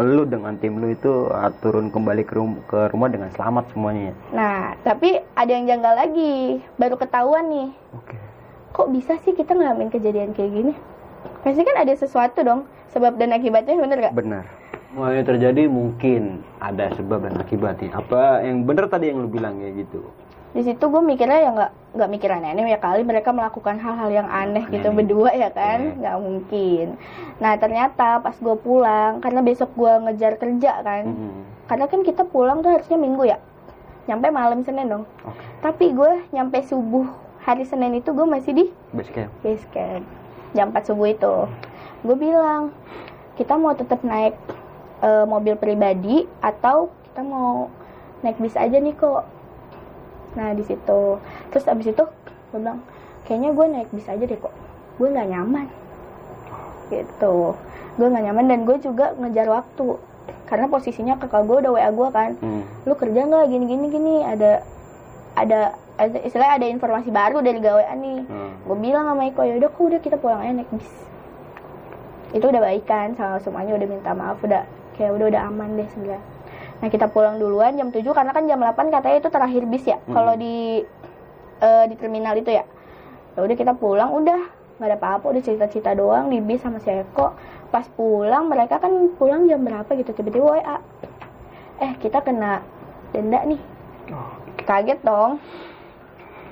lu 0.00 0.24
dengan 0.24 0.56
tim 0.56 0.80
lu 0.80 0.88
itu 0.88 1.28
uh, 1.28 1.52
turun 1.60 1.92
kembali 1.92 2.24
ke, 2.24 2.32
rum- 2.32 2.64
ke 2.64 2.88
rumah 2.88 3.12
dengan 3.12 3.28
selamat 3.36 3.68
semuanya. 3.76 4.08
ya? 4.08 4.14
nah 4.32 4.60
tapi 4.80 5.20
ada 5.36 5.50
yang 5.52 5.68
janggal 5.68 5.94
lagi 5.96 6.64
baru 6.80 6.96
ketahuan 6.96 7.44
nih 7.52 7.68
Oke. 7.92 8.16
kok 8.72 8.88
bisa 8.88 9.20
sih 9.20 9.36
kita 9.36 9.52
ngalamin 9.52 9.92
kejadian 9.92 10.32
kayak 10.32 10.52
gini 10.52 10.72
pasti 11.44 11.60
kan 11.60 11.76
ada 11.76 11.92
sesuatu 11.92 12.40
dong 12.40 12.64
sebab 12.92 13.16
dan 13.16 13.32
akibatnya 13.32 13.76
bener 13.80 13.98
gak? 14.08 14.14
Benar. 14.14 14.44
Yang 14.92 15.26
terjadi 15.32 15.62
mungkin 15.72 16.44
ada 16.60 16.92
sebab 16.92 17.24
dan 17.24 17.40
akibatnya. 17.40 17.96
Apa 17.96 18.44
yang 18.44 18.68
benar 18.68 18.92
tadi 18.92 19.08
yang 19.08 19.24
lu 19.24 19.28
bilang 19.32 19.56
ya 19.64 19.72
gitu. 19.72 20.04
Di 20.52 20.62
situ 20.62 20.84
gue 20.84 21.00
mikirnya 21.00 21.38
ya 21.38 21.50
nggak 21.50 21.72
nggak 21.92 22.10
mikir 22.10 22.28
aneh-aneh 22.28 22.64
ya 22.66 22.76
kali 22.76 23.00
mereka 23.02 23.30
melakukan 23.30 23.76
hal-hal 23.76 24.10
yang 24.10 24.28
aneh 24.28 24.68
gitu 24.68 24.84
Aneh. 24.86 24.96
berdua 24.98 25.30
ya 25.32 25.48
kan 25.48 25.80
Iya. 25.82 25.96
nggak 25.98 26.16
mungkin 26.18 26.86
nah 27.38 27.56
ternyata 27.56 28.20
pas 28.20 28.36
gue 28.36 28.56
pulang 28.56 29.18
karena 29.18 29.40
besok 29.40 29.72
gue 29.72 29.92
ngejar 30.02 30.36
kerja 30.36 30.72
kan 30.80 31.04
Mm-mm. 31.06 31.32
karena 31.66 31.84
kan 31.86 32.00
kita 32.00 32.22
pulang 32.22 32.60
tuh 32.60 32.68
harusnya 32.70 32.96
minggu 32.96 33.24
ya 33.26 33.40
nyampe 34.04 34.28
malam 34.28 34.60
senin 34.60 34.88
dong 34.88 35.04
Oke. 35.22 35.40
tapi 35.60 35.84
gue 35.90 36.12
nyampe 36.30 36.60
subuh 36.62 37.08
hari 37.40 37.64
senin 37.64 37.94
itu 37.94 38.10
gue 38.10 38.26
masih 38.26 38.52
di 38.52 38.64
Base 38.90 39.08
camp. 39.08 39.32
base 39.40 39.64
camp 39.68 40.04
jam 40.52 40.68
4 40.68 40.84
subuh 40.84 41.08
itu 41.08 41.34
gue 42.02 42.16
bilang 42.18 42.76
kita 43.34 43.56
mau 43.56 43.72
tetap 43.72 44.04
naik 44.04 44.36
eh, 45.00 45.24
mobil 45.24 45.56
pribadi 45.56 46.28
atau 46.38 46.92
kita 47.02 47.20
mau 47.20 47.72
naik 48.20 48.36
bis 48.36 48.52
aja 48.52 48.76
nih 48.76 48.92
kok 48.92 49.24
nah 50.38 50.52
di 50.56 50.64
situ. 50.64 51.00
Terus 51.52 51.64
abis 51.68 51.92
itu 51.92 52.04
gue 52.52 52.58
bilang 52.58 52.80
kayaknya 53.24 53.50
gue 53.52 53.66
naik 53.68 53.88
bis 53.92 54.08
aja 54.08 54.24
deh 54.24 54.38
kok. 54.38 54.54
Gue 54.96 55.08
nggak 55.12 55.28
nyaman. 55.28 55.66
Gitu. 56.88 57.34
Gue 57.96 58.06
nggak 58.08 58.24
nyaman 58.30 58.44
dan 58.48 58.60
gue 58.64 58.76
juga 58.80 59.16
ngejar 59.16 59.48
waktu. 59.48 60.00
Karena 60.48 60.66
posisinya 60.68 61.14
kakak 61.16 61.44
gue 61.48 61.56
udah 61.64 61.72
wa 61.72 61.88
gue 61.88 62.08
kan. 62.12 62.30
Hmm. 62.40 62.62
lu 62.84 62.94
kerja 62.96 63.20
nggak? 63.24 63.44
Gini 63.48 63.64
gini 63.68 63.86
gini. 63.88 64.14
Ada 64.24 64.64
ada 65.32 65.60
istilahnya 66.24 66.54
ada 66.60 66.66
informasi 66.68 67.08
baru 67.08 67.40
dari 67.40 67.58
gawean 67.60 67.98
nih. 68.00 68.20
Hmm. 68.28 68.52
gue 68.68 68.76
bilang 68.80 69.04
sama 69.12 69.28
Iko 69.28 69.42
ya 69.44 69.54
udah 69.60 69.70
kok 69.70 69.82
udah 69.82 70.00
kita 70.00 70.16
pulang 70.20 70.40
aja 70.40 70.52
naik 70.56 70.70
bis. 70.72 70.92
Itu 72.32 72.48
udah 72.48 72.62
baik 72.64 72.84
kan 72.88 73.12
sama 73.16 73.36
semuanya 73.44 73.76
udah 73.76 73.88
minta 73.88 74.16
maaf 74.16 74.40
udah 74.40 74.64
kayak 74.96 75.12
udah 75.16 75.26
udah 75.32 75.42
aman 75.48 75.76
deh 75.76 75.88
sebenarnya 75.92 76.31
nah 76.82 76.90
kita 76.90 77.06
pulang 77.06 77.38
duluan 77.38 77.78
jam 77.78 77.94
7 77.94 78.02
karena 78.10 78.34
kan 78.34 78.42
jam 78.50 78.58
8 78.58 78.90
katanya 78.90 79.16
itu 79.22 79.30
terakhir 79.30 79.62
bis 79.70 79.84
ya 79.86 80.02
Hmm. 80.02 80.14
kalau 80.18 80.34
di 80.34 80.82
eh, 81.62 81.84
di 81.86 81.94
terminal 81.94 82.34
itu 82.34 82.50
ya. 82.50 82.66
Ya 83.32 83.40
udah 83.40 83.56
kita 83.56 83.72
pulang 83.78 84.10
udah 84.10 84.40
nggak 84.82 84.88
ada 84.90 84.98
apa-apa 84.98 85.30
udah 85.30 85.42
cerita-cerita 85.46 85.94
doang 85.94 86.26
di 86.26 86.42
bis 86.42 86.58
sama 86.58 86.82
si 86.82 86.90
Eko. 86.90 87.38
Pas 87.70 87.86
pulang 87.94 88.50
mereka 88.50 88.82
kan 88.82 88.90
pulang 89.14 89.46
jam 89.46 89.62
berapa 89.62 89.88
gitu 89.94 90.10
tiba-tiba 90.10 90.58
WA 90.58 90.76
eh 91.78 91.92
kita 92.02 92.18
kena 92.20 92.66
denda 93.14 93.46
nih. 93.46 93.62
Oh, 94.10 94.34
kaget 94.66 94.98
dong. 95.06 95.38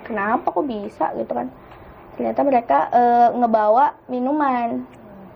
Kenapa 0.07 0.47
kok 0.55 0.67
bisa 0.67 1.11
gitu 1.19 1.33
kan? 1.35 1.51
Ternyata 2.15 2.41
mereka 2.47 2.79
eh, 2.95 3.29
ngebawa 3.35 3.99
minuman 4.07 4.87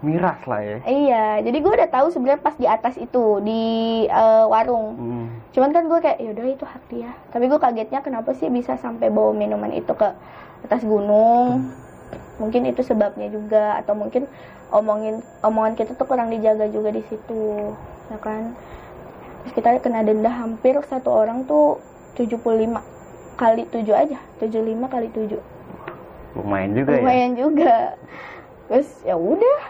miras 0.05 0.37
lah 0.45 0.61
ya. 0.61 0.79
iya 0.85 1.27
jadi 1.41 1.57
gue 1.59 1.73
udah 1.73 1.89
tahu 1.89 2.13
sebenarnya 2.13 2.45
pas 2.45 2.53
di 2.61 2.69
atas 2.69 2.95
itu 3.01 3.41
di 3.41 3.63
eh, 4.05 4.45
warung. 4.45 4.87
Hmm. 4.95 5.27
cuman 5.57 5.71
kan 5.73 5.85
gue 5.89 5.99
kayak 6.03 6.19
yaudah 6.21 6.45
itu 6.51 6.67
hak 6.67 6.83
dia. 6.91 7.11
Tapi 7.33 7.47
gue 7.47 7.57
kagetnya 7.57 8.05
kenapa 8.05 8.35
sih 8.37 8.51
bisa 8.51 8.77
sampai 8.77 9.09
bawa 9.09 9.33
minuman 9.33 9.71
itu 9.73 9.95
ke 9.95 10.09
atas 10.67 10.83
gunung? 10.85 11.71
Mungkin 12.43 12.67
itu 12.67 12.83
sebabnya 12.83 13.31
juga 13.31 13.79
atau 13.79 13.95
mungkin 13.95 14.27
omongin 14.75 15.23
omongan 15.47 15.79
kita 15.79 15.95
tuh 15.95 16.05
kurang 16.11 16.35
dijaga 16.35 16.67
juga 16.69 16.91
di 16.91 17.07
situ 17.07 17.71
ya 18.11 18.19
kan? 18.19 18.53
Terus 19.47 19.53
kita 19.55 19.79
kena 19.79 20.03
denda 20.03 20.29
hampir 20.29 20.75
satu 20.91 21.15
orang 21.15 21.47
tuh 21.47 21.79
75 22.19 22.75
kali 23.35 23.63
7 23.71 23.87
aja 23.95 24.19
75 24.43 24.91
kali 24.91 25.09
7 25.11 25.39
Lumayan 26.35 26.71
juga 26.75 26.91
ya. 26.99 27.03
lumayan 27.03 27.33
juga. 27.39 27.75
Terus 28.67 28.89
ya 29.07 29.15
udah 29.15 29.61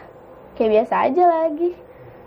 kayak 0.54 0.70
biasa 0.72 0.94
aja 1.06 1.24
lagi. 1.24 1.70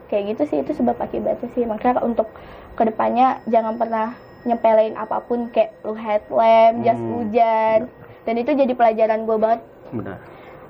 Kayak 0.07 0.23
gitu 0.32 0.41
sih 0.45 0.57
itu 0.61 0.71
sebab 0.73 0.95
akibatnya 0.97 1.49
sih. 1.51 1.63
Makanya 1.63 1.99
untuk 2.01 2.28
ke 2.73 2.84
depannya 2.84 3.43
jangan 3.45 3.75
pernah 3.75 4.15
nyepelein 4.43 4.95
apa 4.95 5.19
pun 5.19 5.49
kayak 5.49 5.75
lu 5.82 5.91
headlamp 5.93 6.80
jas 6.82 6.95
Hmm. 6.95 7.11
hujan. 7.19 7.80
Dan 8.23 8.36
itu 8.38 8.51
jadi 8.53 8.73
pelajaran 8.73 9.23
gue 9.23 9.38
banget. 9.38 9.61
Benar. 9.89 10.19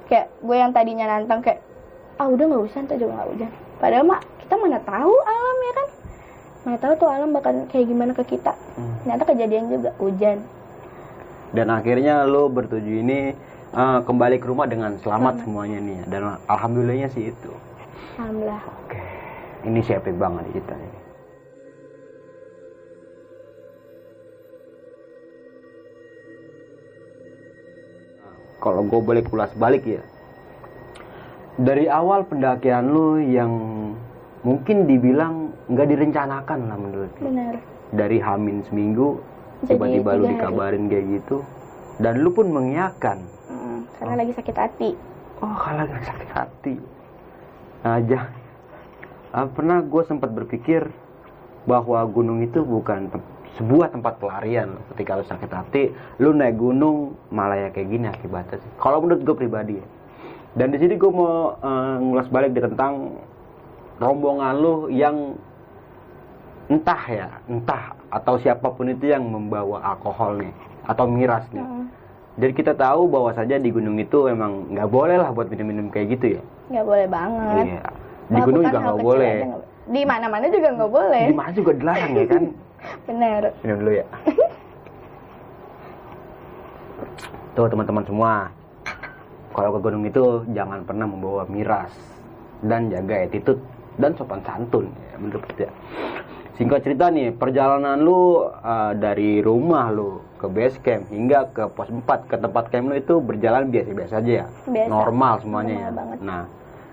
kayak 0.08 0.32
gue 0.40 0.56
yang 0.56 0.72
tadinya 0.72 1.04
nantang 1.04 1.44
kayak 1.44 1.60
ah 2.16 2.32
udah 2.32 2.48
nggak 2.48 2.64
usah 2.64 2.80
ntar 2.82 2.96
juga 2.96 3.12
nggak 3.14 3.28
hujan. 3.28 3.52
Padahal 3.76 4.08
mak 4.08 4.24
kita 4.40 4.56
mana 4.56 4.80
tahu 4.80 5.14
alam 5.20 5.58
ya 5.60 5.74
kan? 5.74 5.88
Mana 6.64 6.78
tahu 6.80 6.94
tuh 6.96 7.10
alam 7.12 7.30
bakal 7.30 7.52
kayak 7.68 7.86
gimana 7.86 8.12
ke 8.12 8.24
kita. 8.26 8.56
Hmm. 8.80 8.96
ternyata 9.04 9.24
kejadian 9.28 9.64
juga 9.68 9.92
hujan. 10.00 10.38
Dan 11.50 11.68
akhirnya 11.68 12.24
lo 12.24 12.48
bertuju 12.48 13.04
ini 13.04 13.36
uh, 13.74 14.00
kembali 14.04 14.38
ke 14.38 14.48
rumah 14.48 14.68
dengan 14.68 14.96
selamat 15.00 15.42
Selamat. 15.42 15.44
semuanya 15.44 15.78
nih. 15.82 15.96
ya. 15.96 16.04
Dan 16.08 16.22
alhamdulillahnya 16.48 17.08
sih 17.12 17.32
itu. 17.32 17.52
alhamdulillah 18.18 18.62
Oke. 18.86 19.02
Ini 19.66 19.80
sih 19.82 19.94
epic 19.98 20.16
banget 20.16 20.46
kita 20.54 20.74
ini. 20.74 21.00
Kalau 28.58 28.82
gue 28.84 29.00
boleh 29.00 29.22
kulas 29.22 29.54
balik 29.54 29.86
ya, 29.86 30.02
dari 31.62 31.86
awal 31.86 32.26
pendakian 32.26 32.90
lu 32.90 33.22
yang 33.22 33.52
mungkin 34.42 34.90
dibilang 34.90 35.54
nggak 35.70 35.88
direncanakan 35.88 36.60
lah 36.66 36.78
menurut 36.78 37.12
benar 37.22 37.54
Dari 37.88 38.18
Hamin 38.20 38.66
seminggu, 38.68 39.22
tiba-tiba 39.64 40.18
lu 40.18 40.26
hari. 40.28 40.32
dikabarin 40.36 40.84
kayak 40.92 41.06
gitu, 41.22 41.46
dan 42.02 42.20
lu 42.20 42.34
pun 42.34 42.52
mengiyakan. 42.52 43.24
Karena 43.96 44.16
lagi 44.20 44.34
sakit 44.36 44.56
hati 44.58 44.92
Oh, 45.38 45.54
kalau 45.54 45.86
nggak 45.86 46.02
sakit 46.02 46.30
hati. 46.34 46.76
Aja. 47.86 48.26
Ah, 49.30 49.46
pernah 49.46 49.86
gue 49.86 50.02
sempat 50.10 50.34
berpikir 50.34 50.90
bahwa 51.70 52.02
gunung 52.10 52.42
itu 52.42 52.66
bukan 52.66 53.06
tem- 53.14 53.30
sebuah 53.62 53.94
tempat 53.94 54.18
pelarian. 54.18 54.82
Ketika 54.94 55.22
lu 55.22 55.26
sakit 55.30 55.52
hati, 55.54 55.84
lu 56.18 56.34
naik 56.34 56.58
gunung 56.58 57.14
malah 57.30 57.58
ya 57.58 57.70
kayak 57.70 57.86
gini 57.86 58.06
akibatnya 58.10 58.58
sih. 58.58 58.72
Kalau 58.82 58.98
menurut 59.06 59.22
gue 59.22 59.36
pribadi 59.38 59.78
ya. 59.78 59.86
Dan 60.58 60.74
di 60.74 60.82
sini 60.82 60.98
gue 60.98 61.12
mau 61.14 61.54
eh, 61.54 61.96
ngulas 62.02 62.34
balik 62.34 62.58
di 62.58 62.62
tentang 62.66 63.22
rombongan 64.02 64.58
lu 64.58 64.90
yang 64.90 65.38
entah 66.68 67.04
ya, 67.08 67.28
entah 67.46 67.94
atau 68.10 68.42
siapa 68.42 68.74
pun 68.74 68.90
itu 68.90 69.14
yang 69.14 69.22
membawa 69.22 69.86
alkohol 69.94 70.42
nih 70.42 70.54
atau 70.90 71.06
miras 71.06 71.46
nih. 71.54 71.62
Mm, 71.62 71.86
Jadi 72.38 72.54
kita 72.54 72.78
tahu 72.78 73.10
bahwa 73.10 73.34
saja 73.34 73.58
di 73.58 73.74
gunung 73.74 73.98
itu 73.98 74.30
emang 74.30 74.70
nggak 74.70 74.90
boleh 74.94 75.18
lah 75.18 75.34
buat 75.34 75.50
minum-minum 75.50 75.90
kayak 75.90 76.18
gitu 76.18 76.38
ya. 76.38 76.42
nggak 76.70 76.86
boleh 76.86 77.08
banget 77.10 77.66
Iya. 77.66 77.82
Di 78.28 78.40
gunung 78.46 78.62
Melakukan 78.62 78.70
juga 78.70 78.80
nggak 78.86 79.02
boleh. 79.02 79.36
aja 79.42 79.58
di 79.88 80.02
mana-mana 80.04 80.46
juga 80.52 80.68
nggak 80.76 80.92
boleh 80.92 81.26
Di 81.32 81.38
mana 81.40 81.52
juga 81.56 81.72
dilarang 81.74 82.12
ya 82.14 82.26
kan? 82.28 82.44
benar 83.08 83.42
Minum 83.66 83.78
dulu 83.82 83.92
ya. 83.98 84.06
Tuh 87.58 87.66
teman-teman 87.66 88.06
semua. 88.06 88.34
Kalau 89.50 89.70
ke 89.74 89.80
gunung 89.82 90.06
itu 90.06 90.46
jangan 90.54 90.86
pernah 90.86 91.10
membawa 91.10 91.44
miras 91.50 91.90
dan 92.62 92.94
jaga 92.94 93.26
attitude 93.26 93.58
dan 93.98 94.14
sopan 94.14 94.46
santun 94.46 94.86
ya 95.10 95.18
menurut 95.18 95.42
kita. 95.50 95.66
Singkat 96.58 96.86
cerita 96.86 97.10
nih, 97.10 97.34
perjalanan 97.34 97.98
lu 98.02 98.46
uh, 98.46 98.94
dari 98.94 99.42
rumah 99.42 99.90
lu 99.90 100.22
ke 100.38 100.48
base 100.48 100.78
camp 100.86 101.10
hingga 101.10 101.50
ke 101.52 101.66
pos 101.74 101.90
4 101.90 102.30
ke 102.30 102.36
tempat 102.38 102.70
camp 102.70 102.94
lu 102.94 102.96
itu 102.96 103.18
berjalan 103.18 103.74
biasa-biasa 103.74 104.22
aja 104.22 104.32
ya. 104.42 104.46
Biasa. 104.70 104.90
Normal 104.90 105.34
semuanya 105.42 105.74
Normal 105.74 105.90
ya. 105.90 105.98
banget. 105.98 106.18
Nah, 106.22 106.44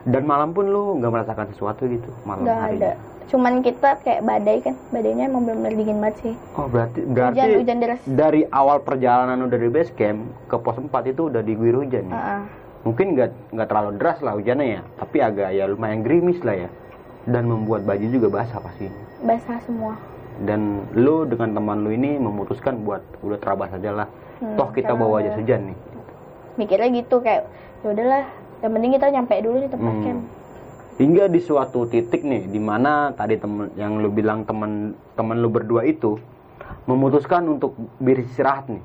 dan 0.04 0.22
malam 0.28 0.52
pun 0.52 0.68
lu 0.68 1.00
nggak 1.00 1.12
merasakan 1.12 1.46
sesuatu 1.56 1.88
gitu 1.88 2.12
malam 2.28 2.44
nggak 2.44 2.60
hari. 2.60 2.76
ada 2.80 2.92
cuman 3.24 3.64
kita 3.64 3.96
kayak 4.04 4.20
badai 4.20 4.60
kan 4.60 4.76
badainya 4.92 5.32
emang 5.32 5.48
bener-bener 5.48 5.80
dingin 5.80 5.96
banget 5.96 6.16
sih 6.20 6.34
Oh 6.60 6.68
berarti 6.68 7.00
berarti 7.08 7.40
hujan 7.40 7.56
hujan 7.56 7.78
deras 7.80 8.00
dari 8.04 8.44
awal 8.52 8.84
perjalanan 8.84 9.40
udah 9.48 9.56
dari 9.56 9.72
base 9.72 9.96
camp 9.96 10.28
ke 10.44 10.56
pos 10.60 10.76
4 10.76 10.92
itu 11.08 11.32
udah 11.32 11.40
diguyur 11.40 11.88
hujan 11.88 12.04
ya? 12.12 12.14
Heeh. 12.14 12.42
Mungkin 12.84 13.16
nggak 13.16 13.56
nggak 13.56 13.68
terlalu 13.72 13.90
deras 13.96 14.20
lah 14.20 14.36
hujannya 14.36 14.76
ya, 14.76 14.80
tapi 15.00 15.16
agak 15.24 15.56
ya 15.56 15.64
lumayan 15.64 16.04
gerimis 16.04 16.36
lah 16.44 16.68
ya. 16.68 16.70
Dan 17.24 17.48
membuat 17.48 17.88
baju 17.88 18.04
juga 18.04 18.28
basah 18.28 18.60
pasti. 18.60 18.92
basah 19.24 19.56
semua 19.64 19.96
Dan 20.36 20.60
lu 20.92 21.22
dengan 21.24 21.52
teman 21.52 21.80
lu 21.80 21.90
ini 21.90 22.16
memutuskan 22.16 22.82
buat 22.82 23.02
udah 23.20 23.38
terabas 23.38 23.70
aja 23.70 23.94
lah. 23.94 24.08
Hmm, 24.36 24.54
Toh 24.54 24.68
kita 24.68 24.92
bawa 24.92 25.20
aja 25.20 25.30
hujan 25.32 25.70
nih. 25.70 25.78
mikirnya 26.54 26.86
gitu 26.94 27.18
kayak 27.18 27.50
ya 27.82 27.88
udahlah 27.88 28.24
yang 28.60 28.72
penting 28.72 28.92
kita 28.92 29.06
nyampe 29.10 29.34
dulu 29.40 29.56
di 29.58 29.68
tempat 29.68 29.90
Hmm. 29.92 30.04
camp 30.04 30.20
Hingga 30.94 31.24
di 31.26 31.40
suatu 31.40 31.82
titik 31.84 32.22
nih, 32.22 32.46
di 32.46 32.56
mana 32.56 33.10
tadi 33.10 33.34
temen 33.34 33.74
yang 33.74 33.98
lu 33.98 34.06
bilang 34.08 34.42
temen 34.42 34.94
temen 35.12 35.36
lu 35.36 35.50
berdua 35.50 35.82
itu 35.82 36.14
memutuskan 36.84 37.48
untuk 37.48 37.74
beristirahat 37.98 38.68
nih 38.68 38.78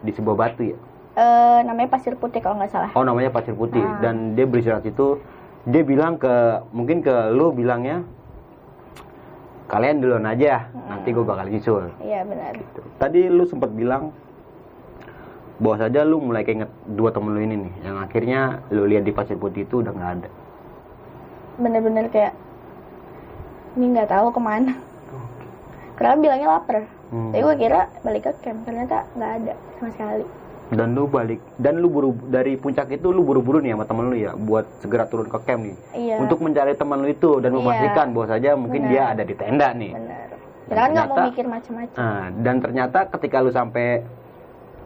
di 0.00 0.10
sebuah 0.10 0.32
batu 0.34 0.64
ya. 0.64 0.76
Eh, 1.14 1.60
namanya 1.62 1.88
pasir 1.90 2.12
putih 2.14 2.40
kalau 2.40 2.56
nggak 2.56 2.72
salah 2.72 2.90
Oh 2.90 3.04
namanya 3.04 3.28
pasir 3.28 3.52
putih 3.52 3.78
Ah. 3.78 4.00
dan 4.00 4.32
dia 4.32 4.44
beristirahat 4.44 4.82
itu 4.82 5.20
dia 5.62 5.80
bilang 5.80 6.16
ke 6.16 6.32
mungkin 6.70 7.00
ke 7.00 7.12
lu 7.30 7.52
bilangnya 7.52 8.00
kalian 9.68 10.04
duluan 10.04 10.28
aja 10.28 10.68
nanti 10.88 11.08
gue 11.10 11.24
bakal 11.24 11.48
nyusul. 11.48 11.88
iya 12.04 12.20
benar. 12.24 12.60
Tadi 13.00 13.32
lu 13.32 13.44
sempat 13.48 13.72
bilang 13.72 14.12
bahwa 15.56 15.76
saja 15.80 16.04
lu 16.04 16.20
mulai 16.20 16.44
keinget 16.44 16.68
dua 16.92 17.14
temen 17.14 17.32
lu 17.32 17.40
ini 17.40 17.56
nih 17.68 17.74
yang 17.86 17.96
akhirnya 18.02 18.40
lu 18.74 18.84
lihat 18.84 19.08
di 19.08 19.12
pasir 19.14 19.40
putih 19.40 19.64
itu 19.64 19.80
udah 19.80 19.92
nggak 19.94 20.12
ada. 20.20 20.28
bener-bener 21.54 22.10
kayak 22.10 22.34
ini 23.78 23.94
nggak 23.94 24.10
tahu 24.10 24.28
ke 24.34 24.40
mana. 24.42 24.72
Karena 25.94 26.14
bilangnya 26.18 26.48
lapar. 26.58 26.82
Hmm. 27.14 27.30
tapi 27.30 27.46
gue 27.46 27.56
kira 27.62 27.80
balik 28.02 28.26
ke 28.26 28.32
camp 28.42 28.66
ternyata 28.66 29.06
nggak 29.14 29.32
ada 29.38 29.54
sama 29.78 29.88
sekali 29.94 30.26
Dan 30.64 30.96
lu 30.96 31.04
balik 31.04 31.44
dan 31.54 31.76
lu 31.76 31.86
buru 31.86 32.16
dari 32.24 32.56
puncak 32.56 32.88
itu 32.88 33.12
lu 33.12 33.20
buru-buru 33.20 33.60
nih 33.60 33.72
sama 33.72 33.84
temen 33.84 34.04
lu 34.06 34.16
ya 34.16 34.32
buat 34.32 34.64
segera 34.80 35.04
turun 35.04 35.28
ke 35.28 35.36
camp 35.42 35.60
nih 35.62 35.76
iya 35.92 36.16
untuk 36.16 36.40
mencari 36.40 36.72
teman 36.72 36.98
lu 36.98 37.08
itu 37.10 37.36
dan 37.36 37.52
Iya. 37.52 37.58
memastikan 37.58 38.06
bahwa 38.10 38.26
saja 38.26 38.48
mungkin 38.54 38.80
Benar. 38.80 38.90
dia 38.90 39.02
ada 39.06 39.22
di 39.22 39.34
tenda 39.34 39.68
nih. 39.70 39.92
benar 39.92 40.28
kita 40.64 40.74
kan 40.74 40.90
nggak 40.90 41.06
mau 41.06 41.16
mikir 41.28 41.44
macam-macam 41.46 41.94
Nah, 41.94 42.24
dan 42.40 42.54
ternyata 42.58 42.98
ketika 43.06 43.36
lu 43.38 43.50
sampai 43.50 43.86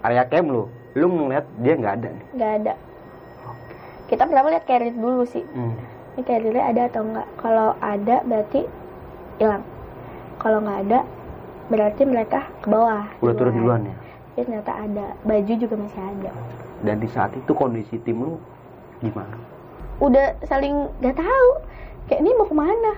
area 0.00 0.24
camp 0.24 0.46
lu, 0.48 0.62
lu 0.92 1.06
ngeliat 1.08 1.46
dia 1.56 1.74
nggak 1.74 1.94
ada 1.94 2.08
nih. 2.10 2.24
nggak 2.34 2.52
ada 2.58 2.72
kita 4.08 4.22
pertama 4.24 4.46
lihat 4.50 4.64
carrier 4.64 4.92
dulu 4.92 5.22
sih 5.24 5.44
Hmm. 5.48 5.74
ini 6.12 6.22
carriernya 6.22 6.64
ada 6.66 6.82
atau 6.86 7.02
enggak 7.02 7.26
kalau 7.36 7.68
ada 7.78 8.16
berarti 8.24 8.60
hilang 9.38 9.62
kalau 10.36 10.58
nggak 10.58 10.78
ada 10.84 11.00
berarti 11.68 12.02
mereka 12.02 12.50
ke 12.58 12.66
bawah 12.66 13.06
Udah 13.20 13.34
turun 13.36 13.54
duluan 13.54 13.82
ya. 13.84 13.94
Tapi 14.38 14.46
ternyata 14.46 14.70
ada 14.72 15.06
baju 15.26 15.50
juga 15.50 15.74
masih 15.74 15.98
ada 15.98 16.30
Dan 16.78 17.02
di 17.02 17.10
saat 17.10 17.34
itu 17.34 17.50
kondisi 17.50 17.98
tim 17.98 18.22
lu 18.22 18.38
gimana? 19.00 19.34
udah 19.98 20.30
saling 20.46 20.86
nggak 21.02 21.18
tahu 21.18 21.48
kayak 22.06 22.22
ini 22.22 22.30
mau 22.38 22.46
ke 22.46 22.54
mana 22.54 22.92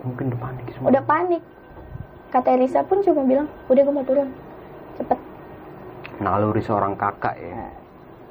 Mungkin 0.00 0.32
udah 0.32 0.40
panik 0.40 0.64
semua. 0.72 0.88
udah 0.88 1.02
panik 1.04 1.42
kata 2.32 2.56
Risa 2.56 2.80
pun 2.80 3.04
cuma 3.04 3.20
bilang 3.22 3.44
udah 3.68 3.76
gue 3.78 3.92
mau 3.92 4.08
turun 4.08 4.32
cepet 4.96 5.20
Naluri 6.16 6.64
seorang 6.64 6.96
kakak 6.96 7.36
ya. 7.36 7.52
Nah, 7.52 7.72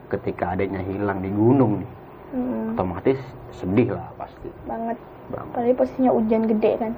Ketika 0.10 0.58
adiknya 0.58 0.82
hilang 0.82 1.22
di 1.22 1.30
gunung 1.30 1.86
nih, 1.86 1.90
hmm, 2.32 2.74
otomatis 2.74 3.22
sedih 3.52 3.94
lah 3.94 4.10
pasti. 4.16 4.50
banget 4.66 4.98
Bang. 5.30 5.46
apalagi 5.54 5.74
posisinya 5.76 6.10
hujan 6.10 6.50
gede 6.50 6.72
kan 6.80 6.92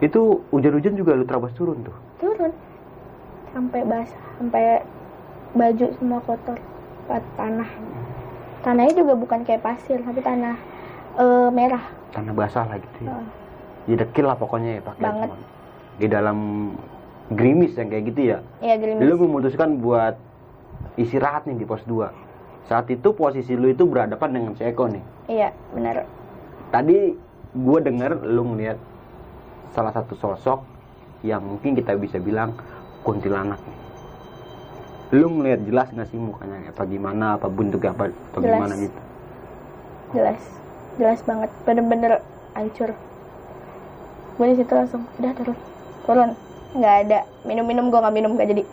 Itu 0.00 0.40
hujan-hujan 0.48 0.96
juga 0.96 1.12
lu 1.12 1.28
terabas 1.28 1.52
turun 1.52 1.84
tuh. 1.84 1.92
turun 2.18 2.48
sampai 3.50 3.80
basah 3.82 4.22
sampai 4.38 4.64
baju 5.50 5.86
semua 5.98 6.20
kotor 6.22 6.58
tanah 7.34 7.66
tanahnya 8.62 8.94
juga 8.94 9.14
bukan 9.18 9.42
kayak 9.42 9.66
pasir 9.66 9.98
tapi 9.98 10.22
tanah 10.22 10.54
eh, 11.18 11.50
merah 11.50 11.84
Tanah 12.10 12.34
basah 12.34 12.66
lah 12.66 12.78
gitu 12.82 13.06
ya. 13.06 13.14
Heeh. 13.14 13.26
Jadi 13.86 13.96
dekil 14.02 14.26
lah 14.26 14.34
pokoknya 14.34 14.70
ya 14.78 14.82
pakai 14.82 15.02
Banget. 15.06 15.30
Di 16.02 16.06
dalam 16.10 16.38
gerimis 17.30 17.78
yang 17.78 17.86
kayak 17.86 18.04
gitu 18.10 18.20
ya. 18.34 18.38
Iya 18.58 18.74
gerimis 18.82 19.02
Lu 19.06 19.14
memutuskan 19.14 19.78
buat 19.78 20.18
istirahat 20.98 21.46
nih 21.46 21.62
di 21.62 21.66
pos 21.66 21.86
2. 21.86 22.10
Saat 22.66 22.90
itu 22.90 23.14
posisi 23.14 23.54
lu 23.54 23.70
itu 23.70 23.86
berhadapan 23.86 24.30
dengan 24.34 24.52
si 24.58 24.62
Eko 24.66 24.90
nih. 24.90 25.02
iya 25.30 25.54
benar 25.70 26.06
Tadi 26.74 27.14
gue 27.50 27.78
denger 27.82 28.26
lu 28.26 28.54
ngeliat 28.54 28.78
salah 29.70 29.94
satu 29.94 30.18
sosok 30.18 30.66
yang 31.22 31.42
mungkin 31.42 31.78
kita 31.78 31.94
bisa 31.94 32.18
bilang 32.18 32.54
kuntilanak 33.02 33.60
nih. 33.60 33.78
Lu 35.10 35.26
ngeliat 35.28 35.60
jelas 35.66 35.88
nggak 35.90 36.08
sih 36.08 36.18
mukanya 36.18 36.70
apa 36.70 36.82
gimana, 36.86 37.26
apa 37.34 37.50
bentuknya 37.50 37.90
apa, 37.90 38.14
atau 38.30 38.40
Jelas. 38.40 38.56
gimana 38.56 38.74
gitu? 38.78 39.00
jelas 40.10 40.42
jelas 40.98 41.20
banget 41.22 41.50
bener-bener 41.62 42.12
hancur 42.50 42.90
gue 44.34 44.46
di 44.50 44.56
situ 44.58 44.72
langsung 44.74 45.06
udah 45.22 45.32
turun 45.38 45.56
turun 46.02 46.30
nggak 46.74 46.94
ada 47.06 47.18
minum-minum 47.46 47.94
gue 47.94 48.00
nggak 48.00 48.14
minum 48.14 48.30
nggak 48.34 48.48
jadi 48.50 48.64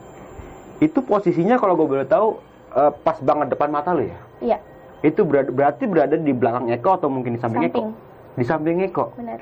Itu 0.78 1.02
posisinya 1.02 1.58
kalau 1.58 1.74
gue 1.74 1.86
boleh 1.86 2.06
tahu 2.06 2.42
eh, 2.74 2.92
pas 3.02 3.18
banget 3.22 3.54
depan 3.54 3.70
mata 3.70 3.94
lu 3.94 4.06
ya? 4.06 4.18
iya 4.42 4.58
Itu 5.06 5.26
berada, 5.30 5.54
berarti 5.54 5.86
berada 5.86 6.18
di 6.18 6.34
belakang 6.34 6.74
Eko 6.74 6.98
atau 6.98 7.10
mungkin 7.10 7.38
di 7.38 7.40
samping, 7.42 7.70
samping 7.70 7.86
Eko? 7.86 7.94
Di 8.34 8.46
samping 8.46 8.78
Eko. 8.82 9.06
bener 9.14 9.40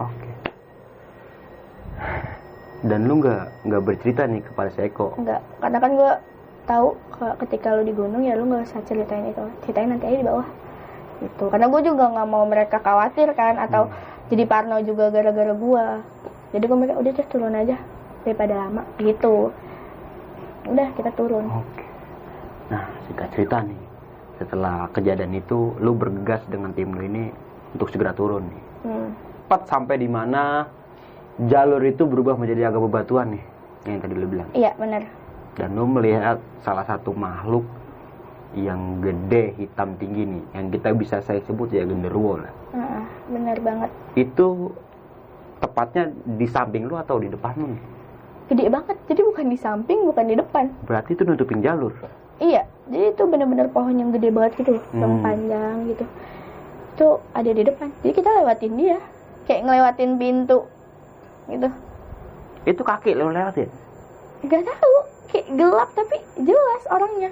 Oke. 0.00 0.51
Dan 2.82 3.06
lu 3.06 3.22
nggak 3.22 3.66
nggak 3.66 3.82
bercerita 3.82 4.22
nih 4.26 4.42
kepada 4.42 4.68
si 4.74 4.80
Eko. 4.82 5.14
nggak. 5.18 5.40
Karena 5.62 5.78
kan 5.78 5.90
gue 5.94 6.12
tahu 6.62 6.86
kalau 7.14 7.34
ketika 7.46 7.68
lu 7.78 7.82
di 7.86 7.94
gunung 7.94 8.22
ya 8.22 8.34
lu 8.34 8.46
nggak 8.50 8.66
usah 8.66 8.82
ceritain 8.86 9.30
itu. 9.30 9.44
Ceritain 9.66 9.90
nanti 9.90 10.06
aja 10.10 10.18
di 10.18 10.26
bawah. 10.26 10.48
Gitu. 11.22 11.44
Karena 11.46 11.66
gue 11.70 11.80
juga 11.86 12.04
nggak 12.10 12.28
mau 12.28 12.44
mereka 12.44 12.82
khawatir 12.82 13.30
kan 13.38 13.54
atau 13.62 13.86
jadi 14.26 14.42
parno 14.46 14.82
juga 14.82 15.14
gara-gara 15.14 15.54
gue 15.54 15.84
jadi 16.52 16.64
gue 16.68 16.78
mikir 16.78 16.96
udah 17.00 17.12
deh 17.16 17.28
turun 17.32 17.54
aja 17.56 17.76
daripada 18.28 18.54
lama. 18.66 18.82
Gitu. 19.00 19.48
Udah 20.68 20.88
kita 20.94 21.10
turun. 21.16 21.48
Oke. 21.48 21.84
Nah, 22.68 22.84
singkat 23.08 23.28
cerita 23.32 23.64
nih, 23.64 23.82
setelah 24.36 24.86
kejadian 24.92 25.32
itu, 25.36 25.74
lu 25.80 25.92
bergegas 25.96 26.44
dengan 26.48 26.70
tim 26.76 26.92
lu 26.92 27.02
ini 27.02 27.32
untuk 27.72 27.88
segera 27.88 28.12
turun 28.12 28.46
nih. 28.46 28.62
hmm. 28.86 29.08
Tepat 29.48 29.68
sampai 29.68 30.00
di 30.00 30.08
mana 30.08 30.64
jalur 31.44 31.82
itu 31.82 32.02
berubah 32.02 32.34
menjadi 32.34 32.68
agak 32.68 32.82
bebatuan 32.82 33.32
nih, 33.32 33.42
yang 33.86 33.98
tadi 33.98 34.14
lu 34.14 34.26
bilang. 34.26 34.48
iya 34.52 34.70
bener 34.74 35.02
Dan 35.52 35.74
lu 35.74 35.84
melihat 35.86 36.36
salah 36.58 36.82
satu 36.82 37.12
makhluk 37.12 37.64
yang 38.52 39.00
gede, 39.00 39.56
hitam 39.56 39.96
tinggi 39.96 40.24
nih, 40.26 40.42
yang 40.52 40.66
kita 40.68 40.92
bisa 40.92 41.20
saya 41.20 41.40
sebut 41.40 41.68
ya 41.68 41.82
genderuwo 41.82 42.36
lah. 42.38 42.52
Bener 43.24 43.56
banget 43.58 43.88
Itu 44.14 44.76
tepatnya 45.58 46.08
di 46.34 46.44
samping 46.44 46.84
lu 46.84 46.96
atau 46.96 47.16
di 47.16 47.28
depan 47.28 47.54
lu 47.54 47.66
nih? 47.70 47.82
gede 48.44 48.68
banget 48.68 48.96
jadi 49.06 49.22
bukan 49.22 49.46
di 49.48 49.56
samping 49.56 49.98
bukan 50.04 50.24
di 50.26 50.36
depan 50.36 50.68
Berarti 50.84 51.14
itu 51.14 51.22
nutupin 51.22 51.62
jalur. 51.62 51.94
iya 52.36 52.66
jadi 52.84 53.14
itu 53.14 53.22
bener-bener 53.24 53.64
pohon 53.66 53.94
yang 53.94 54.10
gede 54.10 54.28
banget 54.28 54.52
gitu 54.58 54.76
yang 54.92 55.08
Hmm. 55.08 55.22
panjang 55.22 55.76
gitu 55.86 56.04
itu 56.92 57.06
ada 57.32 57.50
di 57.50 57.62
depan 57.62 57.88
jadi 58.02 58.12
kita 58.12 58.30
lewatin 58.34 58.72
dia 58.76 58.98
kayak 59.42 59.62
ngelewatin 59.62 60.10
pintu 60.18 60.58
gitu 61.46 61.68
Itu 62.62 62.82
kaki 62.82 63.12
lu 63.12 63.28
lewatin. 63.28 63.66
nggak 64.40 64.62
tahu 64.64 64.94
kayak 65.28 65.46
gelap 65.52 65.88
tapi 65.92 66.16
jelas 66.36 66.82
orangnya 66.88 67.30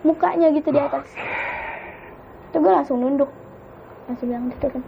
mukanya 0.00 0.48
gitu 0.50 0.68
di 0.68 0.78
atas 0.78 1.06
itu 2.46 2.56
gue 2.56 2.72
langsung 2.72 2.98
nunduk 2.98 3.30
langsung 4.04 4.26
bilang 4.28 4.46
gitu 4.48 4.66
kan 4.68 4.82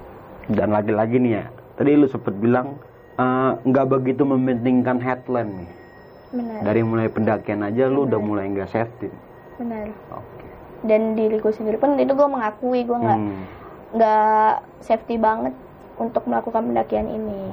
Dan 0.47 0.69
lagi-lagi 0.71 1.19
nih 1.19 1.33
ya, 1.33 1.45
tadi 1.75 1.91
lu 1.93 2.07
sempet 2.07 2.31
bilang 2.33 2.79
eh, 3.15 3.51
nggak 3.61 3.87
begitu 3.89 4.23
mementingkan 4.23 4.99
headline 4.99 5.51
nih. 5.57 5.71
benar 6.33 6.59
Dari 6.63 6.81
mulai 6.83 7.09
pendakian 7.09 7.61
aja 7.61 7.87
lu 7.87 8.05
udah 8.05 8.21
mulai 8.21 8.47
nggak 8.49 8.69
safety. 8.69 9.11
benar 9.57 9.91
Oke. 10.13 10.47
dan 10.83 11.15
diriku 11.15 11.49
sendiri 11.49 11.75
pun 11.77 11.97
itu 11.97 12.13
gue 12.13 12.29
mengakui 12.29 12.81
gue 12.81 12.95
nggak 12.97 13.19
Hmm. 13.19 13.43
nggak 13.93 14.53
safety 14.81 15.17
banget 15.17 15.55
untuk 15.97 16.23
melakukan 16.23 16.63
pendakian 16.65 17.09
ini. 17.09 17.51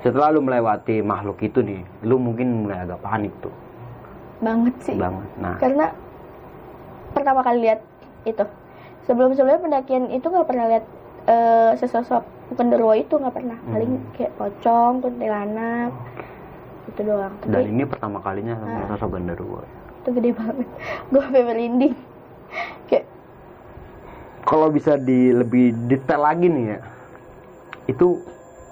Setelah 0.00 0.28
lu 0.30 0.40
melewati 0.40 1.00
makhluk 1.00 1.40
itu 1.40 1.60
nih, 1.60 1.80
lu 2.02 2.16
mungkin 2.16 2.64
mulai 2.64 2.82
agak 2.82 3.00
panik 3.00 3.32
tuh, 3.38 3.52
banget 4.38 4.74
sih. 4.80 4.94
Banget. 4.94 5.28
Nah, 5.36 5.56
karena 5.56 5.86
pertama 7.10 7.40
kali 7.40 7.58
lihat 7.62 7.80
itu. 8.22 8.44
Sebelum 9.04 9.32
sebelumnya 9.32 9.62
pendakian 9.62 10.10
itu 10.10 10.26
nggak 10.26 10.44
pernah 10.44 10.66
lihat 10.66 10.84
eh, 11.26 11.72
sesosok 11.74 12.22
genderuwo 12.52 12.92
itu 12.92 13.14
nggak 13.14 13.34
pernah. 13.34 13.58
Paling 13.64 13.92
Hmm. 13.92 14.10
kayak 14.12 14.32
pocong 14.34 14.94
kuntilanak 15.00 15.90
itu 16.86 17.00
doang. 17.02 17.34
Dan 17.42 17.50
tapi 17.52 17.66
ini 17.68 17.82
pertama 17.82 18.18
kalinya 18.20 18.54
sama 18.56 18.76
Ah. 18.76 18.86
sosok 18.92 19.10
genderuwo. 19.12 19.60
itu 19.96 20.08
gede 20.12 20.30
banget. 20.32 20.68
Gue 21.10 21.18
sampai 21.20 21.42
merinding. 21.42 21.94
Kayak 22.86 23.04
Kalau 24.42 24.70
bisa 24.70 24.94
di 24.94 25.34
lebih 25.34 25.74
detail 25.90 26.22
lagi 26.22 26.46
nih 26.46 26.66
ya, 26.68 26.78
itu 27.86 28.22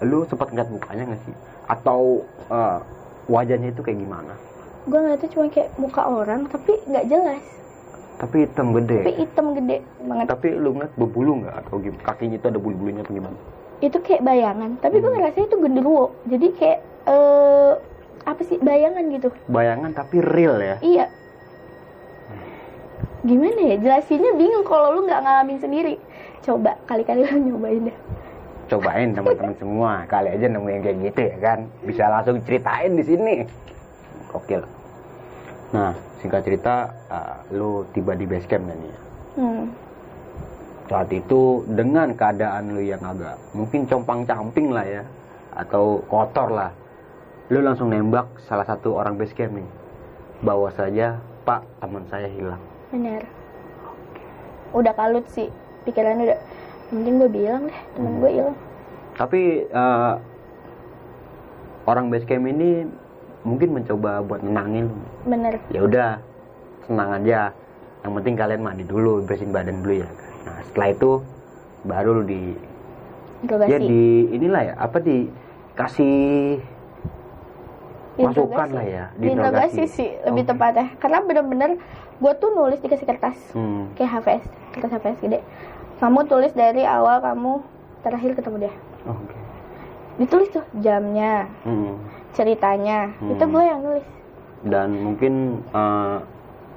lu 0.05 0.23
sempat 0.25 0.53
ngeliat 0.53 0.71
mukanya 0.71 1.03
nggak 1.09 1.23
sih? 1.25 1.35
Atau 1.67 2.23
eh, 2.49 2.79
wajahnya 3.27 3.73
itu 3.73 3.81
kayak 3.81 3.99
gimana? 3.99 4.35
Gue 4.85 4.99
ngeliatnya 5.01 5.31
cuma 5.33 5.45
kayak 5.49 5.71
muka 5.81 6.03
orang 6.05 6.45
tapi 6.47 6.77
nggak 6.85 7.07
jelas. 7.09 7.43
Tapi 8.15 8.47
hitam 8.47 8.71
gede. 8.73 8.99
Tapi 9.03 9.15
hitam 9.17 9.47
gede 9.57 9.77
banget. 10.05 10.27
Tapi 10.29 10.49
lu 10.55 10.71
ngeliat 10.77 10.93
berbulu 10.95 11.33
nggak? 11.43 11.55
Atau 11.65 11.81
gimana 11.81 12.03
kakinya 12.05 12.37
itu 12.37 12.47
ada 12.47 12.61
bulu-bulunya 12.61 13.03
atau 13.03 13.15
gimana? 13.17 13.39
Itu 13.81 13.99
kayak 14.01 14.23
bayangan 14.23 14.71
tapi 14.79 15.01
gue 15.01 15.11
Hmm. 15.11 15.19
ngerasa 15.19 15.39
itu 15.41 15.57
genderuwo. 15.59 16.07
Jadi 16.29 16.47
kayak 16.55 16.79
eh 17.05 17.73
apa 18.25 18.41
sih 18.45 18.57
bayangan 18.57 19.05
gitu. 19.11 19.29
Bayangan 19.49 19.91
tapi 19.93 20.17
real 20.21 20.57
ya? 20.61 20.77
Iya. 20.81 21.07
Gimana 23.25 23.61
ya? 23.73 23.77
Jelasinnya 23.81 24.37
bingung 24.37 24.65
kalau 24.65 24.93
lu 24.95 25.09
nggak 25.09 25.21
ngalamin 25.25 25.59
sendiri. 25.59 25.95
Coba 26.45 26.77
kali-kali 26.85 27.25
lu 27.25 27.41
nyobain 27.41 27.89
deh 27.89 27.97
cobain 28.75 29.15
teman-teman 29.15 29.55
semua. 29.55 29.93
Kali 30.11 30.35
aja 30.35 30.47
nemuin 30.51 30.83
kayak 30.83 30.99
gitu 31.07 31.21
ya 31.31 31.37
kan? 31.39 31.59
Bisa 31.87 32.11
langsung 32.11 32.43
ceritain 32.43 32.99
di 32.99 33.05
sini. 33.07 33.35
Oke 34.35 34.59
nah 35.75 35.91
singkat 36.23 36.47
cerita 36.47 36.87
uh, 37.11 37.43
lu 37.51 37.83
tiba 37.91 38.15
di 38.15 38.31
base 38.31 38.47
camp 38.47 38.63
nih 38.71 38.79
ya 38.79 38.99
hmm. 39.43 39.65
saat 40.87 41.11
itu 41.11 41.67
dengan 41.67 42.15
keadaan 42.15 42.79
lu 42.79 42.83
yang 42.87 43.03
agak 43.03 43.35
mungkin 43.59 43.83
compang 43.91 44.23
camping 44.23 44.71
lah 44.71 44.87
ya 44.87 45.03
atau 45.59 45.99
kotor 46.07 46.47
lah 46.55 46.71
lu 47.51 47.59
langsung 47.59 47.91
nembak 47.91 48.31
salah 48.47 48.65
satu 48.65 48.97
orang 48.97 49.21
base 49.21 49.37
camp 49.37 49.53
nih. 49.53 49.69
Bawa 50.41 50.73
saja 50.73 51.21
pak 51.45 51.61
teman 51.77 52.05
saya 52.09 52.25
hilang. 52.25 52.61
Benar. 52.89 53.21
Udah 54.73 54.97
kalut 54.97 55.29
sih 55.29 55.53
pikirannya 55.85 56.33
udah 56.33 56.41
mending 56.93 57.17
gue 57.21 57.31
bilang 57.31 57.63
deh 57.69 57.81
temen 57.95 58.11
Hmm. 58.11 58.21
gue 58.21 58.31
hilang 58.33 58.57
tapi 59.15 59.41
uh, 59.71 60.19
orang 61.87 62.11
base 62.11 62.27
camp 62.27 62.45
ini 62.45 62.83
mungkin 63.45 63.77
mencoba 63.77 64.25
buat 64.25 64.41
nenangin 64.43 64.91
bener. 65.23 65.61
Ya 65.71 65.85
udah 65.85 66.11
senang 66.89 67.23
aja. 67.23 67.53
Yang 68.03 68.13
penting 68.21 68.35
kalian 68.35 68.61
mandi 68.65 68.85
dulu 68.85 69.23
bersihin 69.23 69.53
badan 69.53 69.85
dulu 69.85 70.03
ya. 70.03 70.09
Nah 70.49 70.57
setelah 70.67 70.89
itu 70.91 71.11
baru 71.85 72.09
lu 72.21 72.23
di 72.25 72.43
interogasi 73.45 73.71
ya 73.71 73.79
di 73.79 74.05
inilah 74.33 74.63
ya 74.65 74.75
apa 74.81 74.97
dikasih 74.99 76.17
masukan 78.15 78.69
lah 78.71 78.87
ya 78.87 79.05
di 79.19 79.27
interogasi 79.31 79.83
sih 79.91 80.11
lebih 80.25 80.43
Oke. 80.43 80.51
tepatnya. 80.57 80.87
Karena 80.99 81.19
bener-bener 81.23 81.71
gue 82.19 82.33
tuh 82.41 82.51
nulis 82.51 82.81
dikasih 82.81 83.07
kertas. 83.07 83.37
Hmm. 83.53 83.93
kayak 83.95 84.11
HVS 84.19 84.45
kertas 84.75 84.91
HVS 84.91 85.19
gede 85.21 85.41
kamu 85.97 86.27
tulis 86.27 86.53
dari 86.53 86.83
awal 86.83 87.19
kamu 87.19 87.63
terakhir 88.01 88.35
ketemu 88.35 88.57
dia. 88.61 88.75
Oke. 89.05 89.37
Ditulis 90.17 90.49
tuh 90.51 90.65
jamnya 90.77 91.49
Hmm. 91.63 91.99
ceritanya. 92.33 93.15
Hmm. 93.17 93.31
itu 93.31 93.45
gue 93.45 93.63
yang 93.63 93.81
nulis. 93.81 94.07
Dan 94.63 94.89
mungkin 94.97 95.33
eh, 95.67 96.17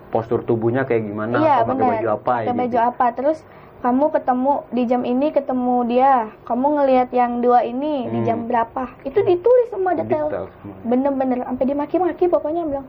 postur 0.07 0.41
tubuhnya 0.41 0.83
kayak 0.83 1.03
gimana? 1.03 1.35
Iya 1.37 1.53
atau 1.61 1.67
pakai 1.71 1.85
baju 1.87 2.07
apa 2.09 2.23
pakai 2.23 2.45
gitu. 2.45 2.59
baju 2.59 2.77
apa? 2.79 3.05
Terus 3.13 3.39
kamu 3.77 4.05
ketemu 4.09 4.53
di 4.71 4.83
jam 4.83 5.01
ini 5.03 5.27
ketemu 5.29 5.75
dia. 5.85 6.13
Kamu 6.43 6.67
ngelihat 6.75 7.09
yang 7.11 7.39
dua 7.39 7.61
ini 7.61 8.07
di 8.07 8.19
Hmm. 8.19 8.25
jam 8.25 8.39
berapa? 8.45 8.89
Itu 9.03 9.21
ditulis 9.21 9.67
semua 9.67 9.93
detail. 9.93 10.27
Detail 10.27 10.47
semua. 10.55 10.75
bener-bener 10.83 11.37
sampai 11.43 11.65
dimaki-maki 11.65 12.25
pokoknya. 12.25 12.63
Bilang 12.65 12.87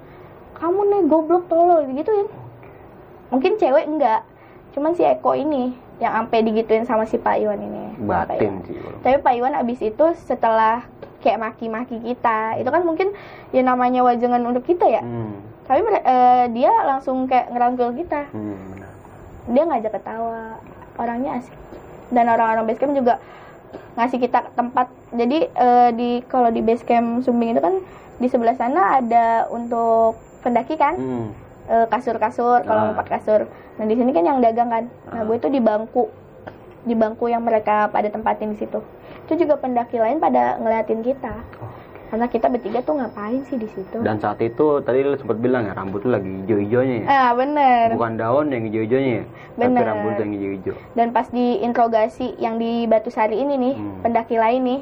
kamu 0.54 0.80
nih 0.84 1.02
goblok 1.06 1.46
tolol 1.46 1.86
digituin 1.86 2.26
mungkin 3.28 3.54
cewek 3.54 3.86
enggak 3.86 4.26
cuman 4.72 4.90
si 4.90 5.04
Eko 5.04 5.30
ini 5.32 5.70
yang 5.98 6.14
sampai 6.14 6.46
digituin 6.46 6.86
sama 6.86 7.04
si 7.04 7.18
Pak 7.18 7.42
Iwan 7.42 7.58
ini. 7.58 7.84
Batin 8.06 8.62
sih 8.66 8.78
tapi 9.02 9.16
Pak 9.22 9.34
Iwan 9.34 9.54
abis 9.58 9.82
itu 9.82 10.06
setelah 10.26 10.86
kayak 11.18 11.42
maki-maki 11.42 11.98
kita 11.98 12.58
itu 12.62 12.70
kan 12.70 12.82
mungkin 12.86 13.10
ya 13.50 13.62
namanya 13.66 14.06
wajangan 14.06 14.42
untuk 14.46 14.66
kita 14.66 14.86
ya. 14.86 15.02
Hmm. 15.02 15.42
tapi 15.68 15.84
eh, 15.84 16.48
dia 16.56 16.72
langsung 16.86 17.28
kayak 17.28 17.52
ngerangkul 17.52 17.92
kita. 17.92 18.24
Hmm, 18.32 18.56
benar. 18.72 18.90
dia 19.52 19.62
ngajak 19.68 19.92
ketawa. 20.00 20.56
Orangnya 20.96 21.30
asik. 21.38 21.54
Dan 22.08 22.24
orang-orang 22.32 22.64
basecamp 22.64 22.96
juga 22.96 23.20
ngasih 24.00 24.16
kita 24.16 24.48
tempat. 24.56 24.88
Jadi 25.12 25.44
eh, 25.44 25.90
di 25.92 26.10
kalau 26.24 26.48
di 26.48 26.64
basecamp 26.64 27.20
Sumbing 27.20 27.52
itu 27.52 27.60
kan 27.60 27.84
di 28.16 28.26
sebelah 28.32 28.56
sana 28.56 28.96
ada 28.96 29.44
untuk 29.52 30.16
pendaki 30.40 30.80
kan? 30.80 30.96
Hmm. 30.96 31.28
Eh, 31.68 31.86
kasur-kasur 31.86 32.58
kalau 32.62 32.80
Ah. 32.80 32.86
mau 32.86 32.96
pakai 32.96 33.12
kasur 33.14 33.40
nah 33.76 33.84
di 33.84 33.94
sini 33.94 34.10
kan 34.10 34.24
yang 34.24 34.38
dagang 34.38 34.68
kan 34.68 34.84
nah 35.06 35.20
Ah. 35.20 35.24
gue 35.24 35.36
tuh 35.36 35.48
di 35.48 35.60
bangku 35.60 36.08
di 36.80 36.94
bangku 36.94 37.26
yang 37.26 37.40
mereka 37.40 37.86
pada 37.86 38.08
tempatin 38.08 38.50
di 38.50 38.58
situ 38.58 38.80
itu 39.22 39.32
juga 39.38 39.54
pendaki 39.54 39.96
lain 39.96 40.16
pada 40.16 40.56
ngeliatin 40.56 41.00
kita 41.00 41.34
Oh. 41.58 41.68
karena 42.08 42.24
kita 42.26 42.48
bertiga 42.48 42.80
tuh 42.80 42.96
ngapain 42.96 43.44
sih 43.44 43.54
di 43.54 43.68
situ 43.68 44.00
dan 44.00 44.16
saat 44.16 44.40
itu 44.40 44.80
tadi 44.80 45.04
lu 45.04 45.12
sempat 45.14 45.36
bilang 45.36 45.62
ya 45.62 45.76
rambut 45.76 46.00
lu 46.02 46.10
lagi 46.10 46.24
hijau-hijaunya 46.42 46.96
ya 46.98 47.06
ah 47.06 47.30
bener 47.32 47.92
bukan 47.92 48.12
daun 48.16 48.46
yang 48.48 48.64
hijau-hijaunya 48.64 49.12
ya 49.14 49.24
tapi 49.54 49.60
Bener. 49.68 49.84
rambut 49.84 50.14
yang 50.16 50.30
hijau-hijau 50.32 50.74
dan 50.94 51.06
pas 51.10 51.28
diinterogasi 51.28 52.26
yang 52.38 52.56
di 52.56 52.84
Batu 52.84 53.08
Sari 53.08 53.36
ini 53.36 53.54
nih 53.54 53.74
Hmm. 53.76 54.00
pendaki 54.00 54.34
lain 54.34 54.60
nih 54.64 54.80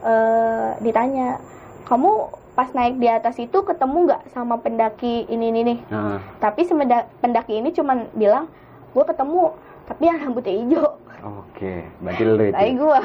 eh, 0.00 0.68
ditanya 0.78 1.42
kamu 1.84 2.12
pas 2.58 2.74
naik 2.74 2.98
di 2.98 3.06
atas 3.06 3.38
itu 3.38 3.54
ketemu 3.62 4.10
nggak 4.10 4.34
sama 4.34 4.58
pendaki 4.58 5.30
ini 5.30 5.54
ini 5.54 5.60
nih 5.62 5.78
nah 5.94 6.18
tapi 6.42 6.66
semeda- 6.66 7.06
pendaki 7.22 7.62
ini 7.62 7.70
cuman 7.70 8.10
bilang 8.18 8.50
gue 8.90 9.04
ketemu 9.06 9.54
tapi 9.88 10.02
yang 10.04 10.20
rambutnya 10.20 10.52
hijau. 10.52 10.88
Oke 11.24 11.88
berarti 12.04 12.22
lu 12.22 12.34
itu. 12.36 12.52
Tapi 12.54 12.72
gue 12.76 12.98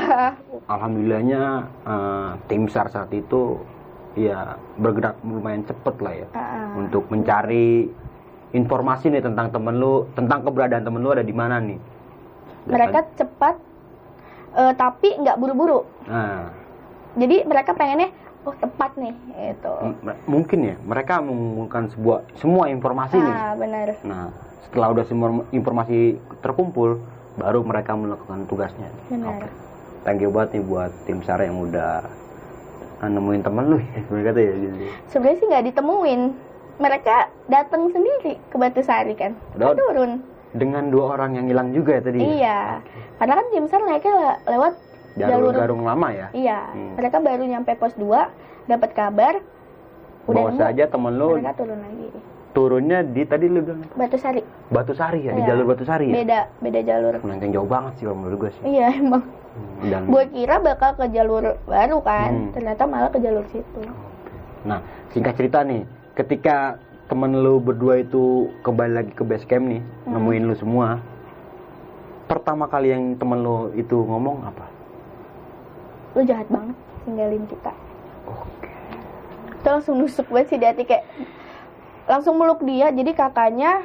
alhamdulillahnya 0.67 1.41
eh, 1.87 2.29
tim 2.51 2.67
SAR 2.67 2.91
saat 2.91 3.09
itu 3.15 3.55
ya 4.19 4.59
bergerak 4.77 5.17
lumayan 5.23 5.63
cepet 5.63 5.95
lah 6.03 6.13
ya. 6.13 6.27
Untuk 6.75 7.07
mencari 7.07 7.87
informasi 8.53 9.09
nih 9.15 9.23
tentang 9.23 9.49
temen 9.49 9.79
lu 9.79 10.05
tentang 10.13 10.43
keberadaan 10.43 10.83
temen 10.83 11.01
lu 11.01 11.09
ada 11.15 11.23
di 11.23 11.33
mana 11.33 11.57
nih? 11.63 11.79
Mereka 12.67 12.99
cepat 13.15 13.55
eh, 14.59 14.73
tapi 14.75 15.07
nggak 15.23 15.39
buru-buru. 15.39 15.87
Nah. 16.05 16.51
Jadi 17.13 17.45
mereka 17.45 17.77
pengennya 17.77 18.09
oh 18.43 18.53
tepat 18.53 18.91
nih 18.95 19.13
itu 19.49 19.73
m- 20.01 20.21
mungkin 20.25 20.59
ya 20.63 20.75
mereka 20.79 21.19
mengumpulkan 21.19 21.87
sebuah 21.89 22.19
semua 22.35 22.67
informasi 22.67 23.15
nih. 23.15 23.33
Ah 23.33 23.53
benar. 23.53 23.87
Nah 24.01 24.23
setelah 24.63 24.87
udah 24.91 25.05
semua 25.05 25.27
informasi 25.49 25.99
terkumpul 26.39 26.99
baru 27.35 27.61
mereka 27.61 27.93
melakukan 27.93 28.45
tugasnya. 28.45 28.89
Benar. 29.07 29.39
Oke. 29.39 29.47
thank 30.03 30.19
you 30.19 30.27
banget 30.27 30.59
nih 30.59 30.63
buat 30.63 30.91
tim 31.03 31.19
SAR 31.19 31.39
yang 31.39 31.57
udah 31.57 32.03
ah, 32.99 33.07
nemuin 33.07 33.39
temen 33.41 33.63
lu 33.65 33.77
ya 33.79 33.99
mereka 34.05 34.29
tuh 34.31 34.41
ya 34.41 34.53
gitu. 34.53 34.75
sebenarnya 35.07 35.37
sih 35.37 35.47
nggak 35.47 35.65
ditemuin. 35.69 36.21
Mereka 36.73 37.15
datang 37.47 37.85
sendiri 37.87 38.41
ke 38.43 38.55
Batu 38.57 38.81
Sari 38.81 39.13
kan? 39.13 39.37
Udah- 39.53 39.71
Kan 39.71 39.79
turun. 39.79 40.11
Dengan 40.51 40.89
dua 40.89 41.13
orang 41.13 41.33
yang 41.33 41.45
hilang 41.45 41.69
juga 41.69 41.97
ya 41.97 42.01
tadi 42.03 42.17
iya. 42.19 42.77
Karena 43.15 43.33
kan 43.35 43.45
tim 43.47 43.65
SAR 43.65 43.81
naiknya 43.81 44.13
le- 44.13 44.41
lewat 44.51 44.73
jalur 45.15 45.49
jalur- 45.49 45.55
garung 45.55 45.83
lama 45.83 46.07
ya? 46.09 46.27
Iya 46.31 46.59
Hmm. 46.69 46.93
mereka 46.95 47.17
baru 47.17 47.43
nyampe 47.43 47.71
pos 47.73 47.93
2 47.93 48.29
dapat 48.65 48.89
kabar 48.91 49.33
udah 50.23 50.41
bawa 50.41 50.51
saja 50.53 50.83
temen 50.85 51.13
lu. 51.13 51.35
mereka 51.35 51.53
turun 51.55 51.77
lagi. 51.77 52.07
Turunnya 52.53 53.01
di 53.01 53.23
tadi 53.23 53.45
lu 53.47 53.59
bilang? 53.59 53.81
Batu 53.91 54.13
Sari 54.15 54.41
Batu 54.69 54.93
Sari 54.93 55.19
ya 55.21 55.33
di 55.33 55.41
Iya. 55.41 55.47
jalur 55.49 55.65
Batu 55.67 55.83
Sari 55.83 56.05
ya? 56.05 56.15
Beda 56.15 56.39
beda 56.59 56.79
jalur. 56.81 57.13
Melenceng 57.19 57.51
jauh 57.51 57.65
banget 57.65 57.93
sih 57.97 58.05
menurut 58.05 58.37
gue 58.39 58.51
sih. 58.53 58.63
Iya 58.69 58.87
emang. 58.95 59.23
Hmm, 59.53 59.85
dan 59.85 60.01
gue 60.05 60.23
kira 60.29 60.55
bakal 60.59 60.93
ke 60.95 61.05
jalur 61.09 61.43
baru 61.63 61.97
kan 61.99 62.31
Hmm. 62.31 62.51
ternyata 62.51 62.83
malah 62.83 63.09
ke 63.09 63.19
jalur 63.19 63.45
situ. 63.47 63.81
Nah 64.63 64.79
singkat 65.09 65.33
cerita 65.35 65.61
nih 65.61 65.81
ketika 66.13 66.77
temen 67.03 67.35
lu 67.35 67.57
berdua 67.57 67.99
itu 67.99 68.23
kembali 68.61 68.93
lagi 68.95 69.11
ke 69.11 69.21
base 69.21 69.43
camp 69.43 69.65
nih 69.67 69.81
Hmm. 70.05 70.13
nemuin 70.15 70.43
lu 70.45 70.55
semua 70.55 71.01
pertama 72.23 72.65
kali 72.65 72.89
yang 72.89 73.13
temen 73.13 73.39
lu 73.39 73.69
itu 73.73 73.93
ngomong 73.95 74.41
apa 74.43 74.65
lu 76.13 76.21
jahat 76.25 76.47
banget 76.49 76.77
tinggalin 77.03 77.43
kita. 77.49 77.73
Oke. 78.29 78.69
Itu 79.59 79.67
langsung 79.67 79.95
nusuk 79.97 80.27
banget 80.29 80.47
sih 80.53 80.59
di 80.61 80.65
hati 80.65 80.83
kayak 80.85 81.05
langsung 82.05 82.37
meluk 82.37 82.61
dia. 82.61 82.93
Jadi 82.93 83.11
kakaknya 83.15 83.81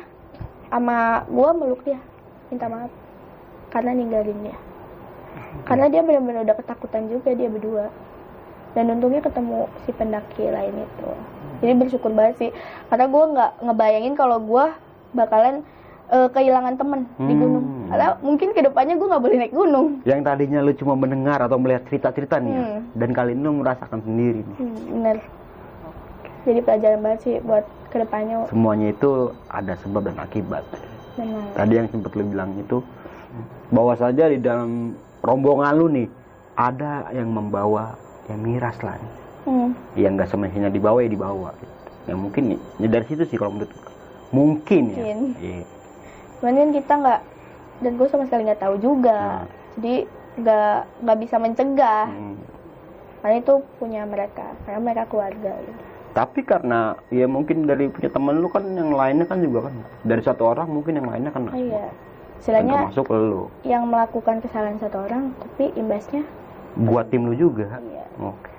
sama 0.68 1.24
gua 1.32 1.56
meluk 1.56 1.82
dia. 1.82 1.98
Minta 2.52 2.68
maaf. 2.68 2.92
Karena 3.72 3.96
ninggalin 3.96 4.38
dia. 4.44 4.58
Karena 5.64 5.88
dia 5.88 6.00
benar-benar 6.04 6.44
udah 6.44 6.56
ketakutan 6.56 7.08
juga 7.08 7.32
dia 7.32 7.48
berdua. 7.48 7.88
Dan 8.76 8.92
untungnya 8.92 9.24
ketemu 9.24 9.66
si 9.84 9.90
pendaki 9.96 10.44
lain 10.44 10.84
itu. 10.84 11.10
Jadi 11.64 11.72
bersyukur 11.74 12.12
banget 12.12 12.34
sih. 12.38 12.50
Karena 12.92 13.08
gua 13.08 13.24
nggak 13.32 13.52
ngebayangin 13.64 14.14
kalau 14.14 14.38
gua 14.38 14.76
bakalan 15.16 15.64
eh, 16.12 16.28
kehilangan 16.32 16.76
temen 16.76 17.00
di 17.16 17.32
Hmm. 17.32 17.40
gunung 17.40 17.66
karena 17.88 18.08
mungkin 18.20 18.48
ke 18.50 18.60
depannya 18.60 18.94
gua 18.94 19.08
nggak 19.08 19.22
boleh 19.22 19.36
naik 19.38 19.52
gunung 19.52 19.86
yang 20.04 20.20
tadinya 20.20 20.60
lu 20.60 20.72
cuma 20.72 20.94
mendengar 20.94 21.38
atau 21.40 21.56
melihat 21.56 21.82
cerita-cerita 21.84 22.36
nih 22.38 22.50
ya, 22.50 22.60
Hmm. 22.60 22.80
dan 22.94 23.10
kali 23.10 23.30
ini 23.32 23.42
lu 23.42 23.52
merasakan 23.58 24.00
sendiri 24.00 24.40
nih. 24.40 24.56
hmm, 24.56 24.76
bener 24.94 25.16
jadi 26.44 26.60
pelajaran 26.62 27.00
banget 27.02 27.20
sih 27.20 27.34
buat 27.40 27.64
ke 27.88 27.96
depannya 27.98 28.36
semuanya 28.46 28.88
itu 28.90 29.10
ada 29.48 29.72
sebab 29.78 30.00
dan 30.02 30.16
akibat 30.16 30.64
benar 31.14 31.44
tadi 31.52 31.72
yang 31.74 31.88
sempat 31.88 32.12
lu 32.12 32.24
bilang 32.24 32.50
itu 32.56 32.78
bahwa 33.68 33.92
saja 33.94 34.24
di 34.26 34.38
dalam 34.38 34.92
rombongan 35.20 35.72
lu 35.74 35.86
nih 35.88 36.08
ada 36.54 37.08
yang 37.10 37.28
membawa 37.28 37.94
yang 38.26 38.40
miras 38.40 38.76
lah 38.80 38.96
nih. 38.96 39.12
Hmm. 39.40 39.70
yang 39.96 40.12
nggak 40.14 40.28
semestinya 40.28 40.68
dibawa 40.68 41.00
ya 41.00 41.08
dibawa 41.08 41.48
gitu. 41.56 41.74
ya 42.04 42.14
mungkin 42.14 42.42
ya, 42.52 42.58
ya 42.78 42.88
dari 42.90 43.06
situ 43.06 43.24
sih 43.24 43.36
kalau 43.36 43.56
menurut 43.56 43.72
mungkin, 44.28 44.82
ya 44.88 44.96
Mungkin. 45.00 45.18
Iya. 45.40 45.64
Cuman 46.38 46.52
kan 46.54 46.68
kita 46.70 46.92
nggak 46.94 47.20
dan 47.78 47.92
gue 47.94 48.06
sama 48.08 48.24
sekali 48.26 48.46
nggak 48.48 48.62
tahu 48.62 48.74
juga. 48.78 49.42
Nah. 49.42 49.46
Jadi 49.78 49.94
nggak 50.38 50.78
nggak 51.02 51.18
bisa 51.18 51.36
mencegah. 51.38 52.06
Hmm. 52.06 52.36
Karena 53.18 53.36
itu 53.42 53.54
punya 53.76 54.02
mereka, 54.06 54.46
karena 54.62 54.78
mereka 54.78 55.04
keluarga. 55.06 55.52
Gitu. 55.58 55.82
tapi 56.08 56.42
karena 56.42 56.98
ya 57.14 57.30
mungkin 57.30 57.62
dari 57.62 57.86
punya 57.86 58.10
temen 58.10 58.42
lu 58.42 58.50
kan 58.50 58.64
yang 58.74 58.90
lainnya 58.90 59.22
kan 59.22 59.38
juga 59.38 59.70
kan 59.70 59.74
dari 60.02 60.18
satu 60.18 60.50
orang 60.50 60.66
mungkin 60.66 60.98
yang 60.98 61.06
lainnya 61.06 61.30
kan 61.30 61.46
Oh, 61.46 61.54
iya. 61.54 61.86
dan 61.86 62.42
Istilahnya 62.42 62.74
termasuk 62.90 63.06
lu 63.12 63.46
yang 63.62 63.86
melakukan 63.86 64.42
kesalahan 64.42 64.82
satu 64.82 64.98
orang, 65.06 65.30
tapi 65.38 65.70
imbasnya 65.78 66.26
buat 66.74 67.06
tim 67.12 67.22
lu 67.28 67.38
juga 67.38 67.78
iya. 67.86 68.02
Oke. 68.18 68.50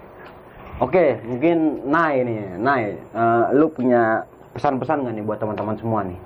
Oke, 0.80 1.06
mungkin 1.28 1.84
Nai 1.84 2.24
nih, 2.24 2.40
Nai, 2.64 2.84
eh, 2.96 3.46
lu 3.52 3.68
punya 3.68 4.24
pesan-pesan 4.56 5.04
nggak 5.04 5.14
nih 5.20 5.26
buat 5.28 5.40
teman-teman 5.44 5.76
semua 5.76 6.00
nih? 6.08 6.20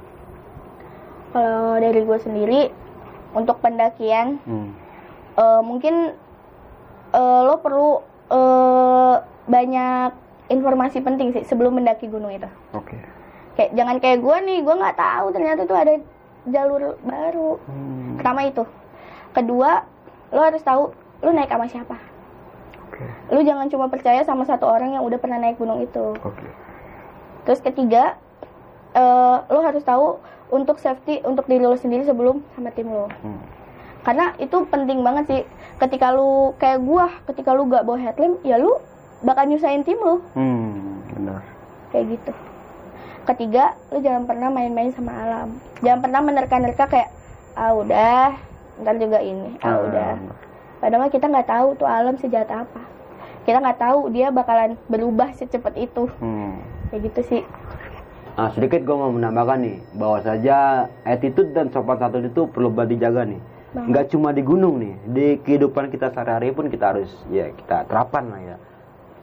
Kalau 1.34 1.82
dari 1.82 2.02
gue 2.06 2.20
sendiri 2.22 2.62
untuk 3.34 3.60
pendakian 3.60 4.38
Hmm. 4.46 4.74
eh, 5.36 5.62
mungkin 5.62 6.14
eh, 7.12 7.42
lo 7.44 7.60
perlu 7.60 8.02
eh, 8.30 9.16
banyak 9.44 10.10
informasi 10.50 11.02
penting 11.02 11.34
sih 11.34 11.44
sebelum 11.44 11.78
mendaki 11.78 12.08
gunung 12.08 12.32
itu. 12.32 12.48
Oke. 12.74 12.96
Kayak 13.54 13.72
jangan 13.78 13.98
kayak 14.02 14.20
gue 14.22 14.38
nih, 14.44 14.60
gue 14.62 14.76
nggak 14.76 14.98
tahu 14.98 15.26
ternyata 15.30 15.62
tuh 15.66 15.78
ada 15.78 15.94
jalur 16.50 16.98
baru. 17.02 17.52
Hmm. 17.70 18.18
Pertama 18.18 18.42
itu. 18.46 18.64
Kedua, 19.34 19.86
lo 20.30 20.42
harus 20.42 20.62
tahu 20.62 20.94
lo 21.22 21.30
naik 21.32 21.50
sama 21.50 21.66
siapa. 21.70 21.98
Oke. 22.90 23.06
Lo 23.30 23.40
jangan 23.42 23.70
cuma 23.70 23.88
percaya 23.88 24.22
sama 24.22 24.44
satu 24.44 24.66
orang 24.66 24.94
yang 24.94 25.04
udah 25.06 25.18
pernah 25.18 25.38
naik 25.38 25.58
gunung 25.58 25.82
itu. 25.82 26.14
Oke. 26.18 26.46
Terus 27.44 27.60
ketiga, 27.60 28.18
eh, 28.94 29.38
lo 29.50 29.60
harus 29.62 29.84
tahu 29.84 30.22
untuk 30.54 30.78
safety 30.78 31.26
untuk 31.26 31.50
diri 31.50 31.66
lo 31.66 31.78
sendiri 31.78 32.06
sebelum 32.06 32.46
sama 32.54 32.70
tim 32.72 32.90
lo. 32.94 33.10
Hmm. 33.10 33.42
Karena 34.04 34.36
itu 34.38 34.68
penting 34.68 35.02
banget 35.02 35.26
sih. 35.26 35.42
Ketika 35.80 36.14
lu 36.14 36.54
kayak 36.62 36.80
gua, 36.84 37.10
ketika 37.32 37.56
lu 37.56 37.66
gak 37.72 37.88
bawa 37.88 37.98
headlamp, 37.98 38.44
ya 38.46 38.60
lu 38.60 38.78
bakal 39.24 39.48
nyusahin 39.48 39.82
tim 39.88 39.98
lu. 39.98 40.20
Hmm, 40.36 41.02
benar. 41.10 41.42
Kayak 41.90 42.20
gitu. 42.20 42.32
Ketiga, 43.24 43.80
lu 43.90 44.04
jangan 44.04 44.28
pernah 44.28 44.52
main-main 44.52 44.92
sama 44.92 45.16
alam. 45.16 45.50
Jangan 45.80 46.00
pernah 46.04 46.22
menerka-nerka 46.22 46.86
kayak, 46.92 47.10
ah 47.56 47.72
udah, 47.72 48.36
ntar 48.84 49.00
juga 49.00 49.24
ini, 49.24 49.56
ah 49.64 49.80
udah. 49.80 50.14
Padahal 50.84 51.08
kita 51.08 51.32
nggak 51.32 51.48
tahu 51.48 51.68
tuh 51.80 51.88
alam 51.88 52.20
sejahat 52.20 52.52
apa. 52.52 52.84
Kita 53.48 53.64
nggak 53.64 53.80
tahu 53.80 54.12
dia 54.12 54.28
bakalan 54.36 54.76
berubah 54.92 55.32
secepat 55.32 55.80
itu. 55.80 56.12
Hmm. 56.20 56.60
Kayak 56.92 57.08
gitu 57.08 57.22
sih. 57.24 57.42
Nah, 58.34 58.50
sedikit 58.58 58.82
gue 58.82 58.96
mau 58.98 59.14
menambahkan 59.14 59.62
nih, 59.62 59.78
bahwa 59.94 60.18
saja 60.26 60.90
attitude 61.06 61.54
dan 61.54 61.70
sopan 61.70 62.02
santun 62.02 62.26
itu 62.26 62.50
perlu 62.50 62.74
banget 62.74 62.98
dijaga 62.98 63.30
nih. 63.30 63.42
Banget. 63.74 63.88
Nggak 63.94 64.06
cuma 64.10 64.30
di 64.34 64.42
gunung 64.42 64.76
nih, 64.82 64.94
di 65.06 65.28
kehidupan 65.46 65.94
kita 65.94 66.10
sehari-hari 66.10 66.50
pun 66.50 66.66
kita 66.66 66.98
harus 66.98 67.10
ya 67.30 67.54
kita 67.54 67.86
terapkan 67.86 68.26
lah 68.34 68.42
ya. 68.42 68.58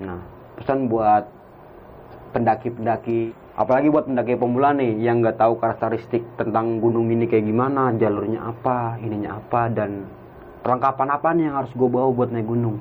Nah, 0.06 0.18
pesan 0.58 0.86
buat 0.86 1.26
pendaki-pendaki, 2.30 3.34
apalagi 3.58 3.90
buat 3.90 4.06
pendaki 4.06 4.38
pemula 4.38 4.70
nih 4.78 5.02
yang 5.02 5.26
nggak 5.26 5.42
tahu 5.42 5.58
karakteristik 5.58 6.22
tentang 6.38 6.78
gunung 6.78 7.11
ini 7.11 7.26
kayak 7.26 7.50
gimana, 7.50 7.90
jalurnya 7.98 8.46
apa, 8.46 8.94
ininya 9.02 9.42
apa, 9.42 9.74
dan 9.74 10.06
perlengkapan 10.62 11.08
apa 11.18 11.28
nih 11.34 11.44
yang 11.50 11.56
harus 11.58 11.72
gue 11.74 11.88
bawa 11.90 12.14
buat 12.14 12.30
naik 12.30 12.46
gunung. 12.46 12.78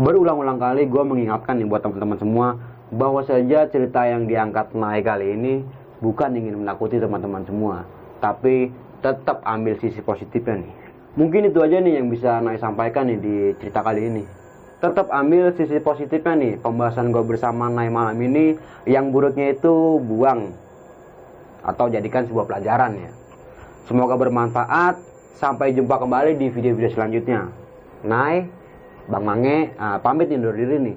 Berulang-ulang 0.00 0.56
kali 0.56 0.88
gue 0.88 1.02
mengingatkan 1.04 1.60
nih 1.60 1.68
buat 1.68 1.84
teman-teman 1.84 2.16
semua 2.16 2.48
bahwa 2.88 3.20
saja 3.24 3.68
cerita 3.68 4.08
yang 4.08 4.24
diangkat 4.24 4.72
naik 4.72 5.04
kali 5.04 5.36
ini 5.36 5.54
bukan 6.00 6.32
ingin 6.36 6.64
menakuti 6.64 6.96
teman-teman 6.96 7.44
semua, 7.44 7.84
tapi 8.22 8.72
tetap 9.04 9.44
ambil 9.44 9.76
sisi 9.78 10.00
positifnya 10.00 10.64
nih. 10.64 10.74
Mungkin 11.18 11.50
itu 11.50 11.58
aja 11.58 11.82
nih 11.82 11.98
yang 11.98 12.06
bisa 12.08 12.38
naik 12.38 12.62
sampaikan 12.62 13.10
nih 13.10 13.18
di 13.18 13.34
cerita 13.58 13.82
kali 13.82 14.06
ini. 14.06 14.24
Tetap 14.78 15.10
ambil 15.10 15.50
sisi 15.58 15.82
positifnya 15.82 16.38
nih 16.38 16.52
pembahasan 16.62 17.10
gue 17.10 17.22
bersama 17.26 17.66
Nai 17.66 17.90
malam 17.90 18.14
ini. 18.22 18.54
Yang 18.86 19.04
buruknya 19.10 19.50
itu 19.50 19.98
buang 19.98 20.54
atau 21.66 21.90
jadikan 21.90 22.22
sebuah 22.30 22.46
pelajaran 22.46 22.94
ya. 22.94 23.10
Semoga 23.90 24.14
bermanfaat. 24.14 25.10
Sampai 25.38 25.70
jumpa 25.70 26.02
kembali 26.02 26.34
di 26.34 26.50
video-video 26.50 26.90
selanjutnya. 26.94 27.50
Nai, 28.02 28.46
Bang 29.06 29.22
Mange, 29.22 29.70
ah, 29.78 29.98
pamit 30.02 30.30
undur 30.34 30.54
diri 30.54 30.82
nih. 30.82 30.96